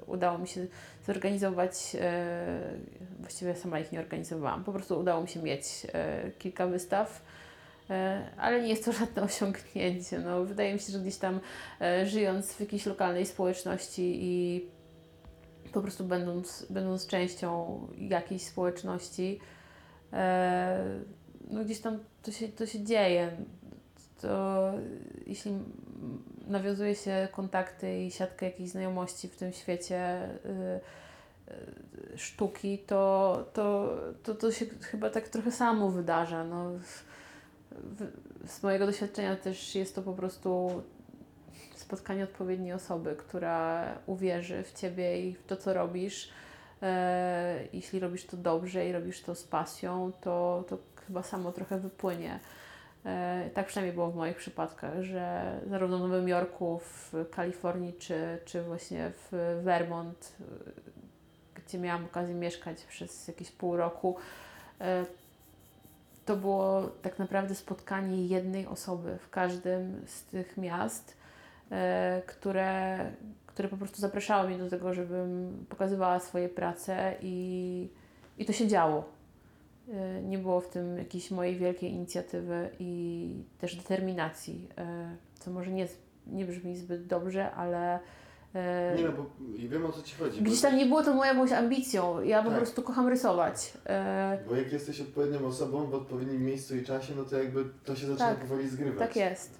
udało 0.06 0.38
mi 0.38 0.48
się 0.48 0.66
zorganizować, 1.06 1.96
właściwie 3.20 3.54
sama 3.54 3.80
ich 3.80 3.92
nie 3.92 4.00
organizowałam, 4.00 4.64
po 4.64 4.72
prostu 4.72 4.98
udało 5.00 5.22
mi 5.22 5.28
się 5.28 5.42
mieć 5.42 5.86
kilka 6.38 6.66
wystaw, 6.66 7.22
ale 8.36 8.62
nie 8.62 8.68
jest 8.68 8.84
to 8.84 8.92
żadne 9.00 9.22
osiągnięcie. 9.22 10.18
No, 10.18 10.44
wydaje 10.44 10.74
mi 10.74 10.80
się, 10.80 10.92
że 10.92 10.98
gdzieś 10.98 11.16
tam 11.16 11.40
żyjąc 12.04 12.52
w 12.52 12.60
jakiejś 12.60 12.86
lokalnej 12.86 13.26
społeczności 13.26 14.18
i 14.20 14.66
po 15.72 15.82
prostu 15.82 16.04
będąc, 16.04 16.66
będąc 16.70 17.06
częścią 17.06 17.80
jakiejś 17.98 18.42
społeczności, 18.42 19.40
no 21.50 21.64
gdzieś 21.64 21.80
tam 21.80 21.98
to 22.22 22.32
się, 22.32 22.48
to 22.48 22.66
się 22.66 22.84
dzieje. 22.84 23.30
To 24.20 24.72
jeśli 25.26 25.52
nawiązuje 26.46 26.94
się 26.94 27.28
kontakty 27.32 28.02
i 28.02 28.10
siatkę 28.10 28.46
jakichś 28.46 28.70
znajomości 28.70 29.28
w 29.28 29.36
tym 29.36 29.52
świecie 29.52 30.28
y, 30.44 30.80
y, 32.14 32.18
sztuki, 32.18 32.78
to, 32.78 33.44
to, 33.52 33.96
to, 34.22 34.34
to 34.34 34.52
się 34.52 34.66
chyba 34.66 35.10
tak 35.10 35.28
trochę 35.28 35.52
samo 35.52 35.90
wydarza. 35.90 36.44
No, 36.44 36.70
w, 36.70 37.04
z 38.46 38.62
mojego 38.62 38.86
doświadczenia 38.86 39.36
też 39.36 39.74
jest 39.74 39.94
to 39.94 40.02
po 40.02 40.12
prostu 40.12 40.82
spotkanie 41.74 42.24
odpowiedniej 42.24 42.72
osoby, 42.72 43.16
która 43.18 43.88
uwierzy 44.06 44.62
w 44.62 44.72
Ciebie 44.72 45.28
i 45.28 45.34
w 45.34 45.46
to, 45.46 45.56
co 45.56 45.74
robisz. 45.74 46.30
E, 46.82 47.64
jeśli 47.72 48.00
robisz 48.00 48.26
to 48.26 48.36
dobrze 48.36 48.88
i 48.88 48.92
robisz 48.92 49.22
to 49.22 49.34
z 49.34 49.44
pasją, 49.44 50.12
to, 50.20 50.64
to 50.68 50.78
chyba 51.06 51.22
samo 51.22 51.52
trochę 51.52 51.78
wypłynie. 51.78 52.40
E, 53.06 53.50
tak 53.54 53.66
przynajmniej 53.66 53.94
było 53.94 54.10
w 54.10 54.16
moich 54.16 54.36
przypadkach, 54.36 55.02
że 55.02 55.52
zarówno 55.66 55.98
w 55.98 56.00
Nowym 56.00 56.28
Jorku, 56.28 56.78
w 56.78 57.12
Kalifornii, 57.30 57.92
czy, 57.92 58.38
czy 58.44 58.62
właśnie 58.62 59.10
w 59.10 59.60
Vermont, 59.64 60.32
e, 60.40 60.44
gdzie 61.54 61.78
miałam 61.78 62.04
okazję 62.04 62.34
mieszkać 62.34 62.84
przez 62.84 63.28
jakieś 63.28 63.50
pół 63.50 63.76
roku, 63.76 64.16
e, 64.80 65.04
to 66.24 66.36
było 66.36 66.82
tak 67.02 67.18
naprawdę 67.18 67.54
spotkanie 67.54 68.26
jednej 68.26 68.66
osoby 68.66 69.18
w 69.20 69.30
każdym 69.30 70.02
z 70.06 70.22
tych 70.22 70.56
miast, 70.56 71.16
które, 72.26 72.98
które 73.46 73.68
po 73.68 73.76
prostu 73.76 74.00
zapraszały 74.00 74.48
mnie 74.48 74.58
do 74.58 74.70
tego, 74.70 74.94
żebym 74.94 75.66
pokazywała 75.68 76.20
swoje 76.20 76.48
prace 76.48 77.14
i, 77.22 77.88
i 78.38 78.44
to 78.44 78.52
się 78.52 78.68
działo. 78.68 79.15
Y, 79.88 80.22
Nie 80.22 80.38
było 80.38 80.60
w 80.60 80.68
tym 80.68 80.98
jakiejś 80.98 81.30
mojej 81.30 81.56
wielkiej 81.56 81.90
inicjatywy 81.90 82.68
i 82.78 83.30
też 83.58 83.76
determinacji, 83.76 84.68
y, 84.78 84.82
co 85.38 85.50
może 85.50 85.70
nie, 85.70 85.88
nie 86.26 86.44
brzmi 86.44 86.76
zbyt 86.76 87.06
dobrze, 87.06 87.52
ale 87.52 87.98
y, 87.98 88.96
Nie 88.96 89.04
no, 89.04 89.12
bo 89.12 89.26
i 89.56 89.68
wiem 89.68 89.86
o 89.86 89.92
co 89.92 90.02
Ci 90.02 90.14
chodzi. 90.14 90.42
gdzieś 90.42 90.60
tam 90.60 90.76
nie 90.76 90.86
było 90.86 91.02
to 91.02 91.14
moją 91.14 91.32
jakąś 91.34 91.52
ambicją. 91.52 92.22
Ja 92.22 92.42
po 92.42 92.48
Tak. 92.50 92.58
prostu 92.58 92.82
kocham 92.82 93.08
rysować. 93.08 93.72
Bo 94.48 94.56
jak 94.56 94.72
jesteś 94.72 95.00
odpowiednią 95.00 95.46
osobą 95.46 95.86
w 95.86 95.94
odpowiednim 95.94 96.44
miejscu 96.44 96.76
i 96.76 96.82
czasie, 96.84 97.14
no 97.16 97.24
to 97.24 97.36
jakby 97.38 97.64
to 97.84 97.96
się 97.96 98.06
zaczyna 98.06 98.28
Tak. 98.28 98.38
powoli 98.38 98.68
zgrywać. 98.68 98.98
Tak 98.98 99.16
jest. 99.16 99.58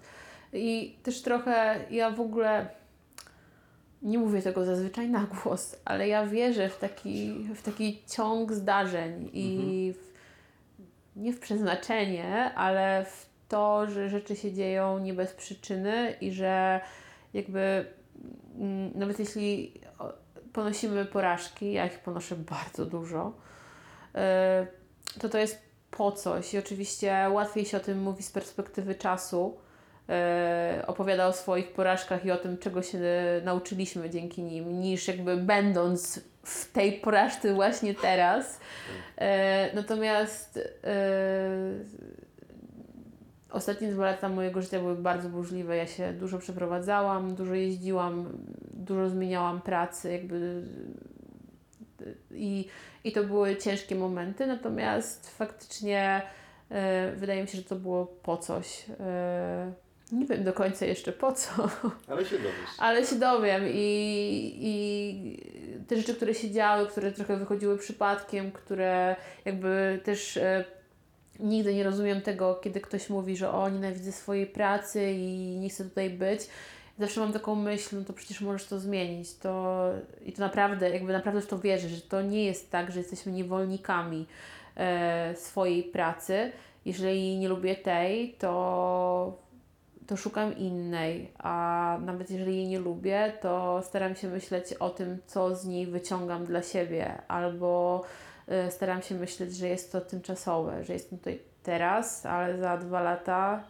I 0.52 0.96
też 1.02 1.22
trochę 1.22 1.80
ja 1.90 2.10
w 2.10 2.20
ogóle 2.20 2.68
nie 4.02 4.18
mówię 4.18 4.42
tego 4.42 4.64
zazwyczaj 4.64 5.08
na 5.10 5.26
głos, 5.44 5.76
ale 5.84 6.08
ja 6.08 6.26
wierzę 6.26 6.68
w 6.68 6.78
taki, 6.78 7.32
w 7.54 7.62
taki 7.62 8.02
ciąg 8.08 8.52
zdarzeń 8.52 9.30
i 9.32 9.92
w, 9.98 10.05
nie 11.16 11.32
w 11.32 11.40
przeznaczenie, 11.40 12.54
ale 12.54 13.04
w 13.04 13.26
to, 13.48 13.86
że 13.90 14.08
rzeczy 14.08 14.36
się 14.36 14.52
dzieją 14.52 14.98
nie 14.98 15.14
bez 15.14 15.32
przyczyny 15.32 16.16
i 16.20 16.32
że 16.32 16.80
jakby 17.34 17.86
mm, 18.58 18.90
nawet 18.94 19.18
jeśli 19.18 19.80
ponosimy 20.52 21.04
porażki, 21.04 21.72
ja 21.72 21.86
ich 21.86 21.98
ponoszę 21.98 22.36
bardzo 22.36 22.86
dużo, 22.86 23.32
y, 25.14 25.20
to 25.20 25.28
to 25.28 25.38
jest 25.38 25.66
po 25.90 26.12
coś. 26.12 26.54
I 26.54 26.58
oczywiście 26.58 27.28
łatwiej 27.32 27.64
się 27.64 27.76
o 27.76 27.80
tym 27.80 28.02
mówi 28.02 28.22
z 28.22 28.30
perspektywy 28.30 28.94
czasu, 28.94 29.56
e, 30.08 30.84
opowiada 30.86 31.26
o 31.26 31.32
swoich 31.32 31.72
porażkach 31.72 32.24
i 32.24 32.30
o 32.30 32.36
tym, 32.36 32.58
czego 32.58 32.82
się 32.82 32.98
nauczyliśmy 33.44 34.10
dzięki 34.10 34.42
nim, 34.42 34.80
niż 34.80 35.08
jakby 35.08 35.36
będąc 35.36 36.20
w 36.46 36.72
tej 36.72 36.92
porażce 36.92 37.54
właśnie 37.54 37.94
teraz. 37.94 38.60
E, 39.16 39.74
natomiast 39.74 40.58
e, 40.84 40.90
ostatnie 43.50 43.88
dwa 43.88 44.04
lata 44.04 44.28
mojego 44.28 44.62
życia 44.62 44.80
były 44.80 44.94
bardzo 44.94 45.28
burzliwe. 45.28 45.76
Ja 45.76 45.86
się 45.86 46.12
dużo 46.12 46.38
przeprowadzałam, 46.38 47.34
dużo 47.34 47.54
jeździłam, 47.54 48.28
dużo 48.72 49.08
zmieniałam 49.08 49.60
pracy, 49.60 50.12
jakby 50.12 50.62
i, 52.30 52.68
i 53.04 53.12
to 53.12 53.24
były 53.24 53.56
ciężkie 53.56 53.94
momenty, 53.94 54.46
natomiast 54.46 55.30
faktycznie 55.30 56.22
e, 56.70 57.12
wydaje 57.12 57.42
mi 57.42 57.48
się, 57.48 57.58
że 57.58 57.64
to 57.64 57.76
było 57.76 58.06
po 58.06 58.36
coś. 58.36 58.84
E, 59.00 59.85
nie 60.12 60.26
wiem 60.26 60.44
do 60.44 60.52
końca 60.52 60.86
jeszcze 60.86 61.12
po 61.12 61.32
co, 61.32 61.50
Ale 62.08 62.24
się 62.24 62.36
dowiesz. 62.36 62.70
ale 62.78 63.06
się 63.06 63.16
dowiem 63.16 63.62
i, 63.68 64.52
i 64.60 65.84
te 65.86 65.96
rzeczy, 65.96 66.14
które 66.14 66.34
się 66.34 66.50
działy, 66.50 66.86
które 66.86 67.12
trochę 67.12 67.36
wychodziły 67.36 67.78
przypadkiem, 67.78 68.52
które 68.52 69.16
jakby 69.44 70.00
też 70.04 70.36
e, 70.36 70.64
nigdy 71.40 71.74
nie 71.74 71.84
rozumiem 71.84 72.20
tego, 72.20 72.54
kiedy 72.54 72.80
ktoś 72.80 73.10
mówi, 73.10 73.36
że 73.36 73.50
o, 73.52 73.68
nienawidzę 73.68 74.12
swojej 74.12 74.46
pracy 74.46 75.12
i 75.12 75.56
nie 75.60 75.68
chcę 75.68 75.84
tutaj 75.84 76.10
być. 76.10 76.40
Zawsze 76.98 77.20
mam 77.20 77.32
taką 77.32 77.54
myśl, 77.54 77.96
no 77.98 78.04
to 78.04 78.12
przecież 78.12 78.40
możesz 78.40 78.66
to 78.66 78.80
zmienić. 78.80 79.34
To, 79.34 79.84
I 80.24 80.32
to 80.32 80.40
naprawdę, 80.42 80.90
jakby 80.90 81.12
naprawdę 81.12 81.40
w 81.40 81.46
to 81.46 81.58
wierzę, 81.58 81.88
że 81.88 82.00
to 82.00 82.22
nie 82.22 82.44
jest 82.44 82.70
tak, 82.70 82.92
że 82.92 82.98
jesteśmy 82.98 83.32
niewolnikami 83.32 84.26
e, 84.76 85.34
swojej 85.36 85.82
pracy. 85.82 86.52
Jeżeli 86.84 87.38
nie 87.38 87.48
lubię 87.48 87.76
tej, 87.76 88.32
to, 88.38 89.38
to 90.06 90.16
szukam 90.16 90.56
innej, 90.56 91.32
a 91.38 91.98
nawet 92.00 92.30
jeżeli 92.30 92.56
jej 92.56 92.68
nie 92.68 92.78
lubię, 92.78 93.32
to 93.40 93.82
staram 93.84 94.16
się 94.16 94.28
myśleć 94.28 94.72
o 94.72 94.90
tym, 94.90 95.18
co 95.26 95.56
z 95.56 95.66
niej 95.66 95.86
wyciągam 95.86 96.44
dla 96.44 96.62
siebie, 96.62 97.22
albo 97.28 98.02
e, 98.48 98.70
staram 98.70 99.02
się 99.02 99.14
myśleć, 99.14 99.56
że 99.56 99.68
jest 99.68 99.92
to 99.92 100.00
tymczasowe, 100.00 100.84
że 100.84 100.92
jestem 100.92 101.18
tutaj 101.18 101.38
teraz, 101.62 102.26
ale 102.26 102.58
za 102.58 102.76
dwa 102.76 103.00
lata 103.00 103.64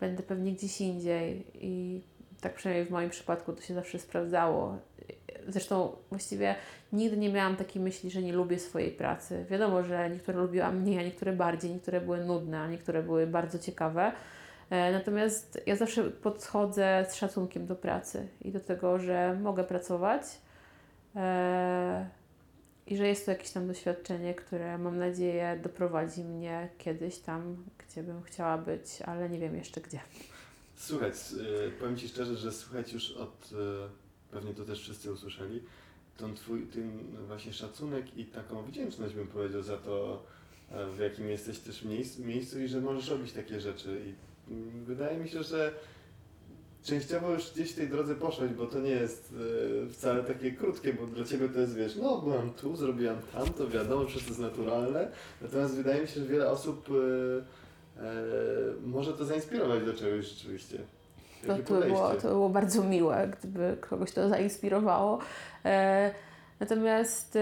będę 0.00 0.22
pewnie 0.22 0.52
gdzieś 0.52 0.80
indziej 0.80 1.46
i 1.54 2.02
tak 2.40 2.54
przynajmniej 2.54 2.86
w 2.86 2.90
moim 2.90 3.10
przypadku 3.10 3.52
to 3.52 3.62
się 3.62 3.74
zawsze 3.74 3.98
sprawdzało. 3.98 4.78
Zresztą 5.48 5.96
właściwie 6.10 6.54
nigdy 6.92 7.16
nie 7.16 7.32
miałam 7.32 7.56
takiej 7.56 7.82
myśli, 7.82 8.10
że 8.10 8.22
nie 8.22 8.32
lubię 8.32 8.58
swojej 8.58 8.90
pracy. 8.90 9.46
Wiadomo, 9.50 9.82
że 9.82 10.10
niektóre 10.10 10.38
lubiłam 10.38 10.80
mniej, 10.80 10.98
a 10.98 11.02
niektóre 11.02 11.32
bardziej, 11.32 11.70
niektóre 11.70 12.00
były 12.00 12.24
nudne, 12.24 12.60
a 12.60 12.68
niektóre 12.68 13.02
były 13.02 13.26
bardzo 13.26 13.58
ciekawe. 13.58 14.12
E, 14.70 14.92
Natomiast 14.92 15.60
ja 15.66 15.76
zawsze 15.76 16.04
podchodzę 16.10 17.06
z 17.10 17.14
szacunkiem 17.14 17.66
do 17.66 17.76
pracy 17.76 18.28
i 18.42 18.52
do 18.52 18.60
tego, 18.60 18.98
że 18.98 19.38
mogę 19.42 19.64
pracować 19.64 20.22
e, 21.16 22.08
i 22.86 22.96
że 22.96 23.08
jest 23.08 23.24
to 23.24 23.30
jakieś 23.32 23.50
tam 23.50 23.66
doświadczenie, 23.66 24.34
które 24.34 24.78
mam 24.78 24.98
nadzieję 24.98 25.60
doprowadzi 25.62 26.24
mnie 26.24 26.68
kiedyś 26.78 27.18
tam, 27.18 27.56
gdzie 27.78 28.02
bym 28.02 28.22
chciała 28.22 28.58
być, 28.58 29.02
ale 29.06 29.28
nie 29.28 29.38
wiem 29.38 29.56
jeszcze 29.56 29.80
gdzie. 29.80 30.00
Słuchaj, 30.76 31.10
s- 31.10 31.32
y, 31.32 31.70
powiem 31.80 31.96
Ci 31.96 32.08
szczerze, 32.08 32.36
że 32.36 32.52
słuchać 32.52 32.92
już 32.92 33.10
od, 33.12 33.50
pewnie 34.30 34.54
to 34.54 34.64
też 34.64 34.80
wszyscy 34.80 35.12
usłyszeli, 35.12 35.62
ten 36.16 36.34
Twój 36.34 36.66
ten 36.66 36.98
właśnie 37.26 37.52
szacunek 37.52 38.16
i 38.16 38.24
taką 38.24 38.62
wdzięczność 38.62 39.14
bym 39.14 39.26
powiedział 39.26 39.62
za 39.62 39.76
to, 39.76 40.22
e, 40.72 40.86
w 40.86 40.98
jakim 40.98 41.28
jesteś 41.28 41.58
też 41.58 41.82
miejscu, 41.84 42.22
miejscu 42.24 42.60
i 42.60 42.68
że 42.68 42.80
możesz 42.80 43.08
robić 43.08 43.32
takie 43.32 43.60
rzeczy. 43.60 44.00
I 44.06 44.29
wydaje 44.86 45.18
mi 45.18 45.28
się, 45.28 45.42
że 45.42 45.72
częściowo 46.82 47.30
już 47.30 47.52
gdzieś 47.52 47.72
w 47.72 47.76
tej 47.76 47.88
drodze 47.88 48.14
poszłeś, 48.14 48.52
bo 48.52 48.66
to 48.66 48.78
nie 48.78 48.90
jest 48.90 49.34
e, 49.86 49.88
wcale 49.88 50.24
takie 50.24 50.52
krótkie, 50.52 50.92
bo 50.92 51.06
dla 51.06 51.24
Ciebie 51.24 51.48
to 51.48 51.60
jest, 51.60 51.74
wiesz, 51.74 51.96
no 51.96 52.18
byłam 52.18 52.50
tu, 52.50 52.76
zrobiłam 52.76 53.16
tam, 53.32 53.48
to 53.48 53.68
wiadomo, 53.68 54.04
to 54.04 54.10
jest 54.10 54.38
naturalne. 54.38 55.08
Natomiast 55.42 55.74
wydaje 55.74 56.02
mi 56.02 56.08
się, 56.08 56.20
że 56.20 56.26
wiele 56.26 56.50
osób 56.50 56.88
e, 56.88 58.02
e, 58.02 58.12
może 58.84 59.12
to 59.12 59.24
zainspirować 59.24 59.84
do 59.84 59.94
czegoś 59.94 60.26
rzeczywiście. 60.26 60.78
To, 61.46 61.58
to, 61.58 61.80
było, 61.80 62.14
to 62.14 62.28
było 62.28 62.48
bardzo 62.48 62.84
miłe, 62.84 63.32
gdyby 63.38 63.76
kogoś 63.80 64.12
to 64.12 64.28
zainspirowało. 64.28 65.18
E, 65.64 66.14
natomiast 66.60 67.38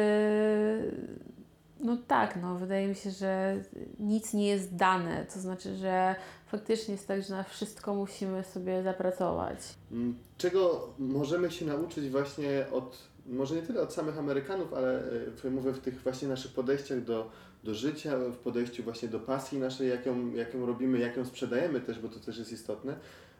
no 1.80 1.96
tak, 2.06 2.38
no, 2.42 2.54
wydaje 2.54 2.88
mi 2.88 2.94
się, 2.94 3.10
że 3.10 3.56
nic 3.98 4.34
nie 4.34 4.48
jest 4.48 4.76
dane. 4.76 5.26
To 5.34 5.40
znaczy, 5.40 5.76
że 5.76 6.14
faktycznie 6.48 6.92
jest 6.92 7.08
tak, 7.08 7.22
że 7.22 7.34
na 7.34 7.42
wszystko 7.42 7.94
musimy 7.94 8.44
sobie 8.44 8.82
zapracować. 8.82 9.58
Mm, 9.92 10.18
Czego 10.38 10.88
możemy 10.98 11.50
się 11.50 11.66
nauczyć 11.66 12.10
właśnie 12.10 12.66
od, 12.72 13.08
może 13.26 13.54
nie 13.54 13.62
tyle 13.62 13.80
od 13.80 13.92
samych 13.92 14.18
Amerykanów, 14.18 14.74
ale 14.74 15.02
e, 15.44 15.50
mówię 15.50 15.72
w 15.72 15.78
tych 15.78 16.02
właśnie 16.02 16.28
naszych 16.28 16.52
podejściach 16.52 17.04
do, 17.04 17.30
do 17.64 17.74
życia, 17.74 18.18
w 18.18 18.36
podejściu 18.36 18.82
właśnie 18.82 19.08
do 19.08 19.20
pasji 19.20 19.58
naszej, 19.58 19.88
jak 19.88 20.06
ją, 20.06 20.34
jak 20.34 20.54
ją 20.54 20.66
robimy, 20.66 20.98
jak 20.98 21.16
ją 21.16 21.24
sprzedajemy 21.24 21.80
też, 21.80 21.98
bo 21.98 22.08
to 22.08 22.20
też 22.20 22.38
jest 22.38 22.52
istotne, 22.52 22.96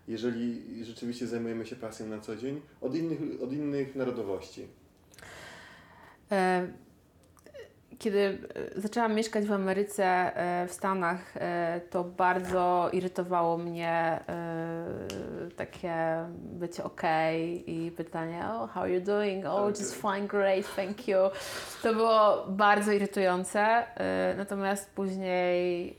jeżeli 0.08 0.84
rzeczywiście 0.84 1.26
zajmujemy 1.26 1.66
się 1.66 1.76
pasją 1.76 2.06
na 2.06 2.20
co 2.20 2.36
dzień, 2.36 2.60
od 2.80 2.94
innych, 2.94 3.20
od 3.42 3.52
innych 3.52 3.96
narodowości. 3.96 4.66
E, 6.30 6.68
Kiedy 7.98 8.38
e, 8.76 8.80
zaczęłam 8.80 9.14
mieszkać 9.14 9.44
w 9.44 9.52
Ameryce, 9.52 10.04
e, 10.04 10.66
w 10.66 10.72
Stanach, 10.72 11.36
e, 11.36 11.80
to 11.90 12.04
bardzo 12.04 12.88
irytowało 12.92 13.58
mnie 13.58 14.20
takie 15.56 15.94
bycie 16.34 16.84
ok 16.84 17.02
i 17.66 17.92
pytanie, 17.96 18.44
oh, 18.48 18.72
how 18.72 18.82
are 18.82 18.92
you 18.92 19.00
doing? 19.00 19.46
Oh, 19.46 19.68
just 19.68 19.94
fine, 20.00 20.26
great, 20.26 20.74
thank 20.76 21.08
you. 21.08 21.18
To 21.82 21.94
było 21.94 22.46
bardzo 22.48 22.92
irytujące, 22.92 23.84
natomiast 24.36 24.90
później 24.90 25.98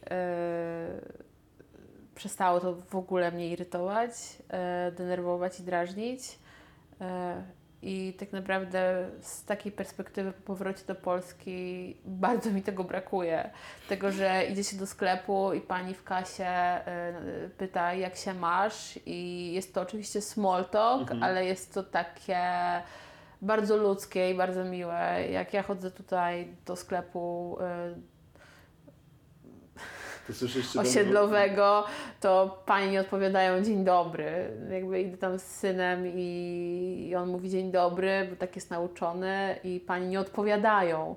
przestało 2.16 2.60
to 2.60 2.76
w 2.76 2.95
ogóle 2.95 3.32
mnie 3.32 3.50
irytować, 3.50 4.12
denerwować 4.97 5.60
i 5.60 5.64
drażnić. 5.64 6.39
I 7.82 8.14
tak 8.20 8.32
naprawdę 8.32 9.10
z 9.22 9.46
takiej 9.46 9.72
perspektywy 9.72 10.32
po 10.32 10.42
powrocie 10.42 10.86
do 10.88 10.96
Polski 10.96 11.98
bardzo 12.06 12.52
mi 12.52 12.62
tego 12.64 12.84
brakuje. 12.84 13.50
Tego, 13.90 14.12
że 14.12 14.46
idzie 14.46 14.64
się 14.64 14.78
do 14.78 14.88
sklepu 14.88 15.54
i 15.54 15.62
pani 15.62 15.94
w 15.94 16.04
kasie 16.04 16.44
e, 16.46 17.14
pyta, 17.58 17.94
jak 17.94 18.16
się 18.16 18.34
masz, 18.34 19.00
i 19.06 19.52
jest 19.54 19.74
to 19.74 19.82
oczywiście 19.82 20.22
small 20.22 20.66
talk, 20.66 21.02
Mhm. 21.02 21.24
ale 21.24 21.46
jest 21.46 21.74
to 21.74 21.84
takie 21.84 22.42
bardzo 23.42 23.78
ludzkie 23.78 24.32
i 24.32 24.36
bardzo 24.36 24.66
miłe. 24.66 25.28
Jak 25.32 25.54
ja 25.54 25.64
chodzę 25.64 25.92
tutaj 25.92 26.48
do 26.66 26.76
sklepu 26.76 27.58
e, 27.62 27.96
To 29.76 29.80
słyszysz, 29.80 30.16
czy 30.16 30.19
osiedlowego, 30.80 31.86
to 32.20 32.62
pani 32.66 32.98
odpowiadają 32.98 33.64
dzień 33.64 33.84
dobry. 33.84 34.52
Jakby 34.72 35.02
idę 35.02 35.18
tam 35.18 35.40
z 35.40 35.44
synem 35.44 36.08
i, 36.08 37.08
i 37.10 37.16
on 37.16 37.30
mówi 37.30 37.50
dzień 37.50 37.72
dobry, 37.72 38.28
bo 38.30 38.36
tak 38.36 38.56
jest 38.56 38.72
nauczony 38.72 39.60
i 39.64 39.80
pani 39.80 40.08
nie 40.08 40.20
odpowiadają. 40.20 41.16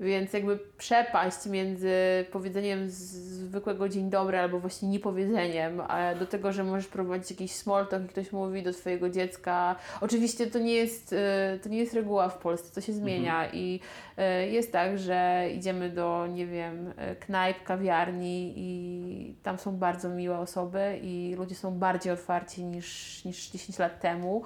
Więc 0.00 0.32
jakby 0.32 0.58
przepaść 0.78 1.46
między 1.46 1.92
powiedzeniem 2.32 2.90
zwykłego 2.90 3.88
dzień 3.88 4.10
dobry 4.10 4.38
albo 4.38 4.60
właśnie 4.60 4.88
niepowiedzeniem, 4.88 5.80
a 5.80 6.14
do 6.14 6.26
tego, 6.26 6.52
że 6.52 6.64
możesz 6.64 6.86
prowadzić 6.86 7.30
jakiś 7.30 7.52
small 7.52 7.86
talk 7.86 8.04
i 8.04 8.08
ktoś 8.08 8.32
mówi 8.32 8.62
do 8.62 8.72
twojego 8.72 9.10
dziecka. 9.10 9.76
Oczywiście 10.00 10.46
to 10.46 10.58
nie 10.58 10.74
jest, 10.74 11.12
e, 11.12 11.58
to 11.62 11.68
nie 11.68 11.78
jest 11.78 11.94
reguła 11.94 12.28
w 12.28 12.38
Polsce, 12.38 12.74
to 12.74 12.80
się 12.80 12.92
zmienia 12.92 13.52
i 13.52 13.80
e, 14.16 14.48
jest 14.48 14.72
tak, 14.72 14.98
że 14.98 15.48
idziemy 15.54 15.90
do, 15.90 16.26
nie 16.26 16.46
wiem, 16.46 16.92
e, 16.96 17.16
knajp, 17.16 17.62
kawiarni 17.64 18.54
i 18.56 19.34
tam 19.42 19.58
są 19.58 19.76
bardzo 19.76 20.08
miłe 20.08 20.38
osoby 20.38 20.98
i 21.02 21.34
ludzie 21.38 21.54
są 21.54 21.78
bardziej 21.78 22.12
otwarci 22.12 22.64
niż, 22.64 23.24
niż 23.24 23.50
10 23.50 23.78
lat 23.78 24.00
temu. 24.00 24.42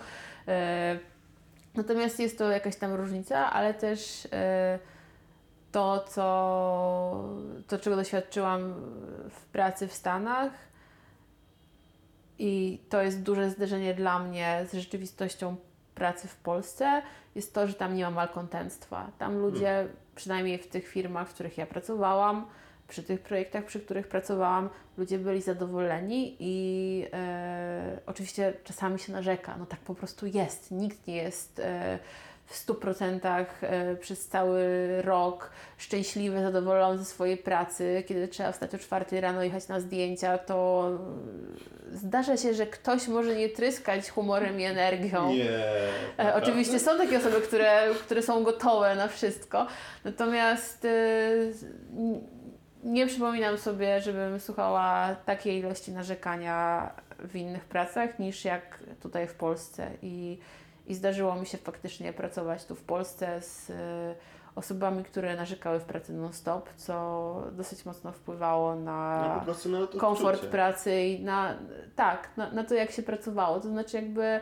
Natomiast 1.75 2.21
jest 2.21 2.39
to 2.39 2.51
jakaś 2.51 2.77
tam 2.77 2.95
różnica, 2.95 3.53
ale 3.53 3.75
też 3.75 4.29
to, 5.77 6.05
co, 6.09 6.25
to, 7.67 7.79
czego 7.79 7.97
doświadczyłam 7.97 8.75
w 9.31 9.45
pracy 9.53 9.89
w 9.89 9.93
Stanach, 9.93 10.53
i 12.39 12.81
to 12.89 13.03
jest 13.03 13.23
duże 13.23 13.51
zderzenie 13.51 13.95
dla 13.95 14.19
mnie 14.19 14.67
z 14.71 14.75
rzeczywistością 14.75 15.57
pracy 15.95 16.29
w 16.29 16.37
Polsce, 16.37 17.03
jest 17.35 17.55
to, 17.55 17.67
że 17.67 17.75
tam 17.75 17.95
nie 17.95 18.05
ma 18.05 18.11
malkontentstwa. 18.11 19.11
Tam 19.19 19.39
ludzie, 19.39 19.89
przynajmniej 20.15 20.59
w 20.59 20.69
tych 20.69 20.89
firmach, 20.89 21.29
w 21.29 21.35
których 21.35 21.59
ja 21.59 21.67
pracowałam, 21.67 22.47
przy 22.89 23.03
tych 23.03 23.21
projektach, 23.21 23.65
przy 23.65 23.81
których 23.81 24.09
pracowałam, 24.09 24.69
ludzie 24.99 25.19
byli 25.19 25.43
zadowoleni 25.43 26.37
i 26.41 27.07
e, 27.13 27.99
oczywiście 28.07 28.55
czasami 28.65 28.99
się 28.99 29.13
narzeka. 29.13 29.57
No 29.59 29.67
tak 29.67 29.81
po 29.81 29.95
prostu 29.95 30.27
jest. 30.27 30.71
Nikt 30.71 31.07
nie 31.07 31.17
jest 31.17 31.59
e, 31.59 31.99
w 32.47 32.67
100% 32.67 33.45
e, 33.63 33.97
przez 33.97 34.29
cały 34.29 34.63
rok 35.03 35.51
szczęśliwy, 35.79 36.43
zadowolony 36.43 36.99
ze 36.99 37.05
swojej 37.05 37.37
pracy. 37.37 38.05
Kiedy 38.07 38.29
trzeba 38.29 38.53
wstać 38.53 38.75
o 38.75 38.79
4 38.79 39.21
rano 39.21 39.43
i 39.43 39.47
jechać 39.47 39.69
na 39.69 39.81
zdjęcia, 39.81 40.39
to 40.39 40.91
e, 41.93 41.97
zdarza 41.97 42.37
się, 42.37 42.55
że 42.55 42.67
ktoś 42.67 43.09
może 43.09 43.37
nie 43.37 43.49
tryskać 43.49 44.11
humorem 44.11 44.61
i 44.61 44.65
energią. 44.65 45.33
Nie. 45.33 45.65
E, 46.19 46.35
oczywiście 46.35 46.79
są 46.79 46.99
takie 46.99 47.19
osoby, 47.19 47.41
które, 47.41 47.95
które 48.05 48.23
są 48.23 48.43
gotowe 48.43 48.95
na 48.95 49.09
wszystko, 49.09 49.67
natomiast 50.05 50.87
nie 52.85 53.07
przypominam 53.07 53.59
sobie, 53.59 54.01
żebym 54.01 54.41
słuchała 54.41 55.17
takiej 55.25 55.59
ilości 55.59 55.93
narzekania 55.93 56.91
w 57.19 57.37
innych 57.37 57.65
pracach 57.65 58.19
niż 58.19 58.45
jak 58.45 58.79
tutaj 59.03 59.29
w 59.29 59.35
Polsce. 59.35 59.91
I, 60.03 60.39
i 60.87 60.95
zdarzyło 60.95 61.35
mi 61.35 61.47
się 61.47 61.59
faktycznie 61.59 62.13
pracować 62.13 62.65
tu 62.65 62.75
w 62.75 62.83
Polsce 62.83 63.43
z 63.43 63.71
e, 63.71 64.15
osobami, 64.55 65.05
które 65.05 65.37
narzekały 65.37 65.81
w 65.81 65.85
pracy 65.85 66.13
non-stop, 66.13 66.69
co 66.77 67.43
dosyć 67.53 67.85
mocno 67.87 68.13
wpływało 68.13 68.75
na 68.77 69.45
No, 69.47 69.71
na 69.73 69.79
odczucie. 69.79 70.01
komfort 70.01 70.47
pracy 70.47 71.01
i 71.03 71.25
na, 71.25 71.57
tak, 71.97 72.29
na, 72.37 72.51
na 72.53 72.65
to, 72.65 72.75
jak 72.75 72.91
się 72.91 73.03
pracowało. 73.03 73.61
To 73.61 73.69
znaczy 73.69 73.97
jakby, 73.97 74.41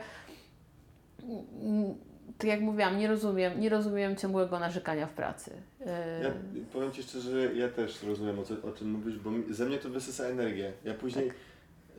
mm, 1.23 1.95
tak 2.39 2.47
jak 2.51 2.61
mówiłam, 2.61 2.99
nie 2.99 3.09
rozumiem, 3.09 3.61
nie 3.61 3.69
rozumiem 3.69 4.17
ciągłego 4.17 4.59
narzekania 4.59 5.07
w 5.07 5.13
pracy. 5.13 5.51
Yy, 5.81 5.87
Ja 6.23 6.31
powiem 6.73 6.93
Ci 6.93 7.03
szczerze, 7.03 7.31
że 7.31 7.55
ja 7.55 7.69
też 7.69 8.03
rozumiem 8.03 8.39
o, 8.39 8.43
co, 8.43 8.55
o 8.69 8.73
czym 8.73 8.91
mówisz, 8.91 9.19
bo 9.19 9.31
ze 9.51 9.65
mnie 9.67 9.79
to 9.79 9.89
wysysa 9.91 10.25
energię. 10.25 10.73
Ja 10.85 10.95
później 10.95 11.27
Tak. 11.27 11.37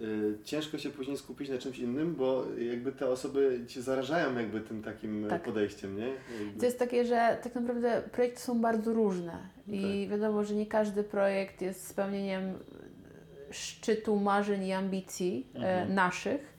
Y, 0.02 0.38
ciężko 0.44 0.78
się 0.78 0.90
później 0.90 1.18
skupić 1.18 1.50
na 1.50 1.58
czymś 1.58 1.80
innym, 1.80 2.16
bo 2.16 2.44
jakby 2.58 2.92
te 2.92 3.10
osoby 3.10 3.60
Cię 3.68 3.82
zarażają 3.82 4.36
jakby 4.38 4.62
tym 4.62 4.84
takim 4.84 5.26
Tak. 5.30 5.44
podejściem, 5.44 5.98
nie? 5.98 6.08
Jakby, 6.08 6.60
To 6.60 6.66
jest 6.66 6.80
takie, 6.80 7.06
że 7.06 7.38
tak 7.44 7.56
naprawdę 7.56 8.02
projekty 8.12 8.40
są 8.40 8.62
bardzo 8.62 8.94
różne 8.94 9.38
i 9.68 10.08
wiadomo, 10.12 10.44
że 10.44 10.56
nie 10.56 10.66
każdy 10.66 11.04
projekt 11.04 11.62
jest 11.62 11.88
spełnieniem 11.88 12.54
szczytu 13.52 14.16
marzeń 14.20 14.64
i 14.64 14.74
ambicji 14.74 15.48
e, 15.56 15.58
Mhm. 15.58 15.96
naszych. 15.96 16.56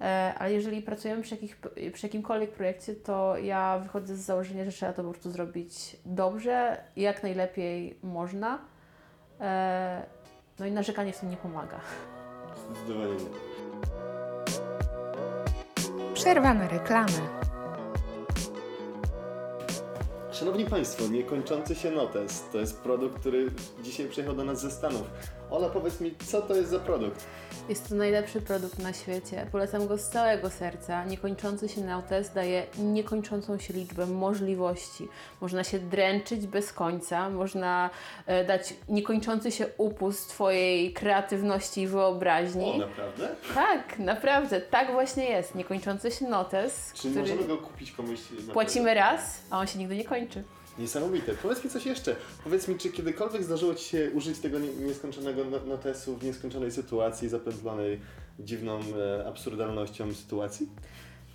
E, 0.00 0.34
ale 0.38 0.52
jeżeli 0.52 0.82
pracujemy 0.82 1.22
przy, 1.22 1.34
jakich, 1.34 1.56
przy 1.92 2.06
jakimkolwiek 2.06 2.50
projekcie, 2.50 2.94
to 2.94 3.36
ja 3.38 3.78
wychodzę 3.78 4.16
z 4.16 4.20
założenia, 4.20 4.64
że 4.64 4.70
trzeba 4.72 4.92
to 4.92 5.02
po 5.04 5.10
prostu 5.10 5.30
zrobić 5.30 5.96
dobrze, 6.06 6.76
jak 6.96 7.22
najlepiej 7.22 7.98
można. 8.02 8.58
E, 9.40 10.02
no 10.58 10.66
i 10.66 10.70
narzekanie 10.72 11.12
w 11.12 11.20
tym 11.20 11.30
nie 11.30 11.36
pomaga. 11.36 11.80
Zdecydowanie 12.74 13.12
nie. 13.12 13.30
Przerwa 16.14 16.54
na 16.54 16.68
reklamę. 16.68 17.45
Szanowni 20.38 20.64
Państwo, 20.64 21.08
niekończący 21.08 21.74
się 21.74 21.90
notes 21.90 22.44
to 22.52 22.58
jest 22.58 22.80
produkt, 22.80 23.20
który 23.20 23.50
dzisiaj 23.82 24.08
przyjechał 24.08 24.36
do 24.36 24.44
nas 24.44 24.60
ze 24.60 24.70
Stanów. 24.70 25.02
Ola, 25.50 25.68
powiedz 25.68 26.00
mi, 26.00 26.14
co 26.26 26.42
to 26.42 26.54
jest 26.54 26.70
za 26.70 26.78
produkt? 26.78 27.24
Jest 27.68 27.88
to 27.88 27.94
najlepszy 27.94 28.40
produkt 28.40 28.78
na 28.78 28.92
świecie. 28.92 29.46
Polecam 29.52 29.86
go 29.86 29.98
z 29.98 30.08
całego 30.08 30.50
serca. 30.50 31.04
Niekończący 31.04 31.68
się 31.68 31.80
notes 31.80 32.32
daje 32.34 32.66
niekończącą 32.78 33.58
się 33.58 33.74
liczbę 33.74 34.06
możliwości. 34.06 35.08
Można 35.40 35.64
się 35.64 35.78
dręczyć 35.78 36.46
bez 36.46 36.72
końca, 36.72 37.30
można 37.30 37.90
e, 38.26 38.44
dać 38.44 38.74
niekończący 38.88 39.52
się 39.52 39.66
upust 39.78 40.28
Twojej 40.28 40.92
kreatywności 40.92 41.80
i 41.80 41.86
wyobraźni. 41.86 42.72
O, 42.74 42.78
naprawdę? 42.78 43.28
Tak, 43.54 43.98
naprawdę, 43.98 44.60
tak 44.60 44.92
właśnie 44.92 45.24
jest. 45.24 45.54
Niekończący 45.54 46.10
się 46.10 46.28
notes, 46.28 46.92
Czy 46.94 47.10
który 47.10 47.20
możemy 47.20 47.44
go 47.44 47.58
kupić 47.58 47.92
komuś? 47.92 48.20
płacimy 48.52 48.94
raz, 48.94 49.40
a 49.50 49.58
on 49.58 49.66
się 49.66 49.78
nigdy 49.78 49.96
nie 49.96 50.04
kończy. 50.04 50.25
Niesamowite. 50.78 51.34
Powiedz 51.34 51.64
mi 51.64 51.70
coś 51.70 51.86
jeszcze. 51.86 52.16
Powiedz 52.44 52.68
mi, 52.68 52.78
czy 52.78 52.90
kiedykolwiek 52.90 53.42
zdarzyło 53.44 53.74
Ci 53.74 53.84
się 53.84 54.10
użyć 54.14 54.38
tego 54.38 54.58
nie- 54.58 54.72
nieskończonego 54.74 55.42
no- 55.50 55.60
notesu 55.66 56.16
w 56.16 56.24
nieskończonej 56.24 56.72
sytuacji 56.72 57.28
zapętlonej 57.28 58.00
dziwną 58.38 58.80
e, 59.20 59.26
absurdalnością 59.28 60.14
sytuacji? 60.14 60.68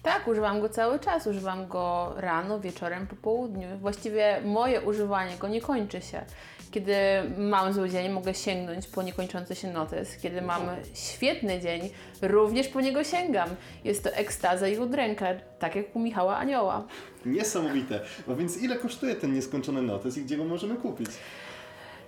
Tak, 0.04 0.28
używam 0.28 0.62
go 0.62 0.70
cały 0.70 1.00
czas. 1.00 1.28
Używam 1.28 1.68
go 1.68 2.14
rano, 2.18 2.60
wieczorem, 2.60 3.08
po 3.08 3.16
południu. 3.16 3.68
Właściwie 3.80 4.42
moje 4.46 4.82
używanie 4.82 5.38
go 5.38 5.48
nie 5.48 5.62
kończy 5.62 6.02
się. 6.02 6.26
Kiedy 6.72 6.96
mam 7.38 7.74
zły 7.74 7.90
dzień, 7.90 8.12
mogę 8.12 8.34
sięgnąć 8.34 8.88
po 8.88 9.04
niekończący 9.04 9.56
się 9.56 9.72
notes. 9.72 10.18
Kiedy 10.18 10.42
mam 10.42 10.62
świetny 10.94 11.60
dzień, 11.60 11.90
również 12.22 12.68
po 12.68 12.82
niego 12.82 13.04
sięgam. 13.04 13.50
Jest 13.84 14.04
to 14.04 14.10
ekstaza 14.10 14.68
i 14.68 14.78
udręka, 14.78 15.26
tak 15.60 15.76
jak 15.76 15.96
u 15.96 16.00
Michała 16.00 16.38
Anioła. 16.38 16.84
Niesamowite. 17.26 18.00
No 18.28 18.36
więc 18.36 18.58
ile 18.58 18.76
kosztuje 18.76 19.16
ten 19.16 19.34
nieskończony 19.34 19.82
notes 19.82 20.18
i 20.18 20.22
gdzie 20.22 20.38
go 20.38 20.46
możemy 20.46 20.76
kupić? 20.76 21.10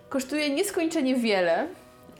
Kosztuje 0.09 0.49
nieskończenie 0.49 1.15
wiele 1.15 1.67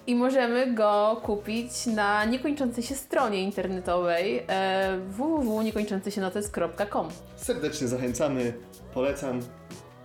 i 0.08 0.16
możemy 0.16 0.74
go 0.74 1.22
kupić 1.24 1.86
na 1.86 2.26
niekończącej 2.26 2.84
się 2.84 2.96
stronie 2.96 3.44
internetowej 3.44 4.44
e, 4.48 4.98
www.niekończącysienotes.com. 5.08 7.10
Serdecznie 7.36 7.88
zachęcamy, 7.88 8.54
polecam 8.94 9.40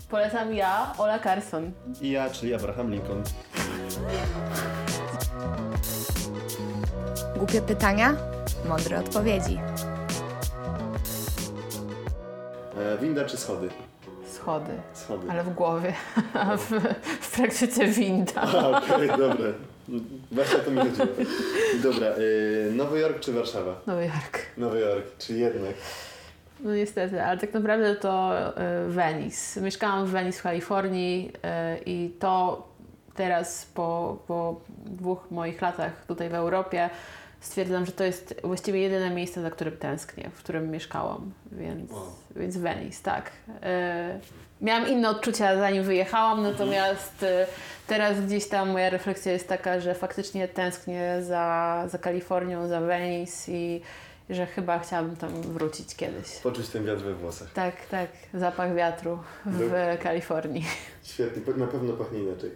Polecam 0.09 0.55
ja, 0.55 0.95
Ola 0.99 1.19
Carson. 1.19 1.73
i 2.01 2.11
ja, 2.11 2.31
czyli 2.31 2.55
Abraham 2.55 2.91
Lincoln. 2.91 3.23
Głupie 7.37 7.63
pytania? 7.63 8.17
Mądre 8.69 8.99
odpowiedzi. 8.99 9.61
E, 12.79 12.99
winda 12.99 13.25
czy 13.25 13.37
schody? 13.37 13.69
Schody. 14.33 14.73
Schody. 14.95 15.31
Ale 15.31 15.45
w 15.45 15.55
głowie, 15.55 15.93
a 16.35 16.57
w, 16.57 16.71
w 17.21 17.37
praktyce 17.37 17.87
winda. 17.87 18.41
A, 18.43 18.69
Okej, 18.69 19.09
dobra. 19.09 19.49
Właśnie 20.33 20.57
o 20.57 20.61
to 20.61 20.71
mi 20.71 20.79
chodziło. 20.79 21.07
Dobra, 21.83 22.07
e, 22.07 22.17
Nowy 22.73 23.01
Jork 23.01 23.21
czy 23.21 23.33
Warszawa? 23.33 23.81
Nowy 23.87 24.03
Jork. 24.05 24.39
Nowy 24.57 24.81
Jork, 24.81 25.05
czy 25.19 25.33
jednak? 25.33 25.75
No 26.61 26.75
niestety, 26.75 27.23
ale 27.23 27.39
tak 27.39 27.55
naprawdę 27.55 27.97
to 27.97 28.35
y, 28.87 28.89
Venice. 28.89 29.61
Mieszkałam 29.61 30.07
w 30.07 30.11
Venice 30.11 30.39
w 30.39 30.43
Kalifornii 30.43 31.33
y, 31.77 31.83
i 31.87 32.11
to 32.19 32.69
teraz 33.15 33.67
po, 33.75 34.19
po 34.27 34.61
dwóch 34.87 35.31
moich 35.31 35.63
latach 35.63 36.07
tutaj 36.07 36.29
w 36.29 36.35
Europie 36.35 36.91
stwierdzam, 37.41 37.87
że 37.87 37.93
to 37.93 38.05
jest 38.05 38.35
właściwie 38.45 38.81
jedyne 38.81 39.11
miejsce, 39.11 39.43
za 39.43 39.51
którym 39.51 39.77
tęsknię, 39.77 40.31
w 40.35 40.39
którym 40.39 40.71
mieszkałam, 40.71 41.33
więc, 41.53 41.91
Wow. 41.91 42.03
więc 42.37 42.57
Venice, 42.57 43.03
tak. 43.03 43.31
Y, 43.49 44.65
miałam 44.65 44.89
inne 44.89 45.09
odczucia 45.11 45.57
zanim 45.57 45.83
wyjechałam, 45.83 46.43
natomiast 46.43 47.23
y, 47.23 47.27
teraz 47.87 48.21
gdzieś 48.21 48.49
tam 48.49 48.71
moja 48.71 48.91
refleksja 48.91 49.33
jest 49.33 49.49
taka, 49.49 49.81
że 49.81 49.95
faktycznie 49.95 50.49
tęsknię 50.49 51.23
za, 51.23 51.85
za 51.89 51.99
Kalifornią, 51.99 52.69
za 52.69 52.81
Venice 52.81 53.53
i 53.53 53.81
że 54.31 54.47
chyba 54.47 54.79
chciałabym 54.79 55.17
tam 55.17 55.43
wrócić 55.43 55.97
kiedyś. 55.97 56.29
Poczuć 56.43 56.69
ten 56.69 56.85
wiatr 56.85 57.03
we 57.03 57.15
włosach. 57.15 57.53
Tak, 57.53 57.87
tak, 57.87 58.11
zapach 58.35 58.75
wiatru 58.75 59.19
w 59.47 59.99
Kalifornii. 60.03 60.65
Świetnie, 61.03 61.55
na 61.55 61.67
pewno 61.67 61.93
pachnie 61.93 62.19
inaczej. 62.19 62.51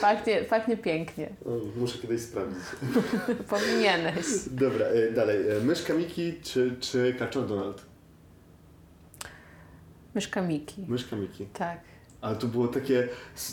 Pachnie, 0.00 0.42
pachnie 0.42 0.76
pięknie. 0.76 1.30
O, 1.46 1.78
muszę 1.80 1.98
kiedyś 1.98 2.20
sprawdzić. 2.20 2.62
Powinieneś. 3.50 4.26
Dobra, 4.50 4.86
e, 4.86 5.12
dalej. 5.12 5.50
E, 5.50 5.60
myszka 5.60 5.94
Miki 5.94 6.34
czy, 6.42 6.76
czy 6.80 7.14
kaczor 7.18 7.46
Donald? 7.46 7.82
Myszka 10.14 10.42
Miki. 10.42 10.84
Myszka 10.88 11.16
Miki. 11.16 11.46
Tak. 11.46 11.93
Ale 12.24 12.36
to 12.36 12.46
było 12.46 12.68
takie, 12.68 13.08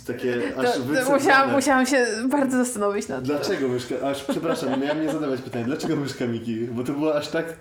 takie 0.07 0.33
To, 0.55 0.61
aż 0.61 0.73
to 0.75 0.79
wycofane. 0.83 1.17
musiałam, 1.17 1.51
musiałam 1.51 1.85
się 1.85 2.05
bardzo 2.29 2.57
zastanowić 2.57 3.07
nad 3.07 3.17
tym. 3.17 3.25
Dlaczego 3.37 3.67
myszka? 3.67 3.95
Aż 4.09 4.23
przepraszam, 4.23 4.81
miałem 4.81 5.05
nie 5.05 5.11
zadawać 5.11 5.41
pytania. 5.41 5.65
Dlaczego 5.65 5.95
myszka 5.95 6.25
Miki? 6.25 6.65
Bo 6.65 6.83
to 6.83 6.93
było 6.93 7.15
aż 7.15 7.27
tak 7.27 7.45
e, 7.45 7.51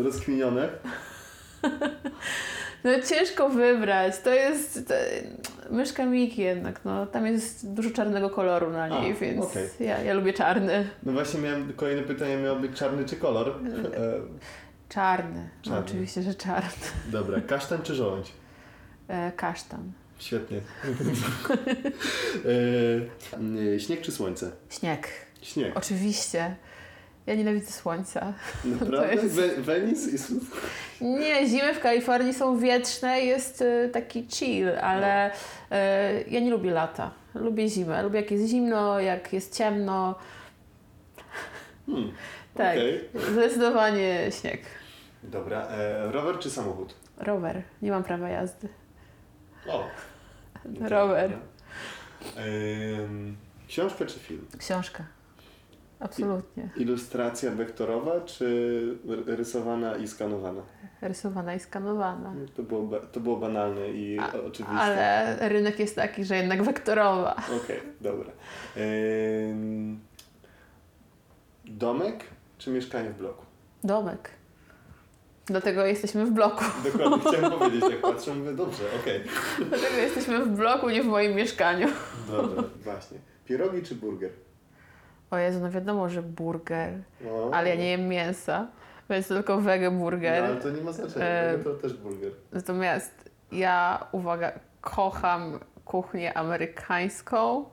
e, 0.00 0.02
rozkminione. 0.02 0.68
No 2.84 2.90
ciężko 3.08 3.48
wybrać. 3.48 4.18
To 4.18 4.30
jest 4.34 4.88
to, 4.88 4.94
myszka 5.70 6.06
Miki 6.06 6.42
jednak, 6.42 6.80
no. 6.84 7.06
Tam 7.06 7.26
jest 7.26 7.72
dużo 7.74 7.90
czarnego 7.90 8.30
koloru 8.30 8.70
na 8.70 8.88
niej, 8.88 9.12
A, 9.12 9.14
więc 9.14 9.44
okej. 9.46 9.68
ja, 9.80 10.02
ja 10.02 10.14
lubię 10.14 10.32
czarny. 10.32 10.88
No 11.02 11.12
właśnie 11.12 11.40
miałem 11.40 11.72
kolejne 11.72 12.02
pytanie, 12.02 12.36
miało 12.36 12.58
być 12.58 12.72
czarny 12.78 13.04
czy 13.04 13.16
kolor? 13.16 13.48
E, 13.48 14.12
Czarny. 14.88 15.48
No, 15.56 15.62
Czarny. 15.70 15.84
oczywiście, 15.86 16.22
że 16.22 16.34
czarny. 16.34 16.70
dobra, 17.12 17.40
kasztan 17.40 17.82
czy 17.82 17.94
żołądź? 17.94 18.32
E, 19.08 19.32
kasztan. 19.32 19.92
Świetnie. 20.18 20.60
e, 23.74 23.80
śnieg 23.80 24.00
czy 24.00 24.12
słońce? 24.12 24.50
Śnieg. 24.70 25.08
Śnieg. 25.42 25.76
Oczywiście. 25.76 26.56
Ja 27.26 27.34
nienawidzę 27.34 27.72
słońca. 27.72 28.32
Naprawdę? 28.80 29.14
jest- 29.14 29.34
We, 29.34 29.48
Venice 29.48 30.10
jest... 30.10 30.32
Nie, 31.00 31.48
zimy 31.48 31.74
w 31.74 31.80
Kalifornii 31.80 32.34
są 32.34 32.58
wietrzne, 32.58 33.20
jest 33.20 33.62
e, 33.62 33.88
taki 33.88 34.26
chill, 34.30 34.68
ale 34.80 35.30
e, 35.70 36.22
ja 36.22 36.40
nie 36.40 36.50
lubię 36.50 36.70
lata. 36.70 37.10
Lubię 37.34 37.68
zimę. 37.68 38.02
Lubię 38.02 38.20
jak 38.20 38.30
jest 38.30 38.44
zimno, 38.48 39.00
jak 39.00 39.32
jest 39.32 39.56
ciemno. 39.56 40.14
Hmm. 41.86 42.12
Tak, 42.56 42.76
okej. 42.76 43.00
zdecydowanie 43.32 44.30
śnieg. 44.40 44.60
Dobra, 45.22 45.66
e, 45.66 46.12
rower 46.12 46.38
czy 46.38 46.50
samochód? 46.50 46.94
Rower. 47.18 47.62
Nie 47.82 47.90
mam 47.90 48.04
prawa 48.04 48.28
jazdy. 48.28 48.68
O. 49.68 49.84
Rower. 50.80 51.30
Ym, 52.98 53.36
książka 53.68 54.06
czy 54.06 54.18
film? 54.18 54.46
Książka. 54.58 55.04
Absolutnie. 56.00 56.68
Ilustracja 56.76 57.50
wektorowa 57.50 58.20
czy 58.20 58.98
r- 59.08 59.36
rysowana 59.38 59.96
i 59.96 60.08
skanowana? 60.08 60.62
Rysowana 61.02 61.54
i 61.54 61.60
skanowana. 61.60 62.34
To 62.56 62.62
było, 62.62 62.82
ba- 62.82 63.00
to 63.00 63.20
było 63.20 63.36
banalne 63.36 63.88
i 63.88 64.18
A- 64.18 64.32
oczywiste. 64.46 64.76
Ale 64.80 65.36
rynek 65.48 65.78
jest 65.78 65.96
taki, 65.96 66.24
że 66.24 66.36
jednak 66.36 66.62
wektorowa. 66.62 67.36
Okej, 67.64 67.80
dobra. 68.00 68.30
Ym, 68.76 70.00
domek 71.64 72.24
czy 72.58 72.70
mieszkanie 72.70 73.10
w 73.10 73.18
bloku? 73.18 73.44
Domek. 73.84 74.30
Dlatego 75.46 75.84
jesteśmy 75.86 76.26
w 76.26 76.30
bloku. 76.30 76.64
Dokładnie 76.84 77.18
chciałem 77.32 77.52
powiedzieć, 77.58 77.80
tak 77.80 78.00
patrzę, 78.00 78.34
mówię, 78.34 78.52
dobrze, 78.52 78.82
okej. 79.02 79.20
Dlatego 79.58 79.96
jesteśmy 79.96 80.44
w 80.44 80.48
bloku, 80.48 80.90
nie 80.90 81.02
w 81.02 81.06
moim 81.06 81.34
mieszkaniu. 81.34 81.88
Dobra, 82.30 82.62
właśnie. 82.84 83.18
Pierogi 83.44 83.82
czy 83.82 83.94
burger? 83.94 84.30
O 85.30 85.38
Jezu, 85.38 85.60
no 85.60 85.70
wiadomo, 85.70 86.08
że 86.08 86.22
burger. 86.22 86.92
No, 87.20 87.50
Ale 87.52 87.68
ja 87.68 87.74
nie 87.74 87.90
jem 87.90 88.08
mięsa, 88.08 88.66
więc 89.10 89.28
tylko 89.28 89.60
wege 89.60 89.90
No, 89.90 89.98
burger. 89.98 90.44
ale 90.44 90.56
to 90.56 90.70
nie 90.70 90.82
ma 90.82 90.92
znaczenia, 90.92 91.24
E, 91.26 91.58
to 91.58 91.74
też 91.74 91.94
burger. 91.94 92.32
Natomiast 92.52 93.30
ja, 93.52 94.06
uwaga, 94.12 94.52
kocham 94.80 95.60
kuchnię 95.84 96.38
amerykańską. 96.38 97.64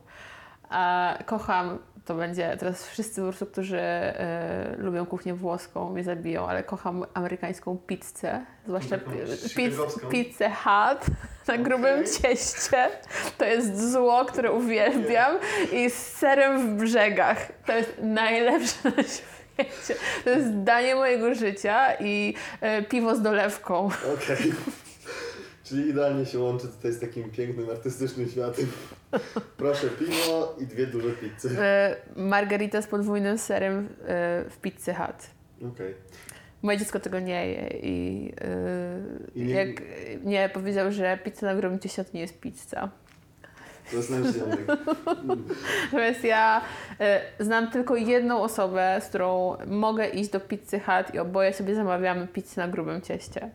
A 0.70 1.18
kocham, 1.26 1.80
to 2.06 2.16
będzie, 2.16 2.58
teraz 2.60 2.88
wszyscy 2.88 3.22
po 3.22 3.28
prostu, 3.28 3.46
którzy 3.46 3.80
e, 3.80 4.76
lubią 4.78 5.06
kuchnię 5.06 5.34
włoską 5.34 5.90
mnie 5.90 6.04
zabiją, 6.04 6.48
ale 6.48 6.64
kocham 6.64 7.06
amerykańską 7.14 7.78
pizzę, 7.78 8.46
zwłaszcza 8.68 8.98
pi- 8.98 10.10
pizzę 10.10 10.50
Hut 10.50 11.06
na 11.48 11.58
grubym 11.58 12.00
Okej. 12.00 12.14
cieście. 12.22 12.90
To 13.38 13.46
jest 13.46 13.92
zło, 13.92 14.26
które 14.26 14.52
uwielbiam 14.52 15.38
i 15.74 15.90
z 15.90 15.94
serem 16.08 16.78
w 16.78 16.82
brzegach. 16.82 17.38
To 17.66 17.78
jest 17.78 17.94
najlepsze 18.02 18.78
na 18.98 19.04
świecie. 19.04 19.96
To 20.24 20.30
jest 20.30 20.50
danie 20.64 20.96
mojego 20.96 21.36
życia 21.36 21.96
i 22.00 22.34
e, 22.62 22.84
piwo 22.84 23.16
z 23.16 23.22
dolewką. 23.22 23.90
Okej. 24.16 24.54
Czyli 25.64 25.90
idealnie 25.90 26.26
się 26.26 26.40
łączy 26.40 26.68
tutaj 26.68 26.92
z 26.92 27.00
takim 27.00 27.32
pięknym, 27.32 27.70
artystycznym 27.70 28.30
światem. 28.30 28.72
Proszę 29.58 29.88
piwo 29.88 30.56
i 30.60 30.66
dwie 30.68 30.88
duże 30.88 31.10
pizzy. 31.10 31.58
E, 31.62 31.96
margarita 32.16 32.82
z 32.82 32.88
podwójnym 32.88 33.38
serem 33.38 33.78
e, 34.08 34.44
w 34.50 34.58
pizzy 34.62 34.94
Hut. 34.94 35.28
Okej. 35.74 35.94
Moje 36.62 36.78
dziecko 36.78 37.00
tego 37.00 37.20
nie 37.20 37.48
je 37.48 37.68
i, 37.68 37.88
I 39.36 39.40
yy, 39.40 39.46
nie- 39.46 39.54
jak 39.54 39.68
nie 40.24 40.50
powiedział, 40.50 40.92
że 40.92 41.18
pizza 41.24 41.46
na 41.46 41.56
grubym 41.56 41.80
cieście 41.80 42.04
to 42.04 42.10
nie 42.14 42.22
jest 42.22 42.40
pizza. 42.40 42.90
To 43.92 44.02
znasz. 44.02 44.28
Natomiast 45.86 46.24
ja 46.24 46.62
y, 47.40 47.44
znam 47.44 47.72
tylko 47.72 47.96
jedną 47.96 48.42
osobę, 48.42 49.00
z 49.02 49.06
którą 49.08 49.58
mogę 49.68 50.08
iść 50.08 50.30
do 50.30 50.40
pizzy 50.40 50.80
Hut 50.80 51.16
i 51.16 51.20
oboje 51.20 51.54
sobie 51.54 51.76
zamawiamy 51.76 52.28
pizzę 52.28 52.62
na 52.62 52.68
grubym 52.68 53.02
cieście. 53.02 53.50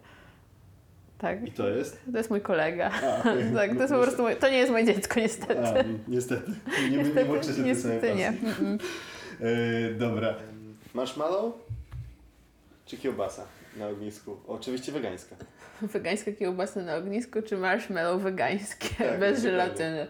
Tak, 1.18 1.48
I 1.48 1.52
to 1.52 1.68
jest? 1.68 2.00
to 2.12 2.18
jest 2.18 2.30
mój 2.30 2.40
kolega. 2.40 2.90
A. 2.90 3.22
Tak, 3.54 3.74
to 3.74 3.80
jest 3.80 3.92
po 3.92 4.00
prostu 4.00 4.22
mój, 4.22 4.36
to 4.36 4.48
nie 4.48 4.58
jest 4.58 4.72
moje 4.72 4.84
dziecko 4.84 5.20
niestety. 5.20 5.66
A, 5.66 5.84
niestety. 6.08 6.52
Nie, 6.90 6.90
nie, 6.90 7.04
nie 7.04 7.24
łączy 7.24 7.54
się 7.54 7.62
niestety 7.62 8.14
nie. 8.14 8.28
E, 8.28 9.94
dobra. 9.94 10.34
Marshmallow 10.94 11.54
czy 12.86 12.96
kiełbasa 12.96 13.46
na 13.76 13.88
ognisku? 13.88 14.36
Oczywiście 14.46 14.92
wegańska. 14.92 15.36
Wegańska 15.82 16.32
kiełbasa 16.32 16.80
na 16.80 16.96
ognisku 16.96 17.42
czy 17.42 17.56
marshmallow 17.56 18.22
wegańskie 18.22 18.88
Tak, 19.04 19.20
bez 19.20 19.42
żelatyny? 19.42 20.06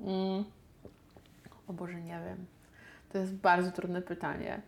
Mm. 0.00 0.44
O 1.68 1.72
Boże, 1.72 2.00
nie 2.00 2.20
wiem. 2.28 2.46
To 3.12 3.18
jest 3.18 3.34
bardzo 3.34 3.72
trudne 3.72 4.02
pytanie. 4.02 4.60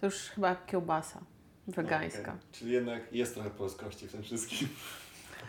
To 0.00 0.06
już 0.06 0.14
chyba 0.14 0.56
kiełbasa 0.56 1.20
wegańska. 1.68 2.20
Okej. 2.20 2.34
Czyli 2.52 2.72
jednak 2.72 3.12
jest 3.12 3.34
trochę 3.34 3.50
polskości 3.50 4.08
w 4.08 4.12
tym 4.12 4.22
wszystkim. 4.22 4.68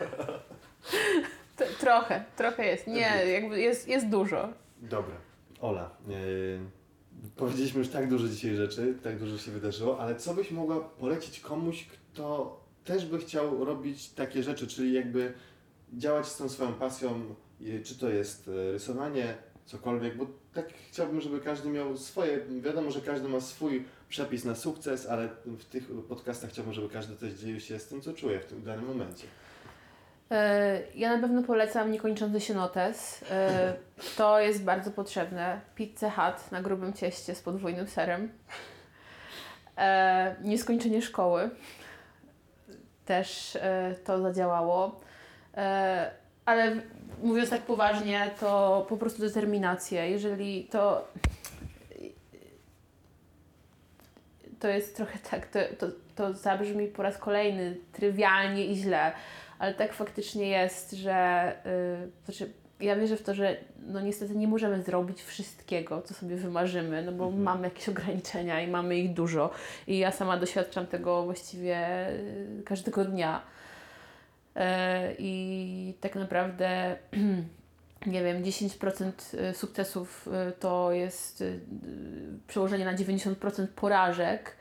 Trochę, 1.80 2.24
trochę 2.36 2.66
jest. 2.66 2.86
Nie, 2.86 3.24
jakby 3.32 3.60
jest, 3.60 3.88
jest 3.88 4.08
dużo. 4.08 4.48
Dobra. 4.82 5.14
Ola, 5.60 5.90
e, 6.08 6.12
powiedzieliśmy 7.36 7.78
już 7.78 7.88
tak 7.88 8.08
dużo 8.08 8.28
dzisiaj 8.28 8.56
rzeczy, 8.56 8.94
tak 9.02 9.18
dużo 9.18 9.38
się 9.38 9.50
wydarzyło, 9.50 10.00
ale 10.00 10.16
co 10.16 10.34
byś 10.34 10.50
mogła 10.50 10.80
polecić 10.80 11.40
komuś, 11.40 11.86
kto 11.86 12.60
też 12.84 13.06
by 13.06 13.18
chciał 13.18 13.64
robić 13.64 14.08
takie 14.08 14.42
rzeczy, 14.42 14.66
czyli 14.66 14.92
jakby 14.92 15.32
działać 15.92 16.26
z 16.26 16.36
tą 16.36 16.48
swoją 16.48 16.72
pasją, 16.72 17.34
czy 17.84 17.98
to 17.98 18.08
jest 18.08 18.48
e, 18.48 18.72
rysowanie, 18.72 19.34
cokolwiek, 19.64 20.16
bo 20.16 20.26
tak 20.54 20.72
chciałbym, 20.88 21.20
żeby 21.20 21.40
każdy 21.40 21.68
miał 21.68 21.96
swoje, 21.96 22.40
wiadomo, 22.60 22.90
że 22.90 23.00
każdy 23.00 23.28
ma 23.28 23.40
swój 23.40 23.84
przepis 24.10 24.44
na 24.44 24.54
sukces, 24.54 25.06
ale 25.08 25.28
w 25.46 25.64
tych 25.64 25.84
podcastach 26.08 26.50
chciałbym, 26.50 26.74
żeby 26.74 26.88
każdy 26.88 27.16
też 27.16 27.32
dzielił 27.32 27.60
się 27.60 27.78
z 27.78 27.86
tym, 27.88 28.00
co 28.02 28.12
czuje 28.12 28.40
w 28.40 28.46
tym 28.46 28.62
danym 28.62 28.84
momencie. 28.86 29.26
E, 30.30 30.80
Ja 30.94 31.16
na 31.16 31.22
pewno 31.22 31.42
polecam 31.42 31.92
niekończący 31.92 32.40
się 32.40 32.54
notes. 32.54 33.24
E, 33.30 33.74
To 34.16 34.40
jest 34.40 34.64
bardzo 34.64 34.90
potrzebne. 34.90 35.60
Pizzę 35.74 36.10
Hut 36.10 36.52
na 36.52 36.62
grubym 36.62 36.92
cieście 36.92 37.34
z 37.34 37.40
podwójnym 37.42 37.88
serem. 37.88 38.32
E, 39.78 40.36
Nieskończenie 40.42 41.02
szkoły. 41.02 41.50
Też 43.06 43.58
to 44.04 44.22
zadziałało. 44.22 45.00
Ale 46.44 46.76
mówiąc 47.22 47.50
tak 47.50 47.62
poważnie, 47.62 48.30
to 48.40 48.86
po 48.88 48.96
prostu 48.96 49.22
determinacja. 49.22 50.04
Jeżeli 50.04 50.64
to. 50.64 51.08
To 54.60 54.68
jest 54.68 54.96
trochę 54.96 55.18
tak, 55.30 55.46
to, 55.46 55.58
to, 55.78 55.86
to 56.14 56.34
zabrzmi 56.34 56.86
po 56.86 57.02
raz 57.02 57.18
kolejny 57.18 57.76
trywialnie 57.92 58.66
i 58.66 58.76
źle, 58.76 59.12
ale 59.58 59.74
tak 59.74 59.92
faktycznie 59.92 60.48
jest, 60.48 60.92
że 60.92 61.52
yy, 61.64 62.10
znaczy, 62.24 62.52
ja 62.80 62.96
wierzę 62.96 63.16
w 63.16 63.22
to, 63.22 63.34
że 63.34 63.56
no 63.86 64.00
niestety 64.00 64.36
nie 64.36 64.48
możemy 64.48 64.82
zrobić 64.82 65.22
wszystkiego, 65.22 66.02
co 66.02 66.14
sobie 66.14 66.36
wymarzymy, 66.36 67.02
no 67.02 67.12
bo 67.12 67.24
Mhm. 67.24 67.42
mamy 67.42 67.64
jakieś 67.64 67.88
ograniczenia 67.88 68.60
i 68.60 68.68
mamy 68.68 68.96
ich 68.96 69.12
dużo. 69.12 69.50
I 69.86 69.98
ja 69.98 70.12
sama 70.12 70.36
doświadczam 70.36 70.86
tego 70.86 71.22
właściwie 71.24 72.06
yy, 72.56 72.62
każdego 72.62 73.04
dnia. 73.04 73.42
Yy, 74.54 74.62
I 75.18 75.94
tak 76.00 76.14
naprawdę 76.14 76.96
nie 78.06 78.24
wiem, 78.24 78.42
10% 78.42 79.12
sukcesów 79.54 80.28
y, 80.48 80.52
to 80.52 80.92
jest 80.92 81.40
y, 81.40 81.60
przełożenie 82.46 82.84
na 82.84 82.94
90% 82.94 83.66
porażek, 83.66 84.56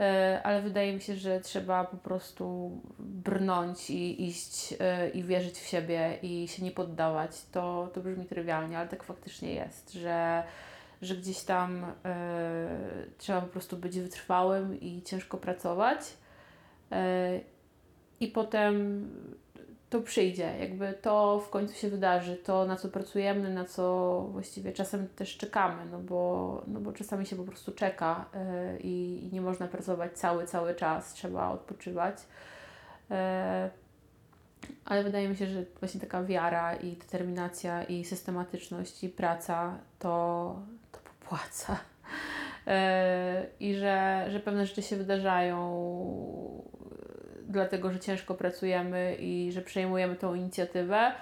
y, 0.00 0.02
ale 0.42 0.62
wydaje 0.62 0.94
mi 0.94 1.00
się, 1.00 1.16
że 1.16 1.40
trzeba 1.40 1.84
po 1.84 1.96
prostu 1.96 2.70
brnąć 2.98 3.90
i 3.90 4.28
iść 4.28 4.72
y, 4.72 4.76
i 5.10 5.22
wierzyć 5.22 5.58
w 5.58 5.66
siebie 5.66 6.18
i 6.22 6.48
się 6.48 6.64
nie 6.64 6.70
poddawać. 6.70 7.30
To, 7.52 7.90
to 7.94 8.00
brzmi 8.00 8.26
trywialnie, 8.26 8.78
ale 8.78 8.88
tak 8.88 9.02
faktycznie 9.02 9.54
jest, 9.54 9.92
że, 9.92 10.42
że 11.02 11.16
gdzieś 11.16 11.42
tam 11.42 11.84
y, 11.84 11.88
trzeba 13.18 13.40
po 13.40 13.48
prostu 13.48 13.76
być 13.76 13.98
wytrwałym 14.00 14.80
i 14.80 15.02
ciężko 15.02 15.38
pracować. 15.38 16.00
Y, 16.92 17.56
i 18.20 18.28
potem 18.28 19.08
to 19.90 20.00
przyjdzie, 20.00 20.54
jakby 20.60 20.92
to 20.92 21.40
w 21.40 21.50
końcu 21.50 21.74
się 21.74 21.90
wydarzy, 21.90 22.36
to 22.36 22.66
na 22.66 22.76
co 22.76 22.88
pracujemy, 22.88 23.50
na 23.50 23.64
co 23.64 24.20
właściwie 24.32 24.72
czasem 24.72 25.08
też 25.08 25.36
czekamy, 25.36 25.90
no 25.90 25.98
bo, 25.98 26.62
no 26.66 26.80
bo 26.80 26.92
czasami 26.92 27.26
się 27.26 27.36
po 27.36 27.44
prostu 27.44 27.72
czeka 27.72 28.24
y, 28.34 28.78
i, 28.80 29.28
nie 29.32 29.40
można 29.40 29.68
pracować 29.68 30.12
cały, 30.18 30.46
cały 30.46 30.74
czas, 30.74 31.14
trzeba 31.14 31.50
odpoczywać. 31.50 32.16
E, 33.10 33.70
ale 34.84 35.04
wydaje 35.04 35.28
mi 35.28 35.36
się, 35.36 35.46
że 35.46 35.64
właśnie 35.80 36.00
taka 36.00 36.24
wiara 36.24 36.74
i 36.74 36.96
determinacja 36.96 37.84
i 37.84 38.04
systematyczność 38.04 39.04
i 39.04 39.08
praca 39.08 39.78
to, 39.98 40.56
to 40.92 40.98
popłaca. 40.98 41.76
E, 42.66 43.46
I 43.60 43.74
że, 43.74 44.26
że 44.30 44.40
pewne 44.40 44.66
rzeczy 44.66 44.82
się 44.82 44.96
wydarzają 44.96 45.56
dlatego, 47.48 47.92
że 47.92 48.00
ciężko 48.00 48.34
pracujemy 48.34 49.16
i 49.20 49.52
że 49.52 49.62
przejmujemy 49.62 50.16
tą 50.16 50.34
inicjatywę, 50.34 51.12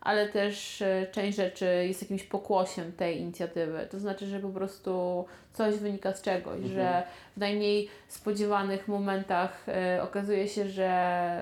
ale 0.00 0.28
też 0.28 0.82
e, 0.82 1.06
część 1.12 1.36
rzeczy 1.36 1.84
jest 1.86 2.02
jakimś 2.02 2.22
pokłosiem 2.22 2.92
tej 2.92 3.20
inicjatywy. 3.20 3.86
To 3.90 3.98
znaczy, 4.00 4.26
że 4.26 4.38
po 4.40 4.48
prostu 4.48 5.24
coś 5.52 5.74
wynika 5.74 6.12
z 6.12 6.22
czegoś, 6.22 6.56
Mhm. 6.56 6.72
że 6.74 7.02
w 7.36 7.40
najmniej 7.40 7.88
spodziewanych 8.08 8.88
momentach 8.88 9.66
e, 9.68 10.02
okazuje 10.02 10.48
się, 10.48 10.68
że 10.68 11.40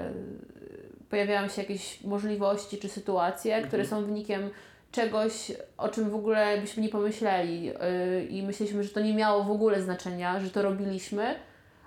pojawiają 1.10 1.48
się 1.48 1.62
jakieś 1.62 2.04
możliwości 2.04 2.78
czy 2.78 2.88
sytuacje, 2.88 3.62
które 3.62 3.86
są 3.86 4.04
wynikiem 4.04 4.50
czegoś, 4.92 5.52
o 5.78 5.88
czym 5.88 6.10
w 6.10 6.14
ogóle 6.14 6.60
byśmy 6.60 6.82
nie 6.82 6.88
pomyśleli 6.88 7.64
yy, 7.64 7.74
i 8.28 8.42
myśleliśmy, 8.42 8.84
że 8.84 8.90
to 8.90 9.00
nie 9.00 9.14
miało 9.14 9.44
w 9.44 9.50
ogóle 9.50 9.82
znaczenia, 9.82 10.40
że 10.40 10.50
to 10.50 10.62
robiliśmy, 10.62 11.34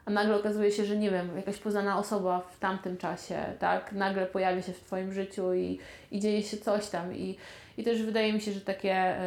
a 0.06 0.12
nagle 0.12 0.36
okazuje 0.36 0.72
się, 0.72 0.86
że 0.86 0.98
nie 0.98 1.12
wiem, 1.12 1.38
jakaś 1.38 1.58
poznana 1.58 2.00
osoba 2.00 2.42
w 2.52 2.60
tamtym 2.60 2.98
czasie, 2.98 3.46
tak, 3.60 3.92
nagle 3.92 4.26
pojawia 4.26 4.62
się 4.62 4.74
w 4.74 4.80
Twoim 4.80 5.14
życiu 5.14 5.54
i, 5.54 5.80
i 6.12 6.20
dzieje 6.20 6.44
się 6.44 6.58
coś 6.58 6.90
tam 6.90 7.16
i, 7.16 7.38
i 7.78 7.84
też 7.84 8.04
wydaje 8.04 8.34
mi 8.34 8.42
się, 8.42 8.52
że 8.52 8.62
takie 8.62 9.18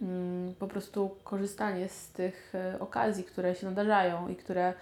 yy, 0.00 0.08
mm, 0.08 0.54
po 0.54 0.66
prostu 0.66 1.16
korzystanie 1.24 1.88
z 1.88 2.08
tych 2.08 2.52
yy, 2.72 2.80
okazji, 2.80 3.24
które 3.24 3.54
się 3.54 3.66
nadarzają 3.66 4.28
i 4.28 4.36
które 4.36 4.74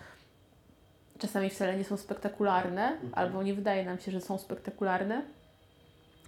czasami 1.19 1.51
wcale 1.51 1.77
nie 1.77 1.85
są 1.85 1.97
spektakularne, 1.97 2.99
albo 3.13 3.43
nie 3.43 3.55
wydaje 3.55 3.85
nam 3.85 3.99
się, 3.99 4.13
że 4.13 4.21
są 4.21 4.39
spektakularne, 4.39 5.23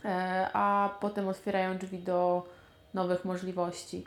e, 0.05 0.49
a 0.53 0.97
potem 1.01 1.29
otwierają 1.29 1.79
drzwi 1.79 1.99
do 1.99 2.47
nowych 2.95 3.25
możliwości. 3.25 4.05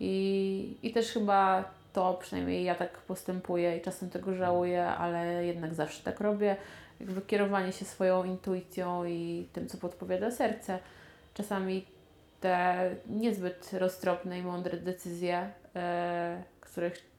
I, 0.00 0.76
I 0.82 0.92
też 0.92 1.12
chyba 1.12 1.64
to, 1.92 2.14
przynajmniej 2.14 2.64
ja 2.64 2.74
tak 2.74 2.98
postępuję 2.98 3.76
i 3.76 3.80
czasem 3.80 4.10
tego 4.10 4.34
żałuję, 4.34 4.86
ale 4.86 5.46
jednak 5.46 5.74
zawsze 5.74 6.02
tak 6.02 6.20
robię. 6.20 6.56
Jakby 7.00 7.22
kierowanie 7.22 7.72
się 7.72 7.84
swoją 7.84 8.24
intuicją 8.24 9.04
i 9.04 9.48
tym, 9.52 9.68
co 9.68 9.78
podpowiada 9.78 10.30
serce. 10.30 10.78
Czasami 11.34 11.86
te 12.40 12.90
niezbyt 13.06 13.70
roztropne 13.72 14.38
i 14.38 14.42
mądre 14.42 14.78
decyzje, 14.78 15.50
e, 15.76 16.42
których 16.60 17.12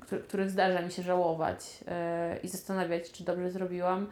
któ- 0.00 0.20
których 0.20 0.50
zdarza 0.50 0.82
mi 0.82 0.90
się 0.90 1.02
żałować 1.02 1.80
yy, 1.80 2.36
i 2.42 2.48
zastanawiać, 2.48 3.10
czy 3.10 3.24
dobrze 3.24 3.50
zrobiłam. 3.50 4.06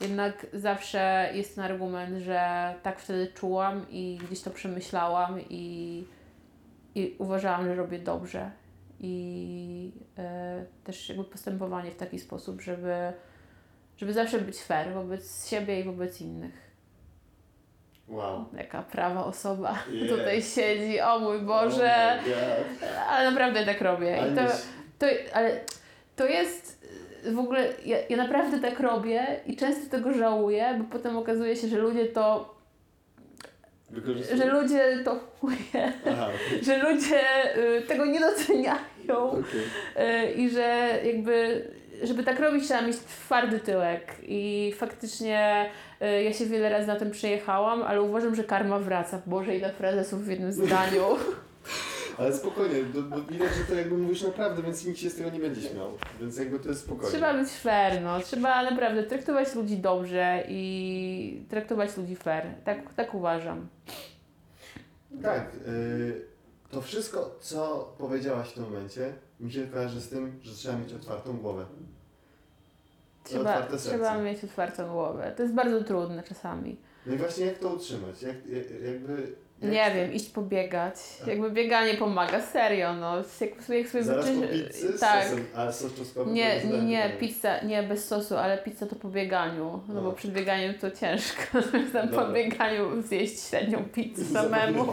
Jednak 0.00 0.46
zawsze 0.52 1.30
jest 1.34 1.54
ten 1.54 1.64
argument, 1.64 2.18
że 2.18 2.74
tak 2.82 3.00
wtedy 3.00 3.26
czułam 3.26 3.86
i 3.90 4.18
gdzieś 4.26 4.42
to 4.42 4.50
przemyślałam 4.50 5.40
i, 5.50 6.04
i 6.94 7.14
uważałam, 7.18 7.64
że 7.64 7.74
robię 7.74 7.98
dobrze. 7.98 8.50
I 9.00 9.92
yy, 10.18 10.24
też 10.84 11.08
jakby 11.08 11.24
postępowanie 11.24 11.90
w 11.90 11.96
taki 11.96 12.18
sposób, 12.18 12.60
żeby, 12.60 12.94
żeby 13.96 14.12
zawsze 14.12 14.38
być 14.38 14.62
fair 14.62 14.92
wobec 14.94 15.48
siebie 15.48 15.80
i 15.80 15.84
wobec 15.84 16.20
innych. 16.20 16.66
Wow. 18.08 18.44
Jaka 18.56 18.82
prawa 18.82 19.24
osoba 19.24 19.78
Yeah. 19.92 20.08
tutaj 20.18 20.42
siedzi, 20.42 21.00
o 21.00 21.18
mój 21.18 21.38
Boże, 21.38 22.18
Oh 22.18 22.22
my 22.22 22.30
God. 22.80 22.88
ale 23.08 23.30
naprawdę 23.30 23.64
tak 23.66 23.80
robię. 23.80 24.16
I 24.32 24.34
to, 24.34 24.40
Ale 24.40 24.50
to, 24.98 25.06
ale 25.32 25.60
to 26.16 26.26
jest 26.26 26.88
y, 27.26 27.32
w 27.32 27.38
ogóle, 27.38 27.68
ja, 27.84 27.96
ja 28.08 28.16
naprawdę 28.16 28.58
tak 28.60 28.80
robię 28.80 29.40
i 29.46 29.56
często 29.56 29.90
tego 29.90 30.12
żałuję, 30.12 30.74
bo 30.78 30.84
potem 30.98 31.16
okazuje 31.16 31.56
się, 31.56 31.68
że 31.68 31.78
ludzie 31.78 32.06
to, 32.06 32.55
że 34.36 34.46
ludzie 34.46 34.98
to 35.04 35.20
chuje, 35.40 35.92
Aha, 36.12 36.28
że 36.66 36.78
ludzie 36.78 37.20
y, 37.78 37.82
tego 37.82 38.06
nie 38.06 38.20
doceniają 38.20 39.30
okej. 39.30 40.26
y, 40.28 40.32
i 40.32 40.50
że 40.50 40.98
jakby, 41.04 41.64
żeby 42.02 42.24
tak 42.24 42.40
robić 42.40 42.64
trzeba 42.64 42.82
mieć 42.82 42.96
twardy 42.96 43.60
tyłek 43.60 44.14
i 44.22 44.72
faktycznie 44.78 45.70
y, 46.02 46.22
ja 46.22 46.32
się 46.32 46.46
wiele 46.46 46.68
razy 46.68 46.86
na 46.86 46.96
tym 46.96 47.10
przejechałam, 47.10 47.82
ale 47.82 48.02
uważam, 48.02 48.34
że 48.34 48.44
karma 48.44 48.78
wraca. 48.78 49.22
Boże, 49.26 49.56
ile 49.56 49.72
frazesów 49.72 50.24
w 50.24 50.28
jednym 50.30 50.52
zdaniu. 50.66 51.02
Ale 52.18 52.32
spokojnie, 52.36 52.82
bo, 52.82 53.02
bo 53.02 53.22
widać, 53.22 53.54
że 53.54 53.64
to 53.64 53.74
jakby 53.74 53.98
mówisz 53.98 54.22
naprawdę, 54.22 54.62
więc 54.62 54.84
nikt 54.84 54.98
się 54.98 55.10
z 55.10 55.16
tego 55.16 55.30
nie 55.30 55.40
będzie 55.40 55.60
śmiał. 55.60 55.92
Więc 56.20 56.36
jakby 56.38 56.58
to 56.58 56.68
jest 56.68 56.80
spokojnie. 56.80 57.10
Trzeba 57.10 57.34
być 57.34 57.50
fair, 57.50 58.02
no. 58.02 58.20
Trzeba 58.20 58.70
naprawdę 58.70 59.02
traktować 59.02 59.54
ludzi 59.54 59.78
dobrze 59.78 60.44
i 60.48 61.44
traktować 61.50 61.96
ludzi 61.96 62.16
fair. 62.16 62.46
Tak, 62.64 62.94
tak 62.94 63.14
uważam. 63.14 63.68
Tak, 65.22 65.50
y, 65.68 66.24
to 66.70 66.82
wszystko, 66.82 67.36
co 67.40 67.94
powiedziałaś 67.98 68.48
w 68.48 68.52
tym 68.52 68.64
momencie, 68.64 69.12
mi 69.40 69.52
się 69.52 69.66
kojarzy 69.66 70.00
z 70.00 70.08
tym, 70.08 70.40
że 70.42 70.54
trzeba 70.54 70.78
mieć 70.78 70.92
otwartą 70.92 71.36
głowę. 71.36 71.66
Trzeba, 73.24 73.40
otwarte 73.40 73.76
trzeba 73.76 74.18
mieć 74.18 74.44
otwartą 74.44 74.92
głowę. 74.92 75.32
To 75.36 75.42
jest 75.42 75.54
bardzo 75.54 75.84
trudne 75.84 76.22
czasami. 76.22 76.76
No 77.06 77.14
i 77.14 77.16
właśnie 77.16 77.46
jak 77.46 77.58
to 77.58 77.68
utrzymać? 77.68 78.22
Jak, 78.22 78.36
jakby... 78.84 79.32
Nie 79.62 79.90
wiem, 79.94 80.12
iść 80.12 80.28
pobiegać. 80.28 80.94
Jakby 81.26 81.50
bieganie 81.50 81.94
pomaga, 81.94 82.40
serio, 82.42 82.94
no. 82.94 83.16
Jak 83.16 83.62
sobie, 83.62 83.78
jak 83.78 83.88
sobie 83.88 84.04
Zaraz 84.04 84.26
po 84.26 84.32
wyczy- 84.32 84.64
pizzy 84.68 84.96
z 84.96 85.00
Tak. 85.00 85.24
sosem, 85.24 85.44
a 85.56 85.72
sos 85.72 85.94
czosnkowy 85.94 86.30
Nie, 86.32 86.64
nie, 86.64 86.78
nie, 86.82 86.98
pytanie. 87.02 87.20
pizza, 87.20 87.60
nie 87.64 87.82
bez 87.82 88.08
sosu, 88.08 88.36
ale 88.36 88.58
pizza 88.58 88.86
to 88.86 88.96
po 88.96 89.08
bieganiu, 89.08 89.80
no 89.88 89.94
bo 89.94 90.00
No. 90.02 90.12
przed 90.12 90.32
bieganiem 90.32 90.74
to 90.74 90.90
ciężko, 90.90 91.42
tam 91.92 92.08
po 92.08 92.16
Dobra. 92.16 92.32
bieganiu 92.32 93.02
zjeść 93.02 93.48
średnią 93.48 93.84
pizzę 93.94 94.24
samemu. 94.42 94.92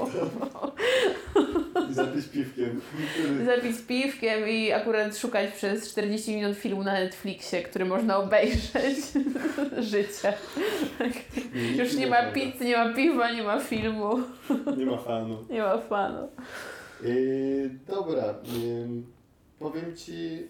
I 1.89 1.93
zapić 1.93 2.25
piwkiem. 2.25 2.81
Zapić 3.45 3.77
piwkiem 3.87 4.47
i 4.49 4.71
akurat 4.71 5.17
szukać 5.17 5.51
przez 5.51 5.91
40 5.91 6.35
minut 6.35 6.57
filmu 6.57 6.83
na 6.83 6.93
Netflixie, 6.93 7.63
który 7.63 7.85
można 7.85 8.17
obejrzeć. 8.17 8.97
Życie. 9.79 10.33
Już 11.77 11.93
nie 11.95 12.07
ma 12.07 12.23
pizzy, 12.23 12.65
nie 12.65 12.77
ma 12.77 12.93
piwa, 12.93 13.31
nie 13.31 13.43
ma 13.43 13.59
filmu, 13.59 14.19
Nie 14.77 14.85
ma 14.85 14.97
fanu. 14.97 15.45
nie 15.49 15.61
ma 15.61 15.77
fanu. 15.77 16.27
Yy, 17.03 17.69
dobra, 17.87 18.35
ym, 18.63 19.05
powiem 19.59 19.95
Ci 19.95 20.47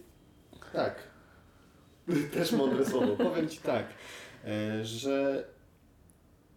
tak. 0.73 0.95
Też 2.33 2.51
mądre 2.51 2.85
słowo. 2.85 3.15
Powiem 3.15 3.49
Ci 3.49 3.59
tak, 3.59 3.85
e, 4.45 4.85
że 4.85 5.43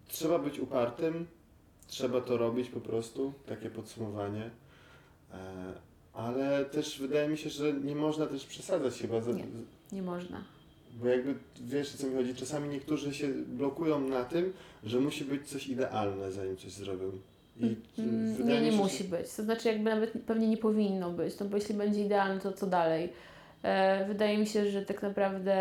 trzeba 0.07 0.39
być 0.39 0.59
upartym, 0.59 1.27
trzeba 1.87 2.21
to 2.21 2.37
robić 2.37 2.69
po 2.69 2.81
prostu, 2.81 3.33
takie 3.45 3.69
podsumowanie. 3.69 4.49
E, 5.33 5.73
ale 6.13 6.65
też 6.65 6.99
wydaje 6.99 7.29
mi 7.29 7.37
się, 7.37 7.49
że 7.49 7.73
nie 7.73 7.95
można 7.95 8.25
też 8.25 8.45
przesadzać 8.45 8.93
chyba. 8.99 9.21
Za, 9.21 9.31
Nie. 9.31 9.45
Nie 9.91 10.01
można. 10.01 10.43
Bo 10.93 11.07
jakby 11.07 11.35
wiesz 11.61 11.95
o 11.95 11.97
co 11.97 12.07
mi 12.07 12.15
chodzi, 12.15 12.35
czasami 12.35 12.69
niektórzy 12.69 13.13
się 13.13 13.27
blokują 13.27 13.99
na 13.99 14.23
tym, 14.23 14.53
że 14.83 14.99
musi 14.99 15.25
być 15.25 15.47
coś 15.49 15.67
idealne, 15.67 16.31
zanim 16.31 16.57
coś 16.57 16.71
zrobią. 16.71 17.11
I 17.61 17.75
Mm, 18.01 18.35
wydaje 18.35 18.61
Nie, 18.61 18.65
nie 18.65 18.71
się, 18.71 18.77
musi 18.77 19.03
być. 19.03 19.33
To 19.35 19.43
znaczy 19.43 19.67
jakby 19.67 19.89
nawet 19.89 20.11
pewnie 20.27 20.47
nie 20.47 20.57
powinno 20.57 21.11
być, 21.11 21.39
no 21.39 21.45
bo 21.45 21.57
jeśli 21.57 21.75
będzie 21.75 22.05
idealne, 22.05 22.41
to 22.41 22.53
co 22.53 22.67
dalej? 22.67 23.13
E, 23.63 24.05
wydaje 24.05 24.37
mi 24.37 24.47
się, 24.47 24.69
że 24.69 24.85
tak 24.85 25.01
naprawdę 25.03 25.53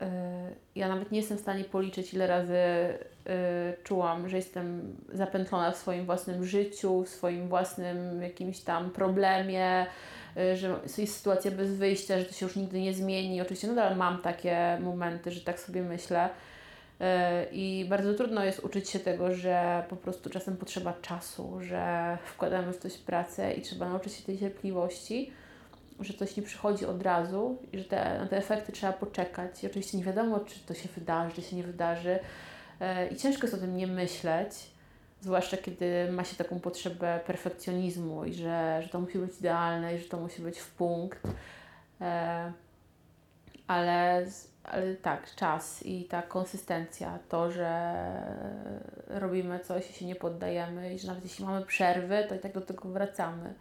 e, 0.00 0.52
ja 0.76 0.88
nawet 0.88 1.12
nie 1.12 1.18
jestem 1.18 1.38
w 1.38 1.40
stanie 1.40 1.64
policzyć, 1.64 2.14
ile 2.14 2.26
razy 2.26 2.54
e, 2.54 2.98
czułam, 3.84 4.28
że 4.28 4.36
jestem 4.36 4.96
zapętlona 5.12 5.70
w 5.70 5.76
swoim 5.76 6.06
własnym 6.06 6.44
życiu, 6.44 7.02
w 7.02 7.08
swoim 7.08 7.48
własnym 7.48 8.22
jakimś 8.22 8.60
tam 8.60 8.90
problemie, 8.90 9.86
e, 10.36 10.56
że 10.56 10.76
jest 10.98 11.16
sytuacja 11.16 11.50
bez 11.50 11.74
wyjścia, 11.76 12.18
że 12.18 12.24
to 12.24 12.32
się 12.32 12.46
już 12.46 12.56
nigdy 12.56 12.80
nie 12.80 12.94
zmieni. 12.94 13.40
Oczywiście 13.40 13.68
nadal 13.68 13.96
mam 13.96 14.18
takie 14.18 14.78
momenty, 14.80 15.30
że 15.30 15.40
tak 15.40 15.60
sobie 15.60 15.82
myślę. 15.82 16.28
E, 17.00 17.46
I 17.52 17.86
bardzo 17.88 18.14
trudno 18.14 18.44
jest 18.44 18.64
uczyć 18.64 18.90
się 18.90 18.98
tego, 18.98 19.34
że 19.34 19.84
po 19.88 19.96
prostu 19.96 20.30
czasem 20.30 20.56
potrzeba 20.56 20.92
czasu, 20.92 21.58
że 21.60 22.18
wkładamy 22.24 22.72
w 22.72 22.78
coś 22.78 22.98
pracę 22.98 23.52
i 23.52 23.62
trzeba 23.62 23.88
nauczyć 23.88 24.12
się 24.12 24.24
tej 24.24 24.38
cierpliwości, 24.38 25.32
że 26.00 26.14
coś 26.14 26.36
nie 26.36 26.42
przychodzi 26.42 26.86
od 26.86 27.02
razu 27.02 27.58
i 27.72 27.78
że 27.78 27.84
te, 27.84 28.18
na 28.18 28.26
te 28.26 28.36
efekty 28.36 28.72
trzeba 28.72 28.92
poczekać. 28.92 29.64
I 29.64 29.66
oczywiście 29.66 29.98
nie 29.98 30.04
wiadomo, 30.04 30.40
czy 30.40 30.60
to 30.60 30.74
się 30.74 30.88
wydarzy, 30.96 31.34
czy 31.34 31.42
się 31.42 31.56
nie 31.56 31.62
wydarzy. 31.62 32.18
E, 32.80 33.08
I 33.08 33.16
ciężko 33.16 33.42
jest 33.42 33.54
o 33.54 33.60
tym 33.60 33.76
nie 33.76 33.86
myśleć, 33.86 34.52
zwłaszcza 35.20 35.56
kiedy 35.56 36.12
ma 36.12 36.24
się 36.24 36.36
taką 36.36 36.60
potrzebę 36.60 37.20
perfekcjonizmu 37.26 38.24
i 38.24 38.34
że, 38.34 38.80
że 38.82 38.88
to 38.88 39.00
musi 39.00 39.18
być 39.18 39.38
idealne 39.38 39.94
i 39.94 39.98
że 39.98 40.04
to 40.04 40.20
musi 40.20 40.42
być 40.42 40.58
w 40.58 40.70
punkt. 40.70 41.18
E, 42.00 42.52
ale, 43.66 44.26
ale 44.64 44.94
tak, 44.94 45.34
czas 45.34 45.82
i 45.86 46.04
ta 46.04 46.22
konsystencja, 46.22 47.18
to, 47.28 47.50
że 47.50 47.92
robimy 49.08 49.60
coś 49.60 49.90
i 49.90 49.92
się 49.92 50.06
nie 50.06 50.14
poddajemy 50.14 50.94
i 50.94 50.98
że 50.98 51.08
nawet 51.08 51.24
jeśli 51.24 51.44
mamy 51.44 51.66
przerwy, 51.66 52.24
to 52.28 52.34
i 52.34 52.38
tak 52.38 52.52
do 52.52 52.60
tego 52.60 52.88
wracamy. 52.88 53.54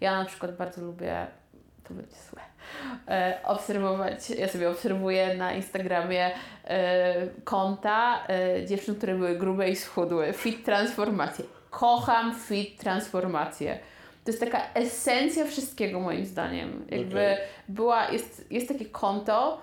Ja 0.00 0.18
na 0.18 0.24
przykład 0.24 0.56
bardzo 0.56 0.82
lubię, 0.82 1.26
to 1.84 1.94
będzie 1.94 2.16
złe, 2.30 2.40
e, 3.08 3.40
obserwować, 3.44 4.30
ja 4.30 4.48
sobie 4.48 4.70
obserwuję 4.70 5.34
na 5.34 5.52
Instagramie 5.52 6.30
e, 6.64 7.26
konta 7.44 8.26
e, 8.28 8.66
dziewczyn, 8.66 8.94
które 8.94 9.14
były 9.14 9.38
grube 9.38 9.70
i 9.70 9.76
schudły, 9.76 10.32
fit 10.32 10.64
transformacje. 10.64 11.44
Kocham 11.70 12.34
fit 12.34 12.80
transformacje. 12.80 13.78
To 14.24 14.30
jest 14.30 14.40
taka 14.40 14.60
esencja 14.74 15.44
wszystkiego 15.44 16.00
moim 16.00 16.26
zdaniem. 16.26 16.86
Jakby 16.90 17.32
Okej. 17.32 17.38
była, 17.68 18.08
jest, 18.08 18.52
jest 18.52 18.68
takie 18.68 18.86
konto 18.86 19.62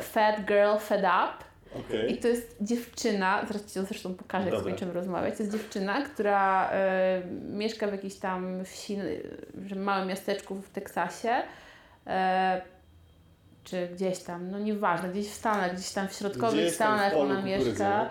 Fat 0.00 0.40
Girl 0.46 0.76
Fed 0.78 1.00
Up 1.00 1.44
Okej. 1.80 2.12
i 2.12 2.16
to 2.18 2.28
jest 2.28 2.56
dziewczyna, 2.60 3.40
zaraz 3.48 3.66
Ci 3.66 3.74
to 3.74 3.82
zresztą 3.86 4.14
pokażę, 4.14 4.44
jak 4.44 4.54
Dobra. 4.54 4.66
skończymy 4.70 4.92
rozmawiać. 4.92 5.36
To 5.36 5.42
jest 5.42 5.52
dziewczyna, 5.56 6.02
która 6.02 6.70
e, 6.70 7.22
mieszka 7.50 7.86
w 7.86 7.92
jakiejś 7.92 8.14
tam 8.14 8.64
wsi, 8.64 8.98
w 9.54 9.76
małym 9.76 10.08
miasteczku 10.08 10.54
w 10.54 10.70
Teksasie. 10.70 11.42
E, 12.06 12.62
czy 13.64 13.88
gdzieś 13.94 14.18
tam, 14.18 14.50
no 14.50 14.58
nieważne, 14.58 15.08
gdzieś 15.08 15.28
w 15.28 15.34
Stanach, 15.34 15.74
gdzieś 15.74 15.90
tam 15.90 16.08
w 16.08 16.12
środkowych 16.12 16.60
Gdzieś 16.60 16.74
Stanach 16.74 17.16
ona 17.16 17.42
mieszka. 17.42 18.04
no. 18.04 18.10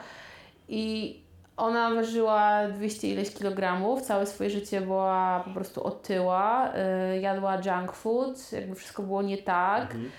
I 0.67 1.15
ona 1.57 1.95
ważyła 1.95 2.67
200 2.67 3.07
ileś 3.07 3.33
kilogramów, 3.33 4.01
całe 4.01 4.25
swoje 4.25 4.49
życie 4.49 4.81
była 4.81 5.41
po 5.45 5.49
prostu 5.51 5.83
otyła, 5.83 6.73
y, 7.15 7.19
jadła 7.19 7.55
junk 7.65 7.91
food, 7.91 8.51
jakby 8.51 8.75
wszystko 8.75 9.03
było 9.03 9.21
nie 9.21 9.37
tak. 9.37 9.83
Mhm. 9.83 10.11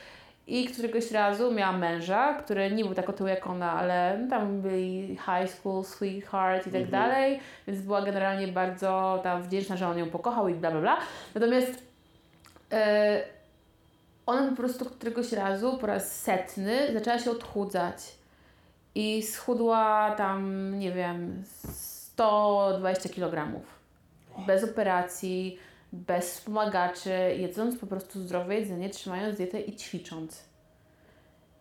I 0.50 0.64
któregoś 0.66 1.10
razu 1.10 1.52
miała 1.54 1.72
męża, 1.72 2.34
który 2.34 2.70
nie 2.70 2.84
był 2.84 2.94
tak 2.94 3.08
otyły 3.08 3.30
jak 3.30 3.46
ona, 3.46 3.72
ale 3.72 4.26
tam 4.30 4.60
byli 4.60 5.08
high 5.08 5.50
school, 5.50 5.84
sweetheart 5.84 6.66
i 6.66 6.70
tak 6.70 6.82
Mhm. 6.82 6.90
dalej, 6.90 7.40
więc 7.66 7.80
była 7.80 8.02
generalnie 8.02 8.48
bardzo 8.48 9.20
tam 9.22 9.42
wdzięczna, 9.42 9.76
że 9.76 9.88
on 9.88 9.98
ją 9.98 10.10
pokochał 10.10 10.48
i 10.48 10.54
bla 10.54 10.70
bla 10.70 10.80
bla. 10.80 10.96
Natomiast 11.34 11.82
e, 12.72 13.22
ona 14.26 14.50
po 14.50 14.56
prostu 14.56 14.84
któregoś 14.84 15.32
razu, 15.32 15.78
po 15.78 15.86
raz 15.86 16.20
setny, 16.22 16.92
zaczęła 16.94 17.18
się 17.18 17.30
odchudzać. 17.30 17.96
I 18.94 19.22
schudła 19.22 20.14
tam, 20.16 20.70
nie 20.78 20.92
wiem, 20.92 21.42
120 22.14 23.08
kg. 23.08 23.60
Bez 24.46 24.64
operacji, 24.64 25.58
bez 25.92 26.32
wspomagaczy, 26.34 27.10
jedząc 27.38 27.78
po 27.78 27.86
prostu 27.86 28.20
zdrowe 28.20 28.54
jedzenie, 28.54 28.90
trzymając 28.90 29.36
dietę 29.36 29.60
i 29.60 29.76
ćwicząc. 29.76 30.44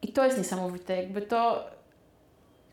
I 0.01 0.07
to 0.13 0.25
jest 0.25 0.38
niesamowite, 0.38 0.95
jakby 0.97 1.21
to 1.21 1.65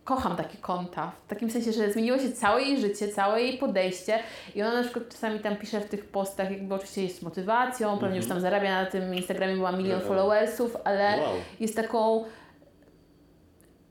kocham 0.05 0.37
takie 0.37 0.59
konta. 0.59 1.13
W 1.27 1.29
takim 1.29 1.51
sensie, 1.51 1.73
że 1.73 1.93
zmieniło 1.93 2.19
się 2.19 2.33
całe 2.33 2.63
jej 2.63 2.81
życie, 2.81 3.09
całe 3.09 3.43
jej 3.43 3.59
podejście 3.59 4.19
i 4.55 4.63
ona 4.63 4.75
na 4.75 4.83
przykład 4.83 5.09
czasami 5.09 5.41
tam 5.41 5.57
pisze 5.57 5.81
w 5.81 5.89
tych 5.89 6.05
postach, 6.07 6.51
jakby 6.51 6.75
oczywiście 6.75 7.03
jest 7.03 7.23
motywacją, 7.23 7.99
pewnie 7.99 8.17
już 8.17 8.29
tam 8.29 8.41
zarabia 8.41 8.83
na 8.85 8.91
tym 8.91 9.15
Instagramie, 9.15 9.57
ma 9.57 9.73
milion 9.73 9.93
Mhm. 10.01 10.09
followersów, 10.09 10.77
ale 10.85 11.19
Wow. 11.21 11.29
jest 11.61 11.77
taką 11.77 12.25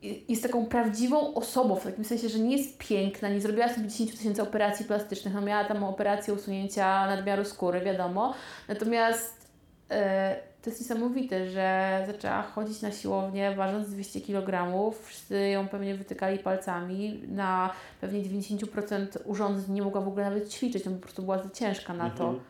jest 0.03 0.43
taką 0.43 0.65
prawdziwą 0.65 1.33
osobą, 1.33 1.75
w 1.75 1.83
takim 1.83 2.05
sensie, 2.05 2.29
że 2.29 2.39
nie 2.39 2.57
jest 2.57 2.77
piękna, 2.77 3.29
nie 3.29 3.41
zrobiła 3.41 3.69
sobie 3.69 3.87
10 3.87 4.17
tysięcy 4.17 4.41
operacji 4.41 4.85
plastycznych, 4.85 5.33
no 5.33 5.41
miała 5.41 5.63
tam 5.63 5.83
operację 5.83 6.33
usunięcia 6.33 7.07
nadmiaru 7.07 7.45
skóry, 7.45 7.81
wiadomo. 7.81 8.33
Natomiast 8.67 9.47
e, 9.91 10.35
to 10.61 10.69
jest 10.69 10.81
niesamowite, 10.81 11.49
że 11.49 12.03
zaczęła 12.07 12.41
chodzić 12.41 12.81
na 12.81 12.91
siłownię 12.91 13.55
ważąc 13.55 13.89
200 13.89 14.21
kg, 14.21 14.91
wszyscy 15.03 15.49
ją 15.49 15.67
pewnie 15.67 15.95
wytykali 15.95 16.39
palcami, 16.39 17.23
na 17.27 17.73
pewnie 18.01 18.21
90% 18.21 19.07
urządzeń 19.25 19.75
nie 19.75 19.81
mogła 19.81 20.01
w 20.01 20.07
ogóle 20.07 20.23
nawet 20.25 20.49
ćwiczyć, 20.49 20.85
no 20.85 20.91
po 20.91 20.97
prostu 20.97 21.21
była 21.23 21.43
za 21.43 21.49
ciężka 21.49 21.93
na 21.93 22.09
to. 22.09 22.23
Mhm. 22.23 22.43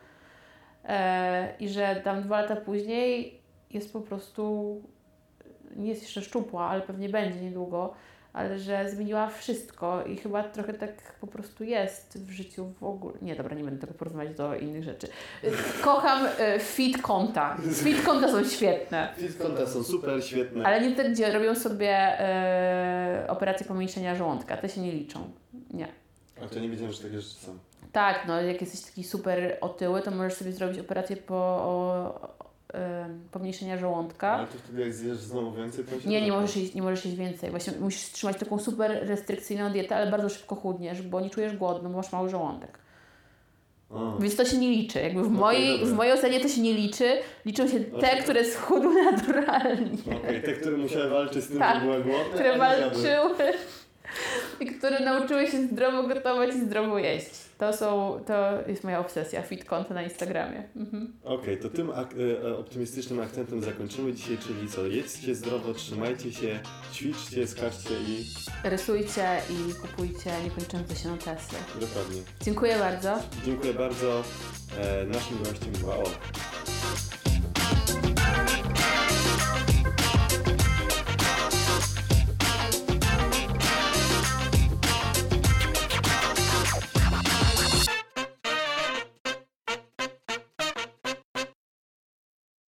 E, 0.84 1.54
I 1.60 1.68
że 1.68 2.00
tam 2.04 2.22
dwa 2.22 2.40
lata 2.40 2.56
później 2.56 3.40
jest 3.70 3.92
po 3.92 4.00
prostu, 4.00 4.76
nie 5.76 5.88
jest 5.88 6.02
jeszcze 6.02 6.22
szczupła, 6.22 6.66
ale 6.66 6.80
pewnie 6.80 7.08
będzie 7.08 7.40
niedługo, 7.40 7.94
ale 8.32 8.58
że 8.58 8.90
zmieniła 8.90 9.28
wszystko 9.28 10.04
i 10.04 10.16
chyba 10.16 10.42
trochę 10.42 10.74
tak 10.74 11.18
po 11.20 11.26
prostu 11.26 11.64
jest 11.64 12.18
w 12.18 12.30
życiu 12.30 12.72
w 12.80 12.84
ogóle. 12.84 13.14
Nie, 13.22 13.36
dobra, 13.36 13.56
nie 13.56 13.64
będę 13.64 13.80
tego 13.80 13.94
porównywać 13.94 14.36
do 14.36 14.54
innych 14.54 14.84
rzeczy. 14.84 15.08
Kocham 15.82 16.28
e, 16.38 16.58
fit 16.58 17.02
konta. 17.02 17.56
Fit 17.72 18.02
konta 18.02 18.28
są 18.28 18.44
świetne. 18.44 19.14
Fit 19.16 19.38
konta 19.38 19.66
są 19.66 19.82
super, 19.82 20.24
świetne. 20.24 20.66
Ale 20.66 20.80
nie 20.80 20.96
te, 20.96 21.10
gdzie 21.10 21.32
robią 21.32 21.54
sobie 21.54 22.20
e, 22.20 23.26
operację 23.28 23.66
pomniejszenia 23.66 24.14
żołądka. 24.14 24.56
Te 24.56 24.68
się 24.68 24.80
nie 24.80 24.92
liczą. 24.92 25.30
Nie. 25.70 25.88
A 26.42 26.48
to 26.48 26.60
nie 26.60 26.68
wiedziałem, 26.68 26.92
że 26.92 27.02
takie 27.02 27.20
rzeczy 27.20 27.34
są. 27.34 27.58
Tak, 27.92 28.24
no 28.26 28.42
jak 28.42 28.60
jesteś 28.60 28.80
taki 28.80 29.04
super 29.04 29.58
otyły, 29.60 30.02
to 30.02 30.10
możesz 30.10 30.34
sobie 30.34 30.52
zrobić 30.52 30.78
operację 30.78 31.16
po 31.16 31.34
o, 31.34 32.34
pomniejszenia 33.30 33.78
żołądka. 33.78 34.32
Ale 34.32 34.46
to 34.46 34.58
wtedy 34.58 34.80
jak 34.80 34.94
zjesz 34.94 35.16
znowu 35.16 35.52
więcej, 35.52 35.84
to 35.84 36.00
się 36.00 36.08
Nie, 36.08 36.22
nie 36.22 36.32
możesz, 36.32 36.56
jeść, 36.56 36.74
nie 36.74 36.82
możesz 36.82 37.04
jeść 37.04 37.16
więcej. 37.16 37.50
Właśnie 37.50 37.72
musisz 37.80 38.12
trzymać 38.12 38.38
taką 38.38 38.58
super 38.58 39.08
restrykcyjną 39.08 39.70
dietę, 39.70 39.96
ale 39.96 40.10
bardzo 40.10 40.28
szybko 40.28 40.54
chudniesz, 40.54 41.02
bo 41.02 41.20
nie 41.20 41.30
czujesz 41.30 41.56
głodu, 41.56 41.82
bo 41.82 41.88
masz 41.88 42.12
mały 42.12 42.28
żołądek. 42.28 42.78
A. 43.90 44.20
Więc 44.20 44.36
to 44.36 44.44
się 44.44 44.58
nie 44.58 44.68
liczy. 44.70 45.00
Jakby 45.00 45.22
w, 45.22 45.30
mojej, 45.30 45.86
w 45.86 45.92
mojej 45.92 46.12
ocenie 46.12 46.40
to 46.40 46.48
się 46.48 46.60
nie 46.60 46.74
liczy. 46.74 47.18
Liczą 47.46 47.68
się 47.68 47.80
te, 47.80 48.16
które 48.22 48.44
schudły 48.44 49.02
naturalnie. 49.12 50.16
Okej, 50.24 50.42
te, 50.42 50.52
które 50.52 50.76
musiały 50.76 51.10
walczyć 51.10 51.44
z 51.44 51.48
tym, 51.48 51.58
Tak, 51.58 51.80
że 51.80 51.86
były 51.86 52.04
głodne, 52.04 52.34
które 52.34 52.58
walczyły 52.58 53.34
i 54.60 54.66
które 54.66 55.00
nauczyły 55.00 55.46
się 55.46 55.66
zdrowo 55.66 56.02
gotować 56.08 56.50
i 56.54 56.60
zdrowo 56.60 56.98
jeść. 56.98 57.30
To 57.58 57.72
są, 57.72 58.20
to 58.26 58.34
jest 58.68 58.84
moja 58.84 58.98
obsesja, 59.00 59.42
fit 59.42 59.64
konto 59.64 59.94
na 59.94 60.02
Instagramie. 60.02 60.62
Mhm. 60.76 61.12
Okej, 61.24 61.58
to 61.58 61.68
tym 61.70 61.90
ak- 61.90 62.14
e, 62.44 62.56
optymistycznym 62.58 63.20
akcentem 63.20 63.62
zakończymy 63.62 64.12
dzisiaj, 64.12 64.38
czyli 64.38 64.68
co? 64.68 64.86
Jedzcie 64.86 65.34
zdrowo, 65.34 65.74
trzymajcie 65.74 66.32
się, 66.32 66.60
ćwiczcie, 66.92 67.46
skaczcie 67.46 67.94
i 68.08 68.24
Rysujcie 68.64 69.24
i 69.50 69.74
kupujcie 69.74 70.30
niekończące 70.44 70.96
się 70.96 71.08
notesy. 71.08 71.54
dokładnie. 71.80 72.22
Dziękuję 72.42 72.78
bardzo. 72.78 73.18
Dziękuję 73.44 73.74
bardzo. 73.74 74.22
E, 74.80 75.04
naszym 75.06 75.38
gościem 75.38 75.72
była 75.80 75.94
Ola. 75.96 76.10